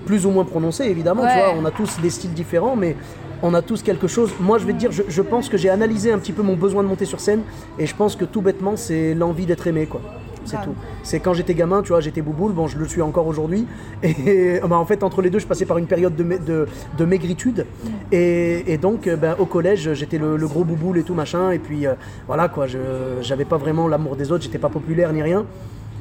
plus 0.07 0.27
ou 0.27 0.31
moins 0.31 0.45
prononcés 0.45 0.85
évidemment. 0.85 1.23
Tu 1.27 1.33
vois, 1.35 1.55
on 1.57 1.65
a 1.65 1.71
tous 1.71 2.01
des 2.01 2.11
styles 2.11 2.33
différents, 2.35 2.75
mais 2.75 2.97
on 3.43 3.55
a 3.55 3.63
tous 3.63 3.83
quelque 3.83 4.07
chose. 4.07 4.31
Moi, 4.41 4.59
je 4.59 4.65
vais 4.67 4.73
te 4.73 4.79
dire, 4.79 4.93
je, 4.93 5.03
je 5.09 5.23
pense 5.23 5.49
que 5.49 5.57
j'ai 5.57 5.71
analysé 5.71 6.13
un 6.13 6.19
petit 6.19 6.33
peu 6.33 6.43
mon 6.43 6.55
besoin 6.55 6.83
de 6.83 6.89
monter 6.89 7.05
sur 7.05 7.21
scène, 7.21 7.43
et 7.79 7.87
je 7.87 7.95
pense 7.95 8.17
que 8.17 8.25
tout 8.25 8.41
bêtement, 8.43 8.77
c'est 8.77 9.15
l'envie 9.15 9.47
d'être 9.47 9.67
aimé, 9.67 9.87
quoi. 9.87 10.01
C'est 10.45 10.63
tout. 10.63 10.75
C'est 11.03 11.19
quand 11.19 11.35
j'étais 11.35 11.55
gamin, 11.55 11.83
tu 11.83 11.89
vois, 11.89 12.01
j'étais 12.01 12.23
bouboule, 12.23 12.53
bon, 12.53 12.69
je 12.69 12.79
le 12.79 12.87
suis 12.87 13.03
encore 13.03 13.27
aujourd'hui. 13.27 13.67
Et 14.05 14.61
bah, 14.69 14.77
en 14.77 14.85
fait, 14.85 15.03
entre 15.03 15.21
les 15.21 15.29
deux, 15.29 15.41
je 15.41 15.47
passais 15.47 15.67
par 15.67 15.77
une 15.77 15.87
période 15.89 16.15
de, 16.15 16.23
ma- 16.23 16.39
de, 16.39 16.69
de 16.97 17.05
maigritude. 17.05 17.67
Et, 18.13 18.73
et 18.73 18.79
donc, 18.79 19.09
euh, 19.09 19.17
ben, 19.17 19.35
au 19.41 19.47
collège, 19.47 19.93
j'étais 19.95 20.19
le, 20.19 20.37
le 20.37 20.47
gros 20.47 20.63
bouboule 20.63 20.99
et 20.99 21.03
tout, 21.03 21.15
machin. 21.15 21.51
Et 21.51 21.59
puis, 21.59 21.85
euh, 21.85 21.95
voilà, 22.29 22.49
quoi, 22.49 22.69
je 22.69 22.79
j'avais 23.23 23.45
pas 23.45 23.57
vraiment 23.57 23.89
l'amour 23.89 24.15
des 24.15 24.31
autres, 24.31 24.45
j'étais 24.45 24.59
pas 24.59 24.69
populaire 24.69 25.13
ni 25.13 25.21
rien. 25.21 25.45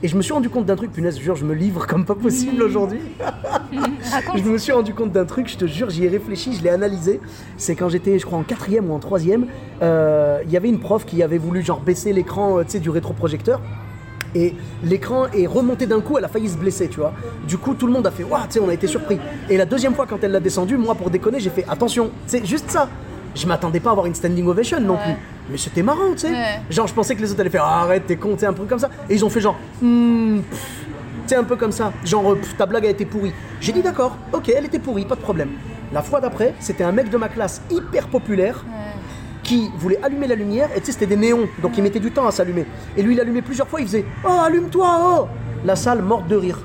Et 0.03 0.07
je 0.07 0.15
me 0.17 0.21
suis 0.21 0.33
rendu 0.33 0.49
compte 0.49 0.65
d'un 0.65 0.75
truc, 0.75 0.91
punaise, 0.91 1.17
je 1.17 1.23
jure, 1.23 1.35
je 1.35 1.45
me 1.45 1.53
livre 1.53 1.87
comme 1.87 2.05
pas 2.05 2.15
possible 2.15 2.61
aujourd'hui. 2.61 2.99
Je 4.35 4.43
me 4.43 4.57
suis 4.57 4.71
rendu 4.71 4.93
compte 4.93 5.11
d'un 5.11 5.25
truc, 5.25 5.49
je 5.49 5.57
te 5.57 5.65
jure, 5.65 5.89
j'y 5.89 6.05
ai 6.05 6.07
réfléchi, 6.07 6.53
je 6.53 6.63
l'ai 6.63 6.69
analysé. 6.69 7.19
C'est 7.57 7.75
quand 7.75 7.89
j'étais, 7.89 8.19
je 8.19 8.25
crois, 8.25 8.37
en 8.37 8.43
quatrième 8.43 8.89
ou 8.89 8.93
en 8.93 8.99
troisième, 8.99 9.47
euh, 9.81 10.39
il 10.45 10.51
y 10.51 10.55
avait 10.55 10.69
une 10.69 10.79
prof 10.79 11.05
qui 11.05 11.21
avait 11.23 11.37
voulu 11.37 11.61
genre 11.61 11.81
baisser 11.81 12.13
l'écran, 12.13 12.59
euh, 12.59 12.63
tu 12.63 12.71
sais, 12.71 12.79
du 12.79 12.89
rétroprojecteur. 12.89 13.59
Et 14.33 14.53
l'écran 14.83 15.27
est 15.33 15.47
remonté 15.47 15.87
d'un 15.87 15.99
coup, 15.99 16.17
elle 16.17 16.25
a 16.25 16.29
failli 16.29 16.47
se 16.47 16.57
blesser, 16.57 16.87
tu 16.87 16.99
vois. 16.99 17.13
Du 17.47 17.57
coup, 17.57 17.73
tout 17.73 17.87
le 17.87 17.93
monde 17.93 18.07
a 18.07 18.11
fait, 18.11 18.23
waouh, 18.23 18.43
tu 18.45 18.53
sais, 18.53 18.59
on 18.59 18.69
a 18.69 18.73
été 18.73 18.87
surpris. 18.87 19.19
Et 19.49 19.57
la 19.57 19.65
deuxième 19.65 19.93
fois, 19.93 20.05
quand 20.05 20.23
elle 20.23 20.31
l'a 20.31 20.39
descendu, 20.39 20.77
moi, 20.77 20.95
pour 20.95 21.09
déconner, 21.09 21.39
j'ai 21.39 21.49
fait, 21.49 21.65
attention, 21.67 22.11
c'est 22.27 22.45
juste 22.45 22.69
ça. 22.69 22.87
Je 23.35 23.45
m'attendais 23.47 23.79
pas 23.79 23.89
à 23.89 23.91
avoir 23.91 24.05
une 24.07 24.15
standing 24.15 24.47
ovation 24.47 24.79
non 24.79 24.93
Ouais. 24.93 24.99
plus. 25.03 25.13
Mais 25.51 25.57
c'était 25.57 25.83
marrant, 25.83 26.11
tu 26.13 26.19
sais. 26.19 26.31
Ouais. 26.31 26.61
Genre, 26.69 26.87
je 26.87 26.93
pensais 26.93 27.15
que 27.15 27.21
les 27.21 27.31
autres 27.31 27.41
allaient 27.41 27.49
faire, 27.49 27.65
Ah, 27.65 27.81
arrête, 27.83 28.07
t'es 28.07 28.15
con, 28.15 28.33
tu 28.33 28.39
sais, 28.39 28.45
un 28.47 28.53
truc 28.53 28.67
comme 28.69 28.79
ça. 28.79 28.89
Et 29.09 29.15
ils 29.15 29.23
ont 29.25 29.29
fait 29.29 29.41
genre, 29.41 29.57
Hmm, 29.81 30.39
tu 30.39 30.57
sais, 31.27 31.35
un 31.35 31.43
peu 31.43 31.55
comme 31.55 31.71
ça. 31.71 31.91
Genre, 32.03 32.31
euh, 32.31 32.35
pff, 32.35 32.55
ta 32.57 32.65
blague 32.65 32.85
a 32.85 32.89
été 32.89 33.05
pourrie. 33.05 33.33
J'ai 33.61 33.71
dit 33.73 33.81
d'accord, 33.81 34.17
ok, 34.33 34.49
elle 34.49 34.65
était 34.65 34.79
pourrie, 34.79 35.05
pas 35.05 35.15
de 35.15 35.21
problème. 35.21 35.49
La 35.93 36.01
fois 36.01 36.19
d'après, 36.21 36.53
c'était 36.59 36.83
un 36.83 36.91
mec 36.91 37.09
de 37.09 37.17
ma 37.17 37.27
classe 37.29 37.61
hyper 37.69 38.07
populaire 38.07 38.65
qui 39.43 39.69
voulait 39.77 39.99
allumer 40.01 40.25
la 40.27 40.33
lumière, 40.35 40.69
et 40.75 40.79
tu 40.79 40.87
sais, 40.87 40.91
c'était 40.93 41.05
des 41.05 41.15
néons, 41.17 41.47
donc 41.61 41.77
il 41.77 41.83
mettait 41.83 41.99
du 41.99 42.09
temps 42.11 42.25
à 42.25 42.31
s'allumer. 42.31 42.65
Et 42.97 43.03
lui, 43.03 43.13
il 43.13 43.19
allumait 43.21 43.43
plusieurs 43.43 43.67
fois, 43.67 43.79
il 43.79 43.85
faisait 43.85 44.05
Oh, 44.27 44.39
allume-toi, 44.43 44.87
oh 45.21 45.27
La 45.63 45.75
salle 45.75 46.01
morte 46.01 46.27
de 46.27 46.35
rire. 46.35 46.57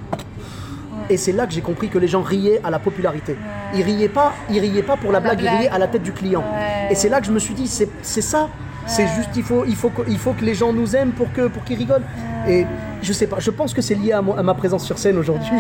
Et 1.10 1.16
c'est 1.16 1.32
là 1.32 1.46
que 1.46 1.52
j'ai 1.52 1.60
compris 1.60 1.88
que 1.88 1.98
les 1.98 2.06
gens 2.08 2.22
riaient 2.22 2.60
à 2.64 2.70
la 2.70 2.78
popularité. 2.78 3.36
Ils 3.74 3.82
riaient 3.82 4.08
pas, 4.08 4.32
ils 4.48 4.60
riaient 4.60 4.82
pas 4.82 4.96
pour 4.96 5.10
la 5.12 5.18
blague, 5.20 5.40
ils 5.42 5.48
riaient 5.48 5.68
à 5.68 5.78
la 5.78 5.88
tête 5.88 6.02
du 6.04 6.12
client. 6.12 6.40
Ouais. 6.40 6.92
Et 6.92 6.94
c'est 6.94 7.08
là 7.08 7.20
que 7.20 7.26
je 7.26 7.32
me 7.32 7.38
suis 7.40 7.52
dit, 7.54 7.66
c'est 7.66 8.20
ça. 8.22 8.48
C'est 8.86 9.06
juste, 9.08 9.30
il 9.36 9.42
faut, 9.42 9.64
il, 9.66 9.76
faut, 9.76 9.90
que- 9.90 10.08
il 10.08 10.18
faut 10.18 10.32
que 10.32 10.44
les 10.44 10.54
gens 10.54 10.72
nous 10.72 10.96
aiment 10.96 11.12
pour 11.12 11.32
que 11.32 11.48
pour 11.48 11.62
qu'ils 11.64 11.78
rigolent. 11.78 12.02
Et 12.48 12.64
je 13.02 13.12
sais 13.12 13.26
pas, 13.26 13.36
je 13.38 13.50
pense 13.50 13.74
que 13.74 13.82
c'est 13.82 13.94
lié 13.94 14.12
à, 14.12 14.22
ma 14.22 14.54
présence 14.54 14.84
sur 14.84 14.98
scène 14.98 15.18
aujourd'hui. 15.18 15.50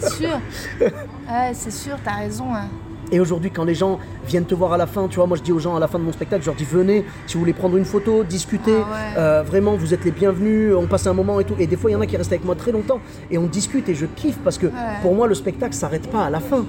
C'est 0.00 0.08
sûr. 0.10 0.40
Ouais, 0.80 1.50
c'est 1.52 1.72
sûr, 1.72 1.96
t'as 2.04 2.14
raison. 2.18 2.46
hein. 2.54 2.68
Et 3.12 3.20
aujourd'hui, 3.20 3.50
quand 3.50 3.64
les 3.64 3.74
gens 3.74 3.98
viennent 4.26 4.44
te 4.46 4.54
voir 4.54 4.72
à 4.72 4.76
la 4.76 4.86
fin, 4.86 5.06
tu 5.08 5.16
vois, 5.16 5.26
moi 5.26 5.36
je 5.36 5.42
dis 5.42 5.52
aux 5.52 5.58
gens 5.58 5.76
à 5.76 5.80
la 5.80 5.86
fin 5.88 5.98
de 5.98 6.04
mon 6.04 6.12
spectacle, 6.12 6.42
je 6.42 6.46
leur 6.46 6.56
dis 6.56 6.64
venez, 6.64 7.04
si 7.26 7.34
vous 7.34 7.40
voulez 7.40 7.52
prendre 7.52 7.76
une 7.76 7.84
photo, 7.84 8.24
discuter, 8.24 8.74
Ah 8.76 8.90
ouais. 8.90 9.18
euh, 9.18 9.42
vraiment 9.46 9.76
vous 9.76 9.94
êtes 9.94 10.04
les 10.04 10.10
bienvenus, 10.10 10.74
on 10.76 10.86
passe 10.86 11.06
un 11.06 11.12
moment 11.12 11.38
et 11.40 11.44
tout. 11.44 11.54
Et 11.58 11.66
des 11.66 11.76
fois, 11.76 11.90
il 11.90 11.94
y 11.94 11.96
en 11.96 12.00
a 12.00 12.06
qui 12.06 12.16
restent 12.16 12.32
avec 12.32 12.44
moi 12.44 12.54
très 12.56 12.72
longtemps 12.72 13.00
et 13.30 13.38
on 13.38 13.46
discute 13.46 13.88
et 13.88 13.94
je 13.94 14.06
kiffe 14.06 14.38
parce 14.42 14.58
que 14.58 14.66
pour 15.02 15.14
moi, 15.14 15.26
le 15.26 15.34
spectacle 15.34 15.74
s'arrête 15.74 16.10
pas 16.10 16.24
à 16.24 16.30
la 16.30 16.40
fin. 16.40 16.64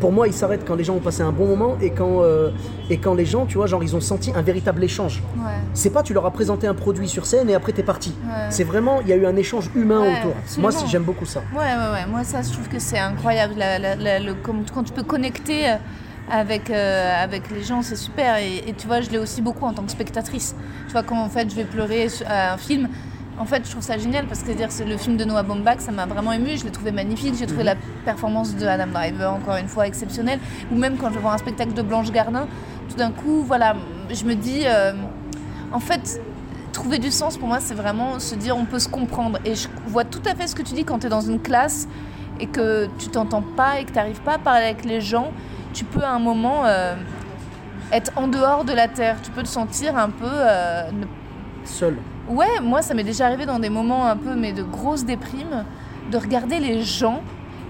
Pour 0.00 0.12
moi, 0.12 0.26
il 0.28 0.34
s'arrête 0.34 0.62
quand 0.66 0.74
les 0.74 0.84
gens 0.84 0.94
ont 0.94 1.00
passé 1.00 1.22
un 1.22 1.32
bon 1.32 1.46
moment 1.46 1.76
et 1.80 1.90
quand, 1.90 2.22
euh, 2.22 2.50
et 2.90 2.98
quand 2.98 3.14
les 3.14 3.24
gens, 3.24 3.46
tu 3.46 3.56
vois, 3.56 3.66
genre 3.66 3.82
ils 3.82 3.96
ont 3.96 4.00
senti 4.00 4.30
un 4.34 4.42
véritable 4.42 4.84
échange. 4.84 5.22
Ouais. 5.38 5.52
C'est 5.72 5.90
pas 5.90 6.02
tu 6.02 6.12
leur 6.12 6.26
as 6.26 6.30
présenté 6.30 6.66
un 6.66 6.74
produit 6.74 7.08
sur 7.08 7.24
scène 7.26 7.48
et 7.48 7.54
après 7.54 7.72
t'es 7.72 7.82
parti. 7.82 8.14
C'est 8.50 8.64
vraiment, 8.64 9.00
il 9.00 9.08
y 9.08 9.12
a 9.12 9.16
eu 9.16 9.26
un 9.26 9.36
échange 9.36 9.70
humain 9.74 10.00
Ouais, 10.02 10.18
autour. 10.18 10.32
absolument. 10.42 10.70
Moi, 10.72 10.86
j'aime 10.88 11.02
beaucoup 11.04 11.24
ça. 11.24 11.40
Ouais, 11.52 11.58
ouais, 11.60 11.92
ouais. 11.92 12.06
Moi, 12.10 12.24
ça, 12.24 12.42
je 12.42 12.52
trouve 12.52 12.68
que 12.68 12.78
c'est 12.78 12.98
incroyable. 12.98 13.54
La- 13.56 13.78
la- 13.78 13.94
la- 13.96 14.18
le- 14.18 14.34
comme- 14.34 14.64
quand 14.72 14.82
tu 14.82 14.92
peux 14.92 15.02
connecter 15.02 15.70
euh, 15.70 15.74
avec, 16.30 16.70
euh, 16.70 17.22
avec 17.24 17.50
les 17.50 17.62
gens, 17.62 17.82
c'est 17.82 17.96
super. 17.96 18.36
Et, 18.36 18.68
et 18.68 18.74
tu 18.74 18.86
vois, 18.86 19.00
je 19.00 19.08
l'ai 19.10 19.18
aussi 19.18 19.40
beaucoup 19.42 19.64
en 19.64 19.72
tant 19.72 19.82
que 19.84 19.90
spectatrice. 19.92 20.54
Tu 20.86 20.92
vois, 20.92 21.02
quand 21.02 21.18
en 21.22 21.28
fait, 21.28 21.48
je 21.50 21.54
vais 21.56 21.64
pleurer 21.64 22.08
à 22.26 22.52
un 22.54 22.56
film, 22.58 22.88
en 23.38 23.44
fait, 23.44 23.64
je 23.66 23.70
trouve 23.70 23.82
ça 23.82 23.98
génial 23.98 24.26
parce 24.26 24.40
que 24.40 24.46
c'est-à-dire, 24.46 24.72
c'est 24.72 24.84
le 24.86 24.96
film 24.96 25.16
de 25.16 25.24
Noah 25.24 25.42
Baumbach, 25.42 25.80
ça 25.80 25.92
m'a 25.92 26.06
vraiment 26.06 26.32
ému. 26.32 26.56
Je 26.56 26.64
l'ai 26.64 26.70
trouvé 26.70 26.90
magnifique. 26.90 27.34
J'ai 27.38 27.46
trouvé 27.46 27.64
la 27.64 27.74
performance 28.04 28.54
de 28.56 28.66
Adam 28.66 28.86
Driver, 28.86 29.32
encore 29.32 29.56
une 29.56 29.68
fois, 29.68 29.86
exceptionnelle. 29.86 30.38
Ou 30.72 30.76
même 30.76 30.96
quand 30.96 31.12
je 31.12 31.18
vois 31.18 31.32
un 31.34 31.38
spectacle 31.38 31.74
de 31.74 31.82
Blanche 31.82 32.10
Gardin, 32.10 32.46
tout 32.88 32.96
d'un 32.96 33.10
coup, 33.10 33.42
voilà, 33.42 33.74
je 34.10 34.24
me 34.24 34.34
dis, 34.34 34.62
euh, 34.64 34.92
en 35.72 35.80
fait, 35.80 36.20
trouver 36.72 36.98
du 36.98 37.10
sens 37.10 37.36
pour 37.36 37.48
moi, 37.48 37.58
c'est 37.60 37.74
vraiment 37.74 38.18
se 38.18 38.34
dire 38.34 38.56
on 38.56 38.64
peut 38.64 38.78
se 38.78 38.88
comprendre. 38.88 39.38
Et 39.44 39.54
je 39.54 39.68
vois 39.86 40.04
tout 40.04 40.22
à 40.24 40.34
fait 40.34 40.46
ce 40.46 40.54
que 40.54 40.62
tu 40.62 40.74
dis 40.74 40.84
quand 40.84 41.00
tu 41.00 41.06
es 41.06 41.10
dans 41.10 41.20
une 41.20 41.40
classe 41.40 41.88
et 42.40 42.46
que 42.46 42.88
tu 42.98 43.08
t'entends 43.08 43.42
pas 43.42 43.80
et 43.80 43.84
que 43.84 43.90
tu 43.90 43.96
n'arrives 43.96 44.20
pas 44.20 44.34
à 44.34 44.38
parler 44.38 44.64
avec 44.66 44.84
les 44.84 45.00
gens. 45.00 45.30
Tu 45.74 45.84
peux 45.84 46.02
à 46.02 46.10
un 46.12 46.18
moment 46.18 46.64
euh, 46.64 46.94
être 47.92 48.12
en 48.16 48.28
dehors 48.28 48.64
de 48.64 48.72
la 48.72 48.88
terre. 48.88 49.16
Tu 49.22 49.30
peux 49.30 49.42
te 49.42 49.48
sentir 49.48 49.96
un 49.96 50.08
peu. 50.10 50.24
euh, 50.26 50.90
ne- 50.92 51.04
Seul. 51.66 51.96
Ouais, 52.28 52.60
moi 52.62 52.82
ça 52.82 52.94
m'est 52.94 53.04
déjà 53.04 53.26
arrivé 53.26 53.46
dans 53.46 53.58
des 53.58 53.68
moments 53.70 54.06
un 54.06 54.16
peu, 54.16 54.34
mais 54.34 54.52
de 54.52 54.62
grosse 54.62 55.04
déprime, 55.04 55.64
de 56.10 56.16
regarder 56.16 56.58
les 56.58 56.82
gens 56.82 57.22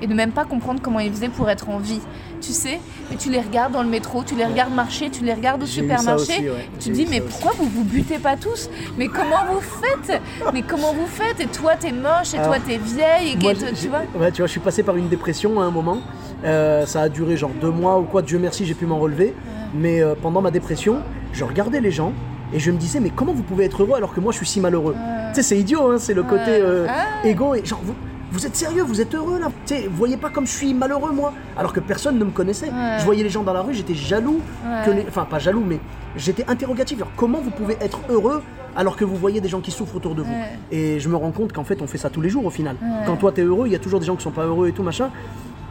et 0.03 0.07
de 0.07 0.15
même 0.15 0.33
pas 0.33 0.45
comprendre 0.45 0.81
comment 0.83 1.01
ils 1.01 1.11
faisaient 1.11 1.29
pour 1.29 1.49
être 1.49 1.69
en 1.71 1.79
vie. 1.79 2.01
Tu 2.43 2.53
sais, 2.53 2.81
mais 3.11 3.17
tu 3.17 3.31
les 3.31 3.41
regardes 3.41 3.73
dans 3.73 3.83
le 3.83 3.89
métro, 3.89 4.23
tu 4.23 4.35
les 4.35 4.45
regardes 4.45 4.75
marcher, 4.75 5.09
tu 5.09 5.25
les 5.25 5.33
regardes 5.33 5.63
au 5.63 5.67
supermarché. 5.67 6.13
aussi, 6.15 6.41
ouais. 6.51 6.69
Tu 6.79 6.91
te 6.91 6.95
dis, 6.95 7.07
mais 7.09 7.21
aussi. 7.21 7.31
pourquoi 7.31 7.53
vous 7.57 7.65
vous 7.69 7.83
butez 7.85 8.19
pas 8.19 8.37
tous? 8.37 8.69
Mais 8.99 9.09
comment 9.09 9.47
vous 9.51 9.61
faites? 9.61 10.21
Mais 10.53 10.61
comment 10.63 10.93
vous 10.93 11.07
faites? 11.07 11.41
Et 11.41 11.47
toi 11.47 11.77
t'es 11.77 11.93
moche, 11.93 12.35
et 12.35 12.39
toi 12.39 12.59
t'es 12.65 12.77
vieille, 12.77 13.33
et 13.33 13.37
Moi, 13.37 13.55
tu 13.55 13.89
vois? 13.89 14.03
ouais, 14.21 14.31
tu 14.31 14.43
vois, 14.43 14.47
je 14.47 14.53
suis 14.53 14.61
passé 14.61 14.83
par 14.83 14.97
une 14.97 15.09
dépression 15.09 15.61
à 15.61 15.65
un 15.65 15.71
moment. 15.71 15.99
Euh, 16.45 16.85
ça 16.85 17.01
a 17.03 17.09
duré 17.09 17.37
genre 17.39 17.53
deux 17.59 17.71
mois 17.71 17.99
ou 17.99 18.05
quoi. 18.05 18.21
Dieu 18.21 18.39
merci, 18.39 18.67
j'ai 18.67 18.75
pu 18.75 18.85
m'en 18.85 18.99
relever. 18.99 19.35
Mais 19.75 20.03
euh, 20.03 20.15
pendant 20.21 20.43
ma 20.43 20.51
dépression, 20.51 20.99
je 21.33 21.43
regardais 21.43 21.81
les 21.81 21.91
gens 21.91 22.13
et 22.53 22.59
je 22.61 22.71
me 22.71 22.77
disais, 22.79 23.01
mais 23.01 23.11
comment 23.11 23.33
vous 23.33 23.43
pouvez 23.43 23.65
être 23.65 23.83
heureux 23.83 23.97
alors 23.97 24.15
que 24.15 24.21
moi 24.21 24.33
je 24.33 24.37
suis 24.39 24.47
si 24.47 24.61
malheureux 24.61 24.95
Tu 25.31 25.37
sais, 25.37 25.43
c'est 25.43 25.59
idiot, 25.59 25.91
hein, 25.91 25.97
c'est 25.99 26.15
le 26.15 26.23
côté 26.23 26.45
euh, 26.61 26.87
Ah. 26.89 27.27
égo. 27.27 27.55
Et 27.55 27.65
genre, 27.65 27.81
vous, 27.83 27.95
vous 28.33 28.47
êtes 28.47 28.55
sérieux, 28.57 28.83
vous 28.83 29.01
êtes 29.01 29.15
heureux 29.15 29.39
là 29.41 29.49
Tu 29.67 29.75
sais, 29.75 29.89
vous 29.89 29.97
voyez 29.97 30.17
pas 30.17 30.31
comme 30.31 30.47
je 30.47 30.53
suis 30.53 30.73
malheureux 30.75 31.13
moi 31.13 31.33
Alors 31.57 31.73
que 31.73 31.81
personne 31.81 32.19
ne 32.19 32.25
me 32.25 32.31
connaissait. 32.31 32.71
Je 32.99 33.05
voyais 33.05 33.23
les 33.23 33.31
gens 33.31 33.43
dans 33.43 33.53
la 33.53 33.63
rue, 33.63 33.75
j'étais 33.75 33.95
jaloux. 33.95 34.41
Que 34.85 34.91
les- 34.91 35.05
Enfin, 35.09 35.25
pas 35.29 35.39
jaloux, 35.39 35.65
mais 35.67 35.79
j'étais 36.17 36.45
interrogatif. 36.49 36.99
Genre, 36.99 37.11
comment 37.17 37.41
vous 37.41 37.51
pouvez 37.51 37.77
être 37.81 38.01
heureux 38.09 38.43
alors 38.79 38.97
que 38.97 39.07
vous 39.07 39.17
voyez 39.17 39.41
des 39.41 39.49
gens 39.49 39.61
qui 39.61 39.71
souffrent 39.71 39.97
autour 39.97 40.15
de 40.15 40.21
vous 40.23 40.31
Ouais. 40.31 40.59
Et 40.71 41.01
je 41.01 41.09
me 41.09 41.17
rends 41.17 41.31
compte 41.31 41.53
qu'en 41.55 41.65
fait, 41.65 41.81
on 41.81 41.87
fait 41.87 41.97
ça 41.99 42.11
tous 42.11 42.21
les 42.21 42.29
jours 42.29 42.45
au 42.45 42.51
final. 42.51 42.77
Quand 43.07 43.17
toi 43.17 43.33
t'es 43.33 43.41
heureux, 43.43 43.67
il 43.67 43.73
y 43.73 43.77
a 43.77 43.79
toujours 43.79 44.01
des 44.01 44.07
gens 44.07 44.17
qui 44.17 44.23
sont 44.23 44.31
pas 44.31 44.45
heureux 44.45 44.69
et 44.69 44.73
tout 44.73 44.83
machin. 44.83 45.09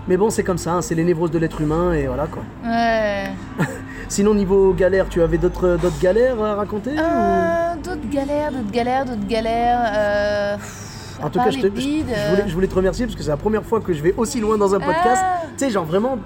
Mais 0.08 0.18
bon, 0.18 0.30
c'est 0.32 0.44
comme 0.44 0.58
ça, 0.58 0.74
hein, 0.74 0.82
c'est 0.82 0.94
les 0.96 1.04
névroses 1.04 1.32
de 1.32 1.38
l'être 1.40 1.62
humain 1.62 1.94
et 1.94 2.06
voilà 2.08 2.26
quoi. 2.28 2.42
Ouais. 2.64 3.26
Sinon, 4.08 4.34
niveau 4.34 4.74
galère, 4.74 5.08
tu 5.10 5.22
avais 5.22 5.38
d'autres 5.38 5.78
galères 6.02 6.42
à 6.42 6.56
raconter 6.56 6.92
ou- 6.92 7.00
Euh, 7.00 7.76
d'autres 7.84 8.10
galères, 8.12 8.52
d'autres 8.52 8.72
galères, 8.72 9.06
d'autres 9.06 9.28
galères. 9.28 9.80
euh, 9.96 10.58
En 11.24 11.30
tout 11.30 11.40
cas, 11.40 11.50
je, 11.50 11.60
te- 11.60 11.68
je- 11.76 11.82
je 11.82 12.30
voulais, 12.30 12.44
je 12.48 12.54
voulais 12.54 12.68
te 12.68 12.76
remercier 12.76 13.06
parce 13.06 13.16
que 13.16 13.24
c'est 13.24 13.30
la 13.30 13.38
première 13.38 13.64
fois 13.64 13.80
que 13.80 13.94
je 13.94 14.04
vais 14.04 14.14
aussi 14.18 14.42
loin 14.42 14.58
dans 14.58 14.76
un 14.76 14.80
podcast. 14.80 15.22
Ah. 15.24 15.42
Tu 15.58 15.64
sais, 15.66 15.70
genre 15.72 15.86
vraiment, 15.86 16.18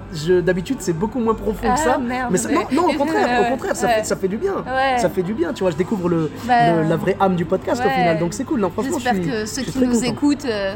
d'habitude 0.42 0.78
c'est 0.80 0.92
beaucoup 0.92 1.20
moins 1.20 1.34
profond 1.34 1.68
Ah, 1.70 1.74
que 1.74 1.80
ça. 1.80 1.96
merde, 1.98 2.28
mais 2.32 2.38
ça- 2.38 2.50
non, 2.50 2.62
non, 2.72 2.88
au 2.88 2.92
contraire, 2.98 3.40
au 3.46 3.50
contraire, 3.52 3.76
ça, 3.76 3.86
ouais. 3.86 3.92
fait, 3.94 4.04
ça 4.04 4.16
fait 4.16 4.26
du 4.28 4.36
bien. 4.36 4.54
Ouais. 4.66 4.98
Ça 4.98 5.08
fait 5.08 5.22
du 5.22 5.32
bien, 5.32 5.52
tu 5.52 5.62
vois. 5.62 5.70
Je 5.70 5.76
découvre 5.76 6.08
le, 6.08 6.28
Bah, 6.46 6.82
le- 6.82 6.88
la 6.88 6.96
vraie 6.96 7.16
âme 7.20 7.36
du 7.36 7.44
podcast 7.44 7.80
au 7.86 7.88
final, 7.88 8.18
donc 8.18 8.34
c'est 8.34 8.42
cool. 8.44 8.58
Non, 8.60 8.68
franchement, 8.70 8.98
je 8.98 9.04
J'espère 9.04 9.22
que 9.32 9.46
ceux 9.46 9.62
qui 9.62 9.78
nous 9.78 9.92
content. 9.92 10.04
écoutent, 10.06 10.44
euh, 10.46 10.74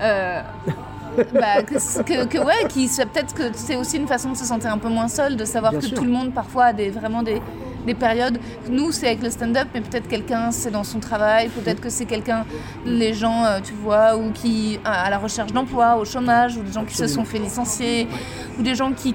euh, 0.00 0.40
bah, 1.34 1.62
que, 1.62 2.02
que- 2.02 2.26
que 2.26 2.38
ouais, 2.38 2.66
qui 2.68 2.88
peut-être 2.88 3.34
que 3.34 3.44
c'est 3.54 3.76
aussi 3.76 3.96
une 3.96 4.06
façon 4.08 4.32
de 4.32 4.36
se 4.36 4.44
sentir 4.44 4.72
un 4.72 4.78
peu 4.78 4.88
moins 4.88 5.08
seul, 5.08 5.36
de 5.36 5.44
savoir 5.44 5.72
Bien 5.72 5.80
que 5.80 5.86
sûr. 5.86 5.96
tout 5.96 6.04
le 6.04 6.10
monde 6.10 6.32
parfois 6.32 6.66
a 6.66 6.72
des, 6.72 6.90
vraiment 6.90 7.22
des, 7.22 7.40
des 7.86 7.94
périodes. 7.94 8.38
Nous, 8.68 8.90
c'est 8.92 9.06
avec 9.06 9.22
le 9.22 9.30
stand-up, 9.30 9.68
mais 9.74 9.80
peut-être 9.80 10.08
quelqu'un, 10.08 10.50
c'est 10.50 10.70
dans 10.70 10.82
son 10.84 10.98
travail, 10.98 11.48
peut-être 11.50 11.80
que 11.80 11.88
c'est 11.88 12.04
quelqu'un, 12.04 12.44
les 12.84 13.14
gens, 13.14 13.44
euh, 13.44 13.60
tu 13.62 13.74
vois, 13.74 14.16
ou 14.16 14.32
qui 14.32 14.80
à 14.84 15.08
la 15.10 15.18
recherche 15.18 15.52
d'emploi, 15.52 15.96
au 15.96 16.04
chômage, 16.04 16.56
ou 16.56 16.62
des 16.62 16.72
gens 16.72 16.84
qui 16.84 16.96
se 16.96 17.06
sont 17.06 17.24
fait 17.24 17.38
licencier, 17.38 18.08
ou 18.58 18.62
des 18.62 18.74
gens 18.74 18.92
qui 18.92 19.14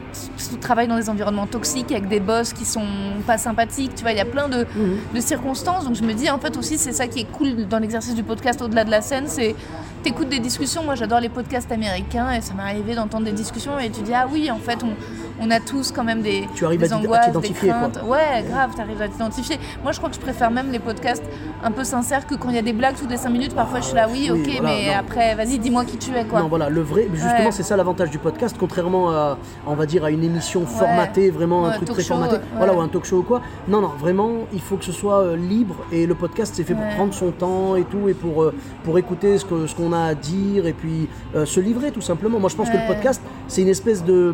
travaillent 0.61 0.87
dans 0.87 0.95
des 0.97 1.09
environnements 1.09 1.47
toxiques 1.47 1.91
avec 1.91 2.07
des 2.07 2.19
boss 2.19 2.53
qui 2.53 2.63
sont 2.65 2.85
pas 3.27 3.37
sympathiques. 3.37 3.95
Tu 3.95 4.03
vois, 4.03 4.11
il 4.11 4.17
y 4.17 4.21
a 4.21 4.25
plein 4.25 4.47
de, 4.47 4.65
de 5.13 5.19
circonstances. 5.19 5.83
Donc 5.85 5.95
je 5.95 6.03
me 6.03 6.13
dis, 6.13 6.29
en 6.29 6.39
fait, 6.39 6.55
aussi, 6.57 6.77
c'est 6.77 6.93
ça 6.93 7.07
qui 7.07 7.19
est 7.21 7.31
cool 7.31 7.67
dans 7.67 7.79
l'exercice 7.79 8.15
du 8.15 8.23
podcast 8.23 8.61
au-delà 8.61 8.83
de 8.85 8.91
la 8.91 9.01
scène, 9.01 9.25
c'est 9.27 9.55
t'écoutes 10.01 10.29
des 10.29 10.39
discussions. 10.39 10.83
Moi, 10.83 10.95
j'adore 10.95 11.19
les 11.19 11.29
podcasts 11.29 11.71
américains 11.71 12.31
et 12.31 12.41
ça 12.41 12.53
m'est 12.53 12.63
arrivé 12.63 12.95
d'entendre 12.95 13.25
des 13.25 13.31
discussions 13.31 13.79
et 13.79 13.89
tu 13.89 14.01
dis, 14.01 14.13
ah 14.13 14.27
oui, 14.31 14.49
en 14.51 14.57
fait, 14.57 14.83
on, 14.83 14.95
on 15.39 15.49
a 15.51 15.59
tous 15.59 15.91
quand 15.91 16.03
même 16.03 16.21
des, 16.21 16.47
Tu 16.55 16.65
arrives 16.65 16.79
des 16.81 16.91
à 16.93 16.97
angoisses, 16.97 17.27
des 17.27 17.31
quoi. 17.49 17.69
craintes. 17.69 17.99
Ouais, 18.05 18.43
grave, 18.49 18.75
t'arrives 18.75 19.01
à 19.01 19.07
t'identifier. 19.07 19.57
Moi, 19.83 19.91
je 19.91 19.97
crois 19.97 20.09
que 20.09 20.15
je 20.15 20.21
préfère 20.21 20.51
même 20.51 20.71
les 20.71 20.79
podcasts 20.79 21.23
un 21.63 21.71
peu 21.71 21.83
sincères 21.83 22.25
que 22.27 22.35
quand 22.35 22.49
il 22.49 22.55
y 22.55 22.59
a 22.59 22.63
des 22.63 22.73
blagues 22.73 22.95
toutes 22.95 23.09
les 23.09 23.17
5 23.17 23.29
minutes. 23.29 23.53
Parfois, 23.55 23.79
je 23.79 23.85
suis 23.85 23.95
là, 23.95 24.07
oui, 24.11 24.29
Oui, 24.31 24.41
ok, 24.41 24.47
voilà, 24.59 24.61
mais 24.61 24.87
non. 24.87 24.99
après, 24.99 25.35
vas-y, 25.35 25.59
dis-moi 25.59 25.85
qui 25.85 25.97
tu 25.97 26.15
es, 26.15 26.25
quoi. 26.25 26.39
Non, 26.41 26.47
voilà, 26.47 26.69
le 26.69 26.81
vrai, 26.81 27.07
justement, 27.13 27.45
Ouais. 27.45 27.51
c'est 27.51 27.63
ça 27.63 27.75
l'avantage 27.77 28.09
du 28.09 28.17
podcast, 28.17 28.55
contrairement 28.59 29.09
à, 29.11 29.37
on 29.67 29.75
va 29.75 29.85
dire, 29.85 30.03
à 30.03 30.11
une 30.11 30.23
émission 30.23 30.65
formatée, 30.65 31.29
vraiment 31.29 31.65
un 31.67 31.71
truc 31.71 31.89
très 31.89 32.01
show, 32.01 32.09
formaté, 32.15 32.37
voilà, 32.57 32.73
ou 32.73 32.81
un 32.81 32.87
talk 32.87 33.05
show 33.05 33.19
ou 33.19 33.23
quoi. 33.23 33.41
Non, 33.67 33.81
non, 33.81 33.89
vraiment, 33.99 34.31
il 34.53 34.61
faut 34.61 34.77
que 34.77 34.85
ce 34.85 34.91
soit 34.91 35.19
euh, 35.19 35.35
libre 35.35 35.75
et 35.91 36.05
le 36.05 36.15
podcast, 36.15 36.53
c'est 36.55 36.63
fait 36.63 36.73
pour 36.75 36.87
prendre 36.95 37.13
son 37.13 37.31
temps 37.31 37.75
et 37.75 37.83
tout, 37.83 38.09
et 38.09 38.13
pour, 38.13 38.43
euh, 38.43 38.53
pour 38.83 38.97
écouter 38.97 39.37
ce 39.37 39.45
que- 39.45 39.67
ce 39.67 39.75
qu'on 39.75 39.93
a 39.93 39.99
à 40.05 40.15
dire 40.15 40.65
et 40.65 40.73
puis 40.73 41.07
euh, 41.35 41.45
se 41.45 41.59
livrer 41.59 41.91
tout 41.91 42.01
simplement. 42.01 42.39
Moi, 42.39 42.49
je 42.49 42.55
pense 42.55 42.69
que 42.69 42.77
le 42.77 42.87
podcast, 42.87 43.21
c'est 43.47 43.61
une 43.61 43.67
espèce 43.69 44.03
de. 44.03 44.33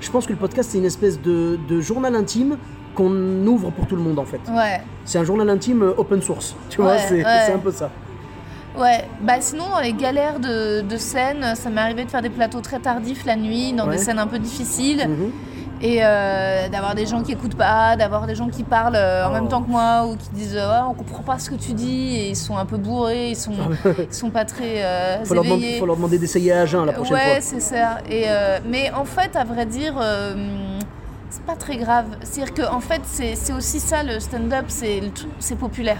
Je 0.00 0.10
pense 0.10 0.26
que 0.26 0.32
le 0.32 0.38
podcast, 0.38 0.70
c'est 0.72 0.78
une 0.78 0.84
espèce 0.84 1.20
de, 1.20 1.58
de 1.68 1.80
journal 1.80 2.14
intime 2.14 2.56
qu'on 2.94 3.46
ouvre 3.46 3.70
pour 3.70 3.86
tout 3.86 3.96
le 3.96 4.02
monde 4.02 4.18
en 4.18 4.24
fait. 4.24 4.40
Ouais. 4.50 4.80
C'est 5.04 5.18
un 5.18 5.24
journal 5.24 5.48
intime 5.50 5.82
euh, 5.82 5.92
open 5.96 6.20
source, 6.22 6.56
tu 6.70 6.80
vois, 6.80 6.92
Ouais, 6.92 6.98
c'est 7.08 7.24
ouais. 7.24 7.52
un 7.54 7.58
peu 7.58 7.70
ça. 7.72 7.90
Ouais, 8.78 9.04
bah 9.20 9.34
sinon 9.40 9.68
dans 9.68 9.80
les 9.80 9.92
galères 9.92 10.38
de, 10.38 10.80
de 10.82 10.96
scène, 10.96 11.54
ça 11.56 11.70
m'est 11.70 11.80
arrivé 11.80 12.04
de 12.04 12.10
faire 12.10 12.22
des 12.22 12.30
plateaux 12.30 12.60
très 12.60 12.78
tardifs 12.78 13.24
la 13.24 13.34
nuit, 13.36 13.72
dans 13.72 13.86
des 13.88 13.98
scènes 13.98 14.18
un 14.20 14.28
peu 14.28 14.38
difficiles, 14.38 15.06
Mhm. 15.08 15.30
Et 15.82 16.00
euh, 16.02 16.68
d'avoir 16.68 16.94
des 16.94 17.06
gens 17.06 17.22
qui 17.22 17.32
écoutent 17.32 17.56
pas, 17.56 17.96
d'avoir 17.96 18.26
des 18.26 18.34
gens 18.34 18.48
qui 18.48 18.62
parlent 18.64 18.96
euh, 18.96 19.24
en 19.26 19.30
Oh. 19.30 19.32
même 19.32 19.48
temps 19.48 19.62
que 19.62 19.70
moi 19.70 20.06
ou 20.06 20.16
qui 20.16 20.28
disent 20.30 20.56
euh, 20.56 20.68
Ouais, 20.70 20.86
on 20.90 20.94
comprend 20.94 21.22
pas 21.22 21.38
ce 21.38 21.48
que 21.50 21.54
tu 21.54 21.72
dis, 21.72 22.16
et 22.16 22.28
ils 22.30 22.36
sont 22.36 22.56
un 22.56 22.66
peu 22.66 22.76
bourrés, 22.76 23.30
ils 23.30 23.36
sont, 23.36 23.52
ils 23.98 24.14
sont 24.14 24.30
pas 24.30 24.44
très 24.44 24.84
euh, 24.84 25.24
Faut 25.24 25.34
leur, 25.34 25.44
demander, 25.44 25.62
éveillés. 25.62 25.78
faut 25.80 25.86
leur 25.86 25.96
demander 25.96 26.18
d'essayer 26.18 26.52
à 26.52 26.66
jeun 26.66 26.84
la 26.84 26.92
prochaine 26.92 27.14
ouais, 27.16 27.32
fois. 27.32 27.40
c'est 27.40 27.60
ça. 27.60 27.98
Et 28.10 28.26
mais 28.66 28.90
en 28.92 29.04
fait, 29.04 29.34
à 29.36 29.44
vrai 29.44 29.64
dire, 29.66 29.94
c'est 31.30 31.42
pas 31.44 31.56
très 31.56 31.76
grave. 31.76 32.06
C'est-à-dire 32.22 32.54
que 32.54 32.62
en 32.70 32.80
fait, 32.80 33.02
c'est 33.04 33.52
aussi 33.52 33.80
ça 33.80 34.02
le 34.02 34.20
stand-up, 34.20 34.66
c'est 34.68 35.56
populaire. 35.58 35.98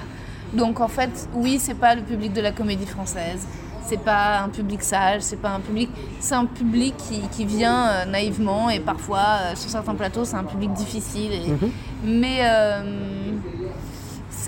Donc 0.53 0.81
en 0.81 0.89
fait, 0.89 1.11
oui, 1.35 1.59
c'est 1.61 1.75
pas 1.75 1.95
le 1.95 2.03
public 2.03 2.33
de 2.33 2.41
la 2.41 2.51
comédie 2.53 2.87
française. 2.87 3.47
C'est 3.87 4.03
pas 4.05 4.41
un 4.43 4.49
public 4.49 4.83
sage, 4.83 5.23
c'est 5.23 5.41
pas 5.41 5.51
un 5.51 5.61
public. 5.61 5.91
C'est 6.21 6.35
un 6.35 6.47
public 6.47 6.95
qui, 6.97 7.21
qui 7.29 7.45
vient 7.45 7.89
euh, 7.89 8.05
naïvement 8.05 8.71
et 8.71 8.79
parfois 8.81 9.19
euh, 9.41 9.55
sur 9.57 9.69
certains 9.71 9.95
plateaux 9.97 10.25
c'est 10.25 10.37
un 10.37 10.45
public 10.45 10.73
difficile. 10.73 11.33
et- 11.33 11.49
Mhm. 11.51 11.71
Mais 12.05 12.39
euh, 12.43 13.33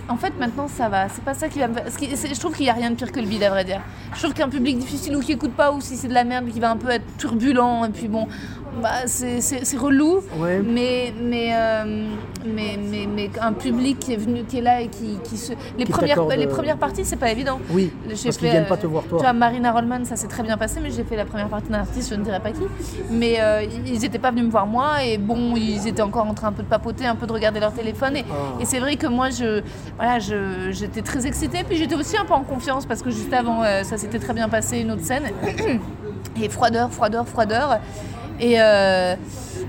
en 0.09 0.17
fait 0.17 0.33
maintenant 0.39 0.69
ça 0.69 0.89
va. 0.89 1.09
C'est 1.09 1.25
pas 1.25 1.35
ça 1.35 1.49
qui 1.49 1.59
va 1.59 1.69
me. 1.69 1.75
Je 1.77 2.39
trouve 2.41 2.55
qu'il 2.55 2.67
y 2.67 2.71
a 2.71 2.73
rien 2.75 2.91
de 2.91 2.95
pire 2.95 3.11
que 3.13 3.21
le 3.21 3.27
bide 3.27 3.43
à 3.43 3.51
vrai 3.51 3.65
dire. 3.65 3.81
Je 4.15 4.21
trouve 4.23 4.33
qu'un 4.35 4.49
public 4.49 4.79
difficile 4.79 5.17
ou 5.17 5.21
qui 5.21 5.33
écoute 5.33 5.53
pas 5.55 5.73
ou 5.73 5.81
si 5.81 5.97
c'est 5.97 6.09
de 6.09 6.15
la 6.15 6.25
merde 6.25 6.47
qui 6.49 6.61
va 6.61 6.71
un 6.71 6.77
peu 6.77 6.91
être 6.91 7.05
turbulent 7.19 7.85
et 7.85 7.91
puis 7.91 8.09
bon 8.09 8.29
bah, 8.81 9.07
c'est 9.07 9.77
relou, 9.77 10.21
Ouais. 10.39 10.61
mais, 10.65 11.13
mais, 11.21 11.51
euh, 11.53 12.07
mais, 12.47 12.79
mais, 12.91 13.07
mais 13.07 13.31
un 13.41 13.53
public 13.53 13.99
qui 13.99 14.13
est 14.15 14.17
venu, 14.17 14.45
qui 14.45 14.59
est 14.59 14.63
là 14.63 14.81
et 14.81 14.89
qui, 14.89 15.19
qui 15.25 15.37
se. 15.37 15.53
Les, 15.79 15.85
Qui 15.85 15.93
premières, 15.93 16.25
les 16.29 16.47
euh, 16.47 16.49
premières 16.49 16.77
parties, 16.79 17.05
c'est 17.05 17.17
pas 17.17 17.31
évident. 17.31 17.59
Oui, 17.71 17.93
parce 18.09 18.37
qu'ils 18.39 18.49
viennent 18.51 18.67
pas 18.67 18.75
euh, 18.75 18.79
te 18.79 18.87
voir 18.87 19.05
toi. 19.05 19.19
Tu 19.19 19.25
vois, 19.25 19.33
Marina 19.33 19.73
Rollman, 19.73 20.05
ça 20.05 20.17
s'est 20.17 20.29
très 20.29 20.43
bien 20.43 20.57
passé, 20.57 20.81
mais 20.83 20.91
j'ai 20.91 21.05
fait 21.05 21.17
la 21.17 21.25
première 21.25 21.49
partie 21.49 21.69
d'un 21.69 21.81
artiste, 21.81 22.11
je 22.11 22.15
ne 22.15 22.25
dirais 22.25 22.41
pas 22.41 22.51
qui. 22.53 22.63
Mais 23.11 23.37
euh, 23.41 23.63
ils 23.87 24.01
n'étaient 24.01 24.19
pas 24.19 24.31
venus 24.31 24.45
me 24.47 24.51
voir 24.51 24.67
moi, 24.67 25.05
et 25.05 25.19
bon, 25.19 25.55
ils 25.57 25.87
étaient 25.87 26.03
encore 26.03 26.27
en 26.27 26.35
train 26.35 26.49
un 26.49 26.53
peu 26.53 26.63
de 26.63 26.69
papoter, 26.69 27.05
un 27.07 27.17
peu 27.17 27.27
de 27.27 27.33
regarder 27.33 27.61
leur 27.61 27.73
téléphone. 27.73 28.17
Et, 28.17 28.25
Ah. 28.31 28.61
et 28.61 28.65
c'est 28.65 28.79
vrai 28.79 28.97
que 28.97 29.07
moi, 29.07 29.31
je, 29.31 29.63
voilà, 29.97 30.19
je, 30.19 30.71
j'étais 30.71 31.03
très 31.03 31.27
excitée, 31.27 31.63
puis 31.69 31.77
j'étais 31.77 31.95
aussi 31.95 32.17
un 32.17 32.25
peu 32.25 32.35
en 32.35 32.43
confiance, 32.43 32.87
parce 32.87 33.03
que 33.03 33.11
juste 33.11 33.33
avant, 33.33 33.63
euh, 33.63 33.83
ça 33.83 33.99
s'était 33.99 34.19
très 34.19 34.33
bien 34.33 34.49
passé, 34.49 34.79
une 34.81 34.91
autre 34.93 35.05
scène. 35.05 35.25
et 36.43 36.49
froideur, 36.49 36.91
froideur, 36.91 37.29
froideur. 37.29 37.79
Et, 38.43 38.61
euh, 38.61 39.15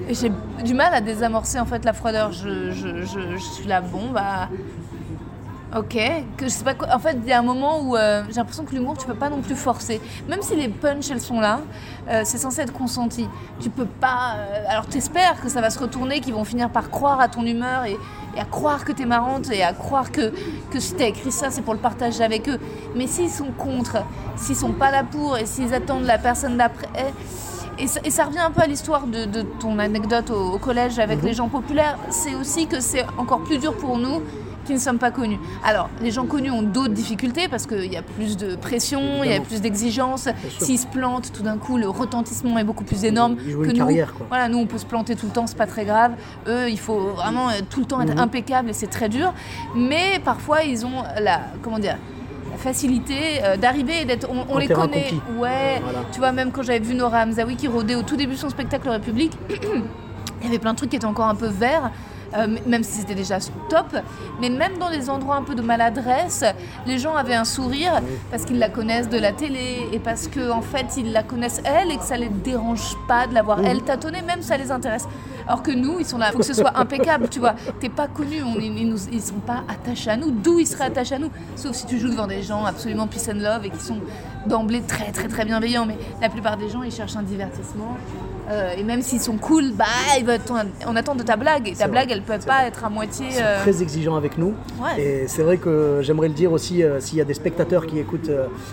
et 0.09 0.15
j'ai 0.15 0.31
du 0.65 0.73
mal 0.73 0.93
à 0.95 0.99
désamorcer 0.99 1.59
en 1.59 1.65
fait 1.65 1.85
la 1.85 1.93
froideur. 1.93 2.31
Je, 2.31 2.71
je, 2.71 3.05
je, 3.05 3.37
suis 3.37 3.67
là, 3.67 3.81
bon, 3.81 4.09
bah. 4.11 4.49
Ok, 5.75 5.97
que 6.37 6.45
je 6.45 6.49
sais 6.49 6.63
pas 6.63 6.75
quoi. 6.75 6.87
En 6.93 6.99
fait, 6.99 7.17
il 7.23 7.27
y 7.27 7.31
a 7.31 7.39
un 7.39 7.43
moment 7.43 7.81
où 7.81 7.95
euh, 7.95 8.23
j'ai 8.27 8.35
l'impression 8.35 8.63
que 8.63 8.75
l'humour, 8.75 8.95
tu 8.95 9.07
peux 9.07 9.15
pas 9.15 9.29
non 9.29 9.41
plus 9.41 9.55
forcer. 9.55 10.01
Même 10.27 10.41
si 10.43 10.55
les 10.55 10.69
punchs, 10.69 11.09
elles 11.09 11.21
sont 11.21 11.39
là, 11.39 11.61
euh, 12.09 12.21
c'est 12.25 12.37
censé 12.37 12.61
être 12.61 12.73
consenti. 12.73 13.27
Tu 13.59 13.71
peux 13.71 13.85
pas. 13.85 14.37
alors, 14.67 14.85
t'espères 14.85 15.41
que 15.41 15.49
ça 15.49 15.61
va 15.61 15.71
se 15.71 15.79
retourner, 15.79 16.19
qu'ils 16.19 16.33
vont 16.33 16.43
finir 16.43 16.69
par 16.69 16.91
croire 16.91 17.19
à 17.19 17.27
ton 17.27 17.43
humeur 17.43 17.85
et, 17.85 17.97
et 18.35 18.39
à 18.39 18.45
croire 18.45 18.85
que 18.85 18.91
t'es 18.91 19.05
marrante 19.05 19.51
et 19.51 19.63
à 19.63 19.73
croire 19.73 20.11
que, 20.11 20.31
que 20.71 20.79
si 20.79 20.93
t'as 20.93 21.07
écrit 21.07 21.31
ça, 21.31 21.49
c'est 21.49 21.63
pour 21.63 21.73
le 21.73 21.79
partager 21.79 22.23
avec 22.23 22.47
eux. 22.49 22.59
Mais 22.95 23.07
s'ils 23.07 23.31
sont 23.31 23.51
contre, 23.57 23.97
s'ils 24.35 24.55
sont 24.55 24.73
pas 24.73 24.91
là 24.91 25.03
pour 25.03 25.37
et 25.37 25.47
s'ils 25.47 25.73
attendent 25.73 26.05
la 26.05 26.19
personne 26.19 26.57
d'après. 26.57 26.87
Et 27.83 27.87
ça, 27.87 27.99
et 28.05 28.09
ça 28.11 28.23
revient 28.25 28.39
un 28.39 28.51
peu 28.51 28.61
à 28.61 28.67
l'histoire 28.67 29.05
de, 29.07 29.25
de 29.25 29.41
ton 29.59 29.77
anecdote 29.77 30.29
au, 30.31 30.53
au 30.53 30.57
collège 30.57 30.99
avec 30.99 31.21
les 31.21 31.33
gens 31.33 31.49
populaires. 31.49 31.97
C'est 32.09 32.33
aussi 32.35 32.65
que 32.67 32.79
c'est 32.79 33.05
encore 33.17 33.41
plus 33.41 33.57
dur 33.57 33.73
pour 33.75 33.97
nous 33.97 34.21
qui 34.65 34.71
ne 34.73 34.77
sommes 34.79 34.97
pas 34.99 35.11
connus. 35.11 35.39
Alors, 35.65 35.89
les 36.01 36.09
gens 36.09 36.25
connus 36.25 36.49
ont 36.49 36.61
d'autres 36.61 36.93
difficultés 36.93 37.49
parce 37.49 37.65
qu'il 37.67 37.91
y 37.91 37.97
a 37.97 38.01
plus 38.01 38.37
de 38.37 38.55
pression, 38.55 39.01
il 39.25 39.29
y 39.29 39.35
a 39.35 39.41
plus 39.41 39.59
d'exigences. 39.59 40.29
S'ils 40.59 40.79
se 40.79 40.87
plantent, 40.87 41.33
tout 41.33 41.43
d'un 41.43 41.57
coup, 41.57 41.75
le 41.77 41.89
retentissement 41.89 42.57
est 42.57 42.63
beaucoup 42.63 42.85
plus 42.85 43.03
énorme 43.03 43.35
Ils 43.45 43.57
que 43.57 43.63
une 43.65 43.71
nous. 43.71 43.77
carrière, 43.77 44.13
quoi. 44.13 44.25
Voilà, 44.29 44.47
nous, 44.47 44.59
on 44.59 44.65
peut 44.65 44.77
se 44.77 44.85
planter 44.85 45.17
tout 45.17 45.25
le 45.25 45.33
temps, 45.33 45.47
c'est 45.47 45.57
pas 45.57 45.67
très 45.67 45.83
grave. 45.83 46.13
Eux, 46.47 46.69
il 46.69 46.79
faut 46.79 46.97
vraiment 47.09 47.49
euh, 47.49 47.59
tout 47.69 47.81
le 47.81 47.85
temps 47.85 47.97
Mhm. 47.97 48.11
être 48.11 48.19
impeccable 48.21 48.69
et 48.69 48.73
c'est 48.73 48.87
très 48.87 49.09
dur. 49.09 49.33
Mais 49.75 50.21
parfois, 50.23 50.63
ils 50.63 50.85
ont 50.85 51.03
la, 51.21 51.41
comment 51.61 51.79
dire, 51.79 51.97
facilité 52.63 53.43
euh, 53.43 53.57
d'arriver 53.57 54.01
et 54.01 54.05
d'être. 54.05 54.27
On, 54.49 54.57
les 54.57 54.67
connaît. 54.67 55.03
conquis. 55.03 55.21
Ouais. 55.37 55.79
Voilà. 55.83 55.99
Tu 56.11 56.19
vois, 56.19 56.31
même 56.31 56.51
quand 56.51 56.63
j'avais 56.63 56.79
vu 56.79 56.95
Nora 56.95 57.23
Hamzaoui 57.23 57.55
qui 57.55 57.67
rôdait 57.67 57.95
au 57.95 58.03
tout 58.03 58.15
début 58.15 58.33
de 58.33 58.39
son 58.39 58.49
spectacle 58.49 58.89
République, 58.89 59.37
il 60.41 60.45
y 60.45 60.47
avait 60.47 60.59
plein 60.59 60.71
de 60.71 60.77
trucs 60.77 60.89
qui 60.89 60.95
étaient 60.95 61.05
encore 61.05 61.27
un 61.27 61.35
peu 61.35 61.47
verts. 61.47 61.91
euh, 62.35 62.47
même 62.65 62.83
si 62.83 62.93
c'était 62.99 63.15
déjà 63.15 63.37
top, 63.69 63.95
mais 64.41 64.49
même 64.49 64.77
dans 64.79 64.89
les 64.89 65.09
endroits 65.09 65.35
un 65.35 65.43
peu 65.43 65.53
de 65.53 65.61
maladresse, 65.61 66.43
les 66.87 66.97
gens 66.97 67.15
avaient 67.15 67.35
un 67.35 67.45
sourire 67.45 68.01
parce 68.31 68.45
qu'ils 68.45 68.57
la 68.57 68.69
connaissent 68.69 69.09
de 69.09 69.19
la 69.19 69.33
télé 69.33 69.87
et 69.91 69.99
parce 69.99 70.27
que 70.27 70.49
en 70.49 70.61
fait 70.61 70.97
ils 70.97 71.11
la 71.11 71.21
connaissent 71.21 71.61
elle 71.63 71.91
et 71.91 71.97
que 71.97 72.03
ça 72.03 72.17
les 72.17 72.29
dérange 72.29 72.95
pas 73.07 73.27
de 73.27 73.35
la 73.35 73.43
voir 73.43 73.59
elle 73.63 73.83
tâtonner, 73.83 74.23
même 74.23 74.41
ça 74.41 74.57
les 74.57 74.71
intéresse. 74.71 75.07
Alors 75.47 75.61
que 75.63 75.71
nous, 75.71 75.99
ils 75.99 76.05
sont 76.05 76.17
là, 76.17 76.31
faut 76.31 76.39
que 76.39 76.43
ce 76.45 76.53
soit 76.53 76.77
impeccable, 76.77 77.29
tu 77.29 77.39
vois. 77.39 77.55
T'es 77.79 77.89
pas 77.89 78.07
connu, 78.07 78.41
on, 78.43 78.59
ils, 78.59 78.87
nous- 78.89 78.97
sont 78.97 79.39
pas 79.45 79.63
attachés 79.67 80.09
à 80.11 80.17
nous. 80.17 80.31
D'où 80.31 80.59
ils 80.59 80.67
seraient 80.67 80.85
attachés 80.85 81.15
à 81.15 81.19
nous? 81.19 81.29
Sauf 81.55 81.75
si 81.75 81.85
tu 81.85 81.99
joues 81.99 82.09
devant 82.09 82.27
des 82.27 82.43
gens 82.43 82.65
absolument 82.65 83.07
peace 83.07 83.29
and 83.29 83.39
love 83.39 83.65
et 83.65 83.69
qui 83.69 83.79
sont 83.79 83.97
d'emblée 84.47 84.81
très 84.81 85.11
très 85.11 85.27
très 85.27 85.45
bienveillants. 85.45 85.85
Mais 85.85 85.97
la 86.21 86.29
plupart 86.29 86.57
des 86.57 86.69
gens, 86.69 86.83
ils 86.83 86.91
cherchent 86.91 87.15
un 87.15 87.23
divertissement. 87.23 87.97
Euh, 88.49 88.73
et 88.77 88.83
même 88.83 89.01
s'ils 89.01 89.21
sont 89.21 89.37
cool, 89.37 89.71
bah 89.73 89.85
on 90.87 90.95
attend 90.95 91.15
de 91.15 91.23
ta 91.23 91.35
blague. 91.37 91.67
Et 91.67 91.73
ta 91.73 91.85
vrai, 91.85 91.91
blague, 92.05 92.11
elle 92.11 92.21
peut 92.21 92.33
pas 92.45 92.65
être 92.65 92.83
à 92.85 92.89
moitié. 92.89 93.27
Ils 93.29 93.33
sont 93.35 93.41
euh, 93.43 93.61
très 93.61 93.81
exigeants 93.81 94.15
avec 94.15 94.37
nous. 94.37 94.53
Ouais. 94.81 95.01
Et 95.01 95.27
c'est 95.27 95.43
vrai 95.43 95.57
que 95.57 95.99
j'aimerais 96.01 96.27
le 96.27 96.33
dire 96.33 96.51
aussi, 96.51 96.83
euh, 96.83 96.99
s'il 96.99 97.17
y 97.17 97.21
a 97.21 97.25
des 97.25 97.33
spectateurs 97.33 97.85
qui 97.85 97.99
écoutent 97.99 98.31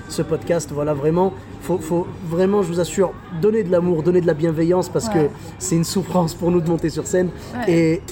ce 0.08 0.22
podcast, 0.22 0.70
voilà, 0.72 0.94
vraiment, 0.94 1.32
faut, 1.62 1.78
faut 1.78 2.06
vraiment, 2.28 2.62
je 2.62 2.68
vous 2.68 2.80
assure, 2.80 3.12
donner 3.40 3.62
de 3.62 3.70
l'amour, 3.70 4.02
donner 4.02 4.20
de 4.20 4.26
la 4.26 4.34
bienveillance 4.34 4.88
parce 4.88 5.06
Ouais. 5.08 5.14
que 5.14 5.28
c'est 5.58 5.76
une 5.76 5.84
souffrance 5.84 6.34
pour 6.34 6.50
nous 6.50 6.60
de 6.60 6.68
monter 6.68 6.90
sur 6.90 7.06
scène. 7.06 7.30
Ouais. 7.66 7.72
Et 7.72 8.02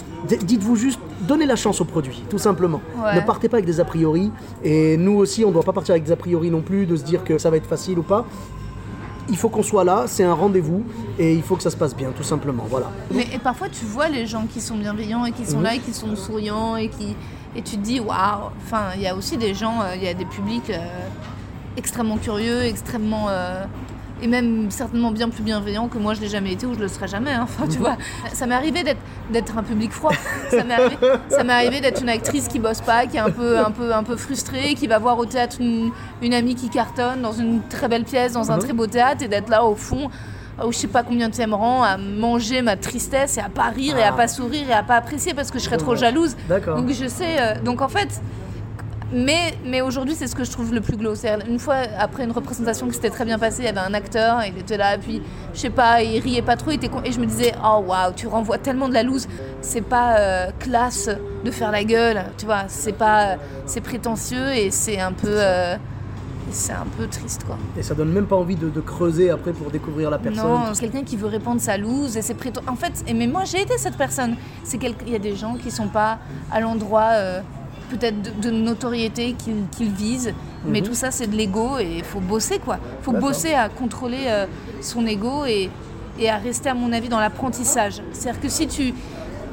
dites-vous 0.43 0.77
juste, 0.77 1.01
donnez 1.23 1.47
la 1.47 1.57
chance 1.57 1.81
au 1.81 1.85
produit, 1.85 2.25
tout 2.31 2.39
simplement. 2.39 2.81
Ne 3.15 3.21
partez 3.21 3.49
pas 3.49 3.57
avec 3.59 3.67
des 3.67 3.81
a 3.81 3.85
priori. 3.85 4.31
Et 4.65 4.97
nous 4.97 5.17
aussi, 5.17 5.45
on 5.45 5.49
ne 5.49 5.53
doit 5.53 5.63
pas 5.63 5.73
partir 5.73 5.93
avec 5.93 6.05
des 6.05 6.13
a 6.13 6.17
priori 6.17 6.51
non 6.51 6.61
plus, 6.61 6.87
de 6.87 6.97
se 6.97 7.03
dire 7.05 7.25
que 7.25 7.39
ça 7.39 7.51
va 7.51 7.57
être 7.57 7.67
facile 7.67 7.99
ou 7.99 8.03
pas. 8.03 8.25
Il 9.31 9.37
faut 9.37 9.49
qu'on 9.49 9.63
soit 9.63 9.85
là, 9.85 10.05
c'est 10.07 10.25
un 10.25 10.33
rendez-vous 10.35 10.85
et 11.19 11.35
il 11.35 11.43
faut 11.43 11.55
que 11.57 11.63
ça 11.63 11.71
se 11.71 11.77
passe 11.77 11.95
bien, 11.95 12.11
tout 12.17 12.23
simplement. 12.23 12.65
Voilà. 12.69 12.87
Mais 13.13 13.27
et 13.35 13.39
parfois, 13.39 13.69
tu 13.69 13.85
vois 13.85 14.09
les 14.09 14.27
gens 14.27 14.47
qui 14.53 14.61
sont 14.61 14.77
bienveillants 14.77 15.25
et 15.27 15.33
qui 15.33 15.45
sont 15.45 15.59
Mhm. 15.59 15.63
là 15.65 15.75
et 15.75 15.79
qui 15.81 15.93
sont 15.93 16.17
souriants 16.17 16.77
et 16.77 16.89
qui 16.89 17.15
et 17.57 17.63
tu 17.63 17.77
te 17.77 17.83
dis 17.83 18.01
waouh. 18.01 18.51
Enfin, 18.65 18.85
il 18.97 19.03
y 19.03 19.07
a 19.07 19.15
aussi 19.15 19.37
des 19.37 19.55
gens, 19.55 19.81
euh, 19.83 19.97
il 19.97 20.03
y 20.05 20.09
a 20.09 20.15
des 20.15 20.25
publics 20.27 20.71
euh, 20.71 20.79
extrêmement 21.77 22.17
curieux, 22.19 22.63
extrêmement 22.63 23.27
euh, 23.29 23.65
et 24.23 24.27
même 24.27 24.71
certainement 24.71 25.11
bien 25.11 25.29
plus 25.29 25.43
bienveillants 25.43 25.89
que 25.89 25.99
moi 25.99 26.15
je 26.15 26.21
l'ai 26.21 26.29
jamais 26.29 26.53
été 26.53 26.67
ou 26.67 26.75
je 26.75 26.79
le 26.81 26.89
serai 26.89 27.09
jamais. 27.09 27.33
hein. 27.33 27.41
Enfin, 27.45 27.67
tu 27.69 27.79
vois, 27.79 27.97
ça 28.33 28.47
m'est 28.47 28.55
arrivé 28.55 28.83
d'être 29.31 29.57
un 29.59 29.63
public 29.63 29.93
froid. 29.93 30.13
Ça 30.51 30.65
m'est 30.65 30.75
arrivé, 30.75 30.97
arrivé 31.49 31.81
d'être 31.81 32.03
une 32.03 32.09
actrice 32.09 32.49
qui 32.49 32.59
bosse 32.59 32.81
pas, 32.81 33.07
qui 33.07 33.17
est 33.17 33.21
un 33.21 33.31
peu 33.31 33.59
un 33.59 33.71
peu 33.71 33.93
un 33.95 34.03
peu 34.03 34.17
frustrée, 34.17 34.75
qui 34.75 34.87
va 34.87 34.99
voir 34.99 35.19
au 35.19 35.27
théâtre 35.27 35.57
une, 35.61 35.91
une 36.23 36.35
amie 36.35 36.55
qui 36.55 36.69
cartonne 36.69 37.23
dans 37.23 37.33
une 37.33 37.61
très 37.69 37.89
belle 37.89 38.05
pièce, 38.05 38.33
dans 38.33 38.51
un 38.51 38.57
Mhm. 38.57 38.63
très 38.63 38.73
beau 38.73 38.87
théâtre 38.87 39.23
et 39.23 39.29
d'être 39.29 39.49
là 39.49 39.65
au 39.65 39.75
fond 39.77 40.11
au 40.65 40.73
je 40.73 40.77
sais 40.77 40.89
pas 40.89 41.05
combien 41.05 41.29
de 41.29 41.53
rang 41.53 41.85
à 41.85 41.97
manger 41.97 42.63
ma 42.63 42.77
tristesse 42.77 43.37
et 43.37 43.41
à 43.41 43.49
pas 43.49 43.69
rire 43.69 43.97
et 43.97 44.03
à 44.03 44.09
Ah. 44.09 44.13
pas 44.17 44.27
sourire 44.27 44.69
et 44.69 44.73
à 44.73 44.83
pas 44.83 44.97
apprécier 44.97 45.33
parce 45.33 45.53
que 45.53 45.61
je 45.61 45.65
serais 45.65 45.77
trop 45.77 45.95
jalouse. 45.95 46.35
Donc 46.49 46.91
je 46.91 47.07
sais. 47.07 47.37
euh, 47.41 47.61
donc 47.63 47.81
en 47.81 47.89
fait. 47.89 48.09
Mais, 49.13 49.55
mais 49.65 49.81
aujourd'hui, 49.81 50.15
c'est 50.15 50.27
ce 50.27 50.35
que 50.35 50.45
je 50.45 50.51
trouve 50.51 50.75
le 50.75 50.83
plus 50.83 50.97
glauque. 50.97 51.17
Une 51.49 51.59
fois, 51.59 51.77
après 51.99 52.25
une 52.25 52.31
représentation 52.31 52.87
qui 52.89 52.93
s'était 52.95 53.09
très 53.09 53.25
bien 53.25 53.39
passée, 53.39 53.63
il 53.63 53.65
y 53.65 53.69
avait 53.69 53.79
un 53.79 53.95
acteur, 53.95 54.43
il 54.47 54.59
était 54.59 54.77
là, 54.77 54.97
et 54.97 54.99
puis, 54.99 55.23
je 55.55 55.59
sais 55.61 55.71
pas, 55.71 56.03
il 56.03 56.21
riait 56.21 56.43
pas 56.43 56.57
trop, 56.57 56.73
il 56.73 56.75
était 56.75 56.89
con- 56.91 57.01
et 57.05 57.13
je 57.13 57.19
me 57.19 57.25
disais, 57.25 57.55
oh 57.65 57.83
waouh, 57.87 58.13
tu 58.15 58.27
renvoies 58.27 58.59
tellement 58.59 58.89
de 58.89 58.95
la 58.95 59.03
loose. 59.03 59.27
C'est 59.63 59.81
pas 59.81 60.19
euh, 60.19 60.51
classe 60.59 61.09
de 61.45 61.51
faire 61.51 61.71
la 61.71 61.85
gueule, 61.85 62.23
tu 62.37 62.45
vois, 62.45 62.65
c'est 62.69 62.93
pas. 62.93 63.37
C'est 63.65 63.81
prétentieux 63.81 64.53
et 64.53 64.71
c'est 64.71 65.01
un 65.01 65.13
peu. 65.13 65.29
euh, 65.29 65.77
c'est 66.51 66.73
un 66.73 66.87
peu 66.97 67.07
triste, 67.07 67.45
quoi. 67.45 67.59
Et 67.79 67.83
ça 67.83 67.95
donne 67.95 68.11
même 68.11 68.25
pas 68.27 68.37
envie 68.37 68.57
de, 68.57 68.71
de 68.71 68.81
creuser 68.81 69.31
après 69.31 69.53
pour 69.53 69.71
découvrir 69.71 70.11
la 70.11 70.19
personne. 70.19 70.47
Non, 70.47 70.61
c'est 70.73 70.81
quelqu'un 70.89 71.05
qui 71.05 71.17
veut 71.19 71.27
répandre 71.29 71.61
sa 71.61 71.77
loose 71.77 72.17
et 72.17 72.23
c'est 72.23 72.33
prétend... 72.33 72.63
En 72.67 72.75
fait, 72.75 73.05
et 73.07 73.13
mais 73.13 73.27
moi 73.27 73.45
j'ai 73.45 73.61
été 73.61 73.77
cette 73.77 73.99
personne. 73.99 74.35
C'est 74.65 74.79
quel... 74.79 74.95
Il 75.07 75.13
y 75.13 75.17
a 75.17 75.19
des 75.19 75.37
gens 75.37 75.57
qui 75.57 75.71
sont 75.71 75.89
pas 75.89 76.19
à 76.51 76.61
l'endroit 76.61 77.09
euh, 77.13 77.41
peut-être 77.89 78.21
de, 78.23 78.49
de 78.49 78.51
notoriété 78.51 79.33
qu'ils 79.35 79.65
qu'ils 79.77 79.91
visent, 79.93 80.33
mais 80.67 80.81
tout 80.83 80.95
ça 80.95 81.11
c'est 81.11 81.27
de 81.27 81.37
l'ego 81.37 81.79
et 81.79 81.97
il 81.99 82.05
faut 82.05 82.21
bosser 82.21 82.59
quoi. 82.59 82.79
Il 83.01 83.05
faut 83.05 83.13
Mhm. 83.13 83.21
Bosser 83.21 83.55
à 83.55 83.69
contrôler 83.69 84.25
euh, 84.27 84.47
son 84.81 85.07
ego 85.07 85.45
et, 85.47 85.71
et 86.21 86.29
à 86.31 86.37
rester 86.37 86.69
à 86.69 86.75
mon 86.75 86.93
avis 86.93 87.09
dans 87.09 87.21
l'apprentissage. 87.21 88.03
C'est-à-dire 88.13 88.41
que 88.41 88.49
si 88.49 88.67
tu... 88.67 88.95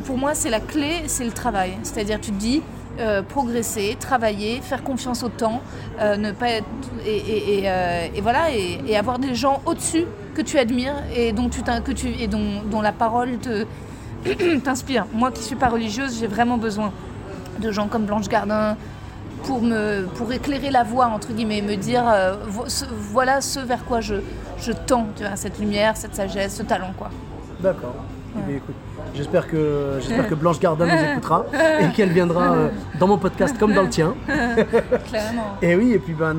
Pour 0.06 0.18
moi 0.18 0.34
c'est 0.36 0.50
la 0.50 0.60
clé, 0.60 1.04
c'est 1.08 1.26
le 1.26 1.32
travail. 1.32 1.78
C'est-à-dire 1.84 2.20
tu 2.22 2.32
te 2.32 2.38
dis... 2.38 2.62
euh, 3.00 3.22
progresser, 3.22 3.98
travailler, 4.00 4.62
faire 4.62 4.82
confiance 4.82 5.22
au 5.24 5.28
temps, 5.30 5.60
euh, 6.00 6.16
ne 6.16 6.32
pas 6.32 6.50
être 6.50 6.66
et, 7.06 7.18
et- 7.18 7.60
et, 7.66 7.70
et 8.16 8.22
voilà 8.22 8.52
et, 8.52 8.96
avoir 8.96 9.20
des 9.20 9.36
gens 9.36 9.62
au-dessus 9.66 10.06
que 10.34 10.42
tu 10.42 10.58
admires 10.58 10.96
et 11.14 11.34
dont 11.34 11.50
tu 11.50 11.62
que 11.62 11.92
tu 11.92 12.08
et 12.08 12.28
dont, 12.28 12.62
dont 12.72 12.82
la 12.82 12.94
parole 12.94 13.38
te 13.40 13.66
t'inspire. 14.64 15.06
Moi 15.14 15.32
qui 15.32 15.44
suis 15.44 15.56
pas 15.58 15.68
religieuse, 15.70 16.18
j'ai 16.20 16.28
vraiment 16.28 16.58
besoin 16.58 16.92
de 17.60 17.72
gens 17.72 17.88
comme 17.88 18.06
Blanche 18.06 18.28
Gardin 18.28 18.78
pour 19.44 19.62
me 19.62 20.06
pour 20.16 20.32
éclairer 20.34 20.72
la 20.72 20.84
voie 20.84 21.08
entre 21.08 21.32
guillemets, 21.34 21.62
me 21.62 21.76
dire 21.76 22.04
euh, 22.08 22.36
voilà 22.92 23.42
ce 23.42 23.60
vers 23.60 23.86
quoi 23.86 24.02
je 24.02 24.16
je 24.60 24.72
tends, 24.72 25.08
tu 25.16 25.24
vois, 25.24 25.36
cette 25.36 25.60
lumière, 25.60 25.98
cette 25.98 26.16
sagesse, 26.16 26.56
ce 26.56 26.64
talent 26.64 26.94
quoi. 26.98 27.10
D'accord. 27.60 27.96
Eh 28.38 28.62
j'espère 29.14 29.48
que, 29.48 30.00
j'espère 30.00 30.28
que 30.28 30.36
Blanche 30.36 30.60
Gardin 30.60 30.86
nous 30.86 31.12
écoutera 31.12 31.46
et 31.80 31.88
qu'elle 31.96 32.10
viendra 32.10 32.54
euh, 32.54 32.70
dans 33.00 33.08
mon 33.08 33.18
podcast 33.18 33.58
comme 33.58 33.74
dans 33.74 33.84
le 33.84 33.90
tien. 33.90 34.16
Clairement. 35.08 35.58
Et 35.62 35.76
oui, 35.76 35.94
et 35.94 36.00
puis 36.00 36.14
ben, 36.14 36.36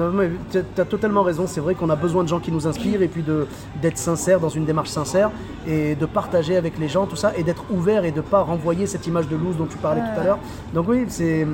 tu 0.50 0.58
as 0.58 0.84
totalement 0.84 1.22
raison. 1.22 1.46
C'est 1.46 1.60
vrai 1.60 1.74
qu'on 1.74 1.90
a 1.90 1.96
besoin 1.96 2.22
de 2.22 2.28
gens 2.28 2.40
qui 2.40 2.52
nous 2.52 2.66
inspirent 2.66 3.02
et 3.02 3.08
puis 3.08 3.22
de, 3.22 3.46
d'être 3.80 3.98
sincère 3.98 4.40
dans 4.40 4.48
une 4.48 4.64
démarche 4.64 4.90
sincère 4.90 5.30
et 5.66 5.94
de 5.94 6.06
partager 6.06 6.56
avec 6.56 6.78
les 6.78 6.88
gens 6.88 7.06
tout 7.06 7.16
ça 7.16 7.32
et 7.36 7.42
d'être 7.42 7.64
ouvert 7.70 8.04
et 8.04 8.12
de 8.12 8.20
pas 8.20 8.40
renvoyer 8.40 8.86
cette 8.86 9.06
image 9.06 9.28
de 9.28 9.36
loose 9.36 9.56
dont 9.56 9.66
tu 9.66 9.78
parlais 9.78 10.02
tout 10.02 10.20
à 10.20 10.24
l'heure. 10.24 10.38
Donc 10.74 10.88
oui, 10.88 11.04
c'est 11.08 11.46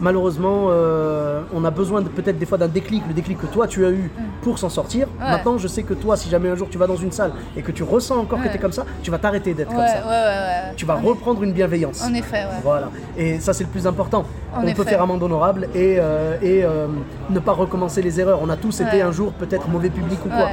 malheureusement, 0.00 0.66
euh, 0.70 1.42
on 1.54 1.64
a 1.64 1.70
besoin 1.70 2.00
de- 2.02 2.08
peut-être 2.08 2.38
des 2.38 2.46
fois 2.46 2.58
d'un 2.58 2.68
déclic, 2.68 3.02
le 3.08 3.14
déclic 3.14 3.38
que 3.38 3.46
toi 3.46 3.66
tu 3.66 3.84
as 3.84 3.90
eu 3.90 4.10
pour 4.42 4.58
s'en 4.58 4.68
sortir. 4.68 5.06
Mm. 5.08 5.22
Ouais. 5.22 5.30
Maintenant, 5.30 5.58
je 5.58 5.68
sais 5.68 5.82
que 5.82 5.94
toi, 5.94 6.16
si 6.16 6.28
jamais 6.28 6.48
un 6.48 6.54
jour 6.56 6.68
tu 6.70 6.78
vas 6.78 6.86
dans 6.86 6.96
une 6.96 7.12
salle 7.12 7.32
et 7.56 7.62
que 7.62 7.72
tu 7.72 7.82
ressens 7.82 8.16
encore 8.18 8.40
que 8.42 8.48
tu 8.48 8.54
es 8.54 8.58
comme 8.58 8.72
ça, 8.72 8.84
tu 9.02 9.10
vas 9.10 9.18
t'arrêter 9.18 9.54
d'être 9.54 9.70
Ouais, 9.70 9.76
comme 9.76 9.86
ça. 9.86 10.72
Tu 10.76 10.84
vas 10.86 10.96
En- 10.96 11.00
reprendre 11.00 11.42
une 11.42 11.52
bienveillance. 11.52 12.02
En 12.04 12.14
effet, 12.14 12.44
ouais. 12.44 12.60
Voilà. 12.62 12.90
Et 13.16 13.40
ça, 13.40 13.52
c'est 13.52 13.64
le 13.64 13.70
plus 13.70 13.86
important. 13.86 14.24
En 14.54 14.66
on 14.66 14.72
peut 14.72 14.84
faire 14.84 15.02
amende 15.02 15.22
honorable 15.22 15.68
et, 15.74 15.96
euh, 15.98 16.36
et 16.40 16.64
euh, 16.64 16.86
ne 17.30 17.38
pas 17.38 17.52
recommencer 17.52 18.00
les 18.02 18.18
erreurs. 18.20 18.38
On 18.42 18.48
a 18.48 18.56
tous 18.56 18.80
été 18.80 19.02
un 19.02 19.12
jour 19.12 19.32
peut-être 19.32 19.68
mauvais 19.68 19.90
public 19.90 20.18
ou 20.24 20.28
quoi. 20.28 20.48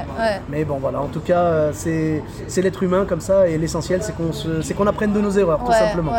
Mais 0.50 0.64
bon, 0.66 0.78
voilà. 0.82 1.00
En 1.02 1.08
tout 1.08 1.20
cas, 1.22 1.72
c'est 1.74 2.22
c'est 2.48 2.62
l'être 2.62 2.82
humain 2.84 3.06
comme 3.08 3.22
ça. 3.22 3.48
Et 3.48 3.58
l'essentiel, 3.58 4.02
c'est 4.04 4.16
qu'on 4.16 4.34
se- 4.34 4.62
c'est 4.62 4.74
qu'on 4.74 4.88
apprenne 4.88 5.14
de 5.14 5.22
nos 5.22 5.32
erreurs, 5.32 5.60
tout 5.64 5.72
simplement. 5.72 6.12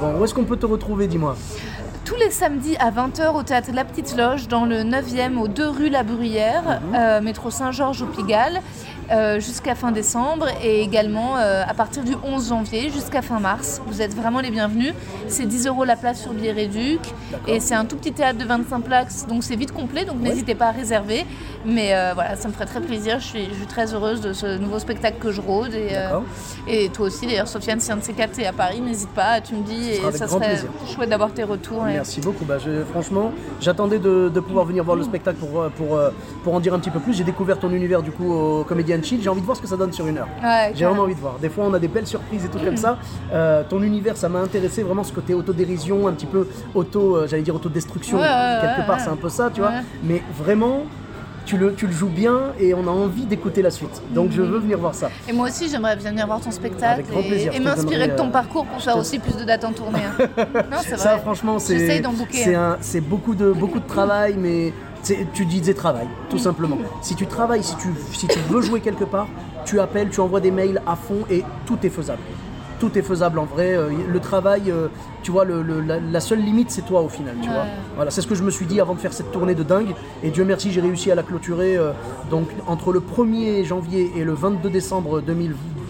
Bon, 0.00 0.18
où 0.18 0.24
est-ce 0.24 0.34
qu'on 0.34 0.44
peut 0.44 0.56
te 0.56 0.66
retrouver, 0.66 1.06
dis-moi? 1.06 1.36
Tous 2.04 2.16
les 2.16 2.30
samedis 2.30 2.76
à 2.78 2.90
20h 2.90 3.34
au 3.34 3.42
théâtre 3.42 3.70
La 3.72 3.84
Petite 3.84 4.16
Loge, 4.16 4.48
dans 4.48 4.64
le 4.64 4.82
9e, 4.82 5.38
aux 5.38 5.46
2 5.48 5.68
rue 5.68 5.88
La 5.88 6.02
Bruyère, 6.02 6.80
Mhm. 6.82 6.94
euh, 6.96 7.20
métro 7.20 7.50
Saint-Georges 7.50 8.02
au 8.02 8.06
Pigalle, 8.06 8.60
euh, 9.12 9.40
jusqu'à 9.40 9.74
fin 9.74 9.92
décembre 9.92 10.46
et 10.62 10.80
également 10.82 11.36
euh, 11.36 11.62
à 11.68 11.74
partir 11.74 12.02
du 12.04 12.12
11 12.24 12.48
janvier 12.48 12.90
jusqu'à 12.90 13.22
fin 13.22 13.40
mars. 13.40 13.80
Vous 13.86 14.00
êtes 14.02 14.14
vraiment 14.14 14.40
les 14.40 14.50
bienvenus. 14.50 14.94
C'est 15.28 15.46
10 15.46 15.66
euros 15.66 15.84
la 15.84 15.96
place 15.96 16.20
sur 16.22 16.32
billet 16.32 16.52
réduc 16.52 17.00
et 17.46 17.60
c'est 17.60 17.74
un 17.74 17.84
tout 17.84 17.96
petit 17.96 18.12
théâtre 18.12 18.38
de 18.38 18.44
25 18.44 18.80
places, 18.80 19.26
donc 19.26 19.42
c'est 19.44 19.56
vite 19.56 19.72
complet, 19.72 20.04
donc 20.04 20.16
n'hésitez 20.20 20.54
pas 20.54 20.66
à 20.66 20.70
réserver. 20.72 21.24
Mais 21.64 21.94
euh, 21.94 22.12
voilà, 22.14 22.36
ça 22.36 22.48
me 22.48 22.52
ferait 22.52 22.66
très 22.66 22.80
plaisir. 22.80 23.20
Je 23.20 23.24
suis, 23.26 23.44
je 23.50 23.54
suis 23.54 23.66
très 23.66 23.94
heureuse 23.94 24.20
de 24.20 24.32
ce 24.32 24.58
nouveau 24.58 24.78
spectacle 24.78 25.18
que 25.20 25.30
je 25.30 25.40
rôde. 25.40 25.72
Et, 25.74 25.96
et 26.66 26.88
toi 26.88 27.06
aussi, 27.06 27.26
d'ailleurs, 27.26 27.46
Sofiane, 27.48 27.78
si 27.80 27.92
un 27.92 27.96
de 27.98 28.02
ces 28.02 28.12
quatre 28.14 28.38
est 28.40 28.46
à 28.46 28.52
Paris, 28.52 28.80
n'hésite 28.80 29.10
pas, 29.10 29.40
tu 29.40 29.54
me 29.54 29.62
dis. 29.62 29.90
Et 29.90 30.12
ça 30.12 30.26
serait 30.26 30.46
plaisir. 30.48 30.68
chouette 30.92 31.08
d'avoir 31.10 31.32
tes 31.32 31.44
retours. 31.44 31.86
et- 31.86 31.92
Merci 31.94 32.20
beaucoup. 32.20 32.44
Bah, 32.44 32.58
je- 32.58 32.82
franchement, 32.90 33.30
j'attendais 33.60 33.98
de, 34.00 34.28
de 34.28 34.40
pouvoir 34.40 34.64
venir 34.64 34.82
voir 34.82 34.96
le 34.96 35.04
spectacle 35.04 35.38
pour, 35.38 35.64
pour, 35.76 35.98
pour 36.42 36.54
en 36.54 36.60
dire 36.60 36.74
un 36.74 36.78
petit 36.80 36.90
peu 36.90 36.98
plus. 37.00 37.12
J'ai 37.14 37.24
découvert 37.24 37.58
ton 37.60 37.70
univers 37.70 38.02
du 38.02 38.10
coup 38.10 38.32
au 38.32 38.64
Chill. 39.02 39.20
J'ai 39.22 39.28
envie 39.28 39.40
de 39.40 39.46
voir 39.46 39.56
ce 39.56 39.62
que 39.62 39.68
ça 39.68 39.76
donne 39.76 39.92
sur 39.92 40.06
une 40.06 40.18
heure. 40.18 40.28
Ouais, 40.42 40.72
J'ai 40.74 40.84
vraiment 40.84 41.02
envie 41.02 41.14
de 41.14 41.20
voir. 41.20 41.38
Des 41.40 41.48
fois, 41.48 41.64
on 41.68 41.74
a 41.74 41.78
des 41.78 41.88
belles 41.88 42.06
surprises 42.06 42.44
et 42.44 42.48
tout 42.48 42.58
comme 42.58 42.76
ça. 42.76 42.98
Euh, 43.32 43.62
ton 43.68 43.82
univers, 43.82 44.16
ça 44.16 44.28
m'a 44.28 44.40
intéressé 44.40 44.82
vraiment 44.82 45.04
ce 45.04 45.12
côté 45.12 45.34
autodérision, 45.34 46.08
un 46.08 46.12
petit 46.12 46.26
peu 46.26 46.48
auto, 46.74 47.16
euh, 47.16 47.26
j'allais 47.28 47.42
dire 47.42 47.54
autodestruction. 47.54 48.18
Ouais, 48.18 48.26
Quelque 48.60 48.86
part, 48.86 49.00
c'est 49.00 49.10
un 49.10 49.16
peu 49.16 49.28
ça, 49.28 49.50
tu 49.52 49.60
vois. 49.60 49.72
Mais 50.04 50.22
vraiment, 50.38 50.82
tu 51.44 51.56
le, 51.58 51.74
tu 51.74 51.86
le 51.86 51.92
joues 51.92 52.08
bien 52.08 52.38
et 52.60 52.72
on 52.72 52.86
a 52.86 52.90
envie 52.90 53.24
d'écouter 53.26 53.62
la 53.62 53.70
suite. 53.70 54.00
Donc, 54.10 54.30
je 54.30 54.42
veux 54.42 54.58
venir 54.58 54.78
voir 54.78 54.94
ça. 54.94 55.10
Et 55.28 55.32
moi 55.32 55.48
aussi, 55.48 55.68
j'aimerais 55.68 55.96
bien 55.96 56.10
venir 56.10 56.26
voir 56.26 56.40
ton 56.40 56.50
spectacle 56.52 56.84
Avec 57.00 57.08
grand 57.10 57.20
et- 57.20 57.28
plaisir, 57.28 57.52
et, 57.54 57.58
m'inspirer 57.60 58.08
de 58.08 58.16
ton 58.16 58.28
euh, 58.28 58.30
parcours 58.30 58.64
pour 58.66 58.80
faire 58.80 58.96
aussi 58.96 59.18
plus 59.18 59.36
de 59.36 59.44
dates 59.44 59.64
en 59.64 59.72
tournée. 59.72 59.98
hein. 60.18 60.24
non. 60.70 60.96
Ça, 60.96 61.18
franchement, 61.18 61.58
c'est 61.58 62.54
hein. 62.54 62.76
c'est 62.80 63.00
beaucoup 63.00 63.34
de 63.34 63.50
beaucoup 63.52 63.80
de 63.80 63.86
travail, 63.86 64.36
mais 64.38 64.72
tu 65.34 65.44
disais 65.46 65.74
travail, 65.74 66.06
tout 66.30 66.38
simplement. 66.38 66.78
Si 67.00 67.14
tu 67.14 67.26
travailles, 67.26 67.62
si 67.64 67.76
tu 67.76 67.88
si 68.12 68.26
tu 68.28 68.38
veux 68.50 68.60
jouer 68.60 68.80
quelque 68.80 69.04
part, 69.04 69.28
tu 69.64 69.80
appelles, 69.80 70.10
tu 70.10 70.20
envoies 70.20 70.40
des 70.40 70.50
mails 70.50 70.80
à 70.86 70.96
fond 70.96 71.20
et 71.30 71.44
tout 71.66 71.78
est 71.84 71.88
faisable. 71.90 72.22
Tout 72.80 72.98
est 72.98 73.02
faisable 73.02 73.38
en 73.38 73.44
vrai. 73.44 73.76
Euh, 73.76 73.90
Le 74.12 74.18
travail, 74.20 74.62
euh, 74.70 74.88
tu 75.22 75.30
vois, 75.30 75.44
le- 75.44 75.62
le- 75.62 75.80
la, 75.80 76.00
la 76.00 76.20
seule 76.20 76.40
limite, 76.40 76.70
c'est 76.72 76.82
toi 76.84 77.00
au 77.02 77.08
final. 77.08 77.36
Tu 77.40 77.48
Ouais. 77.48 77.54
vois. 77.54 77.64
Voilà, 77.94 78.10
c'est 78.10 78.22
ce 78.22 78.26
que 78.26 78.34
je 78.34 78.42
me 78.42 78.50
suis 78.50 78.66
dit 78.66 78.80
avant 78.80 78.94
de 78.94 78.98
faire 79.00 79.12
cette 79.12 79.30
tournée 79.30 79.54
de 79.54 79.62
dingue. 79.62 79.94
Et 80.24 80.30
Dieu 80.30 80.44
merci, 80.44 80.72
j'ai 80.72 80.80
réussi 80.80 81.10
à 81.10 81.14
la 81.14 81.22
clôturer. 81.22 81.76
euh, 81.76 81.92
donc 82.30 82.48
entre 82.66 82.92
le 82.92 82.98
1er 83.00 83.64
janvier 83.64 84.10
et 84.16 84.24
le 84.24 84.32
22 84.32 84.68
décembre 84.70 85.20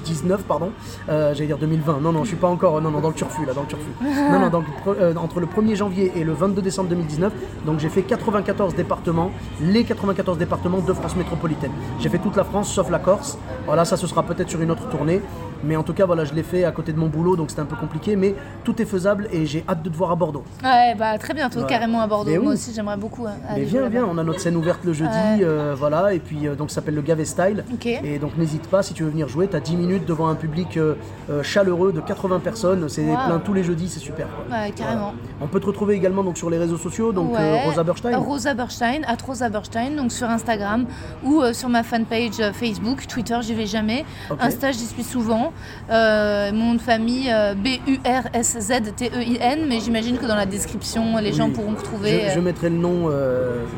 2019, 0.02 0.42
pardon, 0.44 0.72
euh, 1.08 1.32
j'allais 1.34 1.46
dire 1.46 1.58
2020. 1.58 2.00
Non, 2.00 2.12
non, 2.12 2.24
je 2.24 2.28
suis 2.28 2.36
pas 2.36 2.48
encore, 2.48 2.80
non, 2.80 2.90
non, 2.90 3.00
dans 3.00 3.08
le 3.08 3.14
turfu 3.14 3.46
là, 3.46 3.54
dans 3.54 3.62
le 3.62 3.66
turfu. 3.68 3.88
Non, 4.02 4.50
non, 4.50 4.64
euh, 4.88 5.14
entre 5.16 5.40
le 5.40 5.46
1er 5.46 5.76
janvier 5.76 6.12
et 6.16 6.24
le 6.24 6.32
22 6.32 6.60
décembre 6.60 6.88
2019, 6.90 7.32
donc 7.64 7.78
j'ai 7.78 7.88
fait 7.88 8.02
94 8.02 8.74
départements, 8.74 9.30
les 9.60 9.84
94 9.84 10.38
départements 10.38 10.80
de 10.80 10.92
France 10.92 11.16
métropolitaine. 11.16 11.72
J'ai 12.00 12.08
fait 12.08 12.18
toute 12.18 12.36
la 12.36 12.44
France 12.44 12.72
sauf 12.72 12.90
la 12.90 12.98
Corse. 12.98 13.38
Voilà, 13.66 13.84
ça 13.84 13.96
ce 13.96 14.06
sera 14.06 14.22
peut-être 14.22 14.50
sur 14.50 14.60
une 14.60 14.70
autre 14.70 14.88
tournée. 14.88 15.20
Mais 15.64 15.76
en 15.76 15.82
tout 15.82 15.92
cas, 15.94 16.06
voilà, 16.06 16.24
je 16.24 16.34
l'ai 16.34 16.42
fait 16.42 16.64
à 16.64 16.72
côté 16.72 16.92
de 16.92 16.98
mon 16.98 17.06
boulot, 17.08 17.36
donc 17.36 17.50
c'était 17.50 17.62
un 17.62 17.66
peu 17.66 17.76
compliqué, 17.76 18.16
mais 18.16 18.34
tout 18.64 18.80
est 18.80 18.84
faisable 18.84 19.28
et 19.32 19.46
j'ai 19.46 19.64
hâte 19.68 19.82
de 19.82 19.88
te 19.90 19.96
voir 19.96 20.10
à 20.10 20.16
Bordeaux. 20.16 20.44
Ouais, 20.64 20.94
bah 20.98 21.18
très 21.18 21.34
bientôt, 21.34 21.60
Ouais. 21.60 21.66
carrément 21.66 22.00
à 22.00 22.06
Bordeaux. 22.06 22.30
Mais 22.30 22.38
Moi 22.38 22.48
oui. 22.48 22.54
aussi, 22.54 22.72
j'aimerais 22.74 22.96
beaucoup. 22.96 23.26
hein, 23.26 23.34
Mais 23.48 23.54
aller 23.56 23.64
viens, 23.64 23.88
viens, 23.88 24.04
on 24.10 24.18
a 24.18 24.24
notre 24.24 24.40
scène 24.40 24.56
ouverte 24.56 24.84
le 24.84 24.92
jeudi, 24.92 25.10
Ouais. 25.12 25.44
euh, 25.44 25.74
voilà, 25.78 26.14
et 26.14 26.18
puis 26.18 26.46
euh, 26.48 26.54
donc 26.54 26.70
ça 26.70 26.76
s'appelle 26.76 26.94
le 26.94 27.02
Gavé 27.02 27.24
Style. 27.24 27.64
Et 27.84 28.18
donc 28.18 28.36
n'hésite 28.36 28.66
pas, 28.68 28.82
si 28.82 28.94
tu 28.94 29.02
veux 29.04 29.10
venir 29.10 29.28
jouer, 29.28 29.48
tu 29.48 29.56
as 29.56 29.60
10 29.60 29.76
minutes 29.76 30.06
devant 30.06 30.28
un 30.28 30.34
public 30.34 30.76
euh, 30.76 30.94
chaleureux 31.42 31.92
de 31.92 32.00
80 32.00 32.40
personnes, 32.40 32.88
c'est 32.88 33.02
Wow. 33.04 33.16
plein 33.26 33.38
tous 33.38 33.52
les 33.54 33.62
jeudis, 33.64 33.88
c'est 33.88 34.00
super. 34.00 34.26
quoi. 34.28 34.56
Ouais, 34.56 34.70
carrément. 34.72 35.14
On 35.40 35.46
peut 35.46 35.60
te 35.60 35.66
retrouver 35.66 35.94
également 35.94 36.22
donc, 36.24 36.36
sur 36.38 36.50
les 36.50 36.58
réseaux 36.58 36.76
sociaux, 36.78 37.12
donc 37.12 37.34
Ouais. 37.34 37.64
Rosa 37.64 37.82
Berstein. 37.82 38.16
Rosa 38.18 38.54
Berstein, 38.54 39.02
at 39.06 39.16
Rosa 39.26 39.48
Berstein, 39.48 39.96
donc 39.96 40.12
sur 40.12 40.28
Instagram 40.28 40.86
ou 41.24 41.42
sur 41.52 41.68
ma 41.68 41.82
fanpage 41.82 42.40
Facebook. 42.52 43.06
Twitter, 43.06 43.38
j'y 43.42 43.54
vais 43.54 43.66
jamais. 43.66 44.04
Insta, 44.40 44.72
j'y 44.72 44.86
suis 44.86 45.02
souvent. 45.02 45.51
Euh, 45.90 46.52
mon 46.52 46.66
nom 46.68 46.74
de 46.74 46.80
famille, 46.80 47.30
euh, 47.30 47.54
B-U-R-S-Z-T-E-I-N, 47.54 49.66
mais 49.68 49.80
j'imagine 49.80 50.16
que 50.18 50.26
dans 50.26 50.36
la 50.36 50.46
description, 50.46 51.16
les 51.18 51.32
gens 51.32 51.46
Oui. 51.46 51.52
pourront 51.52 51.74
retrouver. 51.74 52.24
Je, 52.28 52.34
je 52.34 52.38
euh, 52.38 52.42
mettrai 52.42 52.70
le 52.70 52.76
nom, 52.76 53.10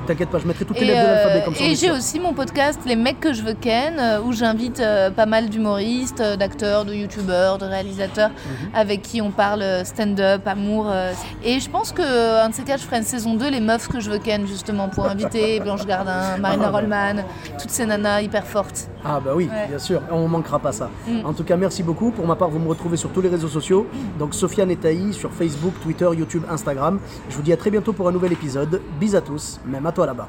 t'inquiète 0.07 0.29
pas, 0.31 0.39
je 0.39 0.47
mettrai 0.47 0.64
toutes 0.64 0.79
les 0.81 0.85
Et, 0.87 0.89
lettres 0.89 1.03
de 1.03 1.07
l'alphabet 1.14 1.43
comme 1.45 1.55
ça. 1.55 1.64
et 1.64 1.75
j'ai 1.75 1.91
aussi 1.91 2.20
mon 2.20 2.35
podcast 2.35 2.81
Les 2.87 2.97
mecs 2.97 3.20
que 3.20 3.33
je 3.33 3.43
veux 3.43 3.55
ken, 3.55 4.01
où 4.25 4.33
j'invite 4.33 4.83
pas 5.16 5.27
mal 5.27 5.49
d'humoristes, 5.49 6.22
d'acteurs, 6.39 6.85
de 6.85 6.95
youtubeurs, 6.95 7.59
de 7.59 7.64
réalisateurs, 7.66 8.31
Mhm. 8.31 8.68
avec 8.75 9.03
qui 9.03 9.20
on 9.22 9.31
parle 9.31 9.64
stand-up, 9.85 10.47
amour. 10.47 10.93
et 11.45 11.61
je 11.61 11.70
pense 11.70 11.93
que 11.93 12.03
euh, 12.03 12.45
un 12.45 12.51
de 12.51 12.55
ces 12.55 12.62
quatre, 12.62 12.81
je 12.81 12.87
ferai 12.87 12.99
une 12.99 13.03
saison 13.05 13.35
2, 13.35 13.49
Les 13.51 13.61
meufs 13.61 13.89
que 13.89 14.01
je 14.01 14.11
veux 14.11 14.18
ken, 14.18 14.47
justement, 14.47 14.89
pour 14.89 15.07
inviter 15.09 15.61
Blanche 15.64 15.87
Gardin, 15.87 16.37
Marina 16.39 16.64
Ah. 16.66 16.70
Rollman, 16.70 17.14
toutes 17.61 17.70
ces 17.70 17.87
nanas 17.87 18.20
hyper 18.22 18.45
fortes. 18.47 18.89
Ah 19.05 19.20
bah 19.20 19.32
oui, 19.34 19.48
Ouais. 19.50 19.68
bien 19.68 19.78
sûr, 19.78 20.00
on 20.11 20.26
manquera 20.28 20.59
pas 20.59 20.72
ça. 20.72 20.90
Mm. 21.07 21.24
En 21.26 21.32
tout 21.32 21.44
cas, 21.44 21.57
merci 21.57 21.82
beaucoup. 21.82 22.11
Pour 22.11 22.26
ma 22.26 22.36
part, 22.36 22.48
vous 22.48 22.59
me 22.59 22.68
retrouvez 22.68 22.96
sur 22.96 23.11
tous 23.11 23.20
les 23.20 23.28
réseaux 23.28 23.48
sociaux. 23.48 23.86
Donc 24.18 24.34
Sofiane 24.34 24.70
et 24.70 24.76
Taï 24.76 25.12
sur 25.12 25.30
Facebook, 25.32 25.74
Twitter, 25.82 26.09
YouTube, 26.16 26.42
Instagram. 26.50 26.98
Je 27.28 27.36
vous 27.36 27.42
dis 27.42 27.52
à 27.52 27.57
très 27.57 27.70
bientôt 27.70 27.92
pour 27.92 28.09
un 28.09 28.12
nouvel 28.12 28.32
épisode. 28.32 28.80
Bis 28.98 29.14
à 29.14 29.20
tous, 29.20 29.61
même 29.66 29.84
à 29.86 29.92
toi 29.92 30.07
là-bas. 30.07 30.28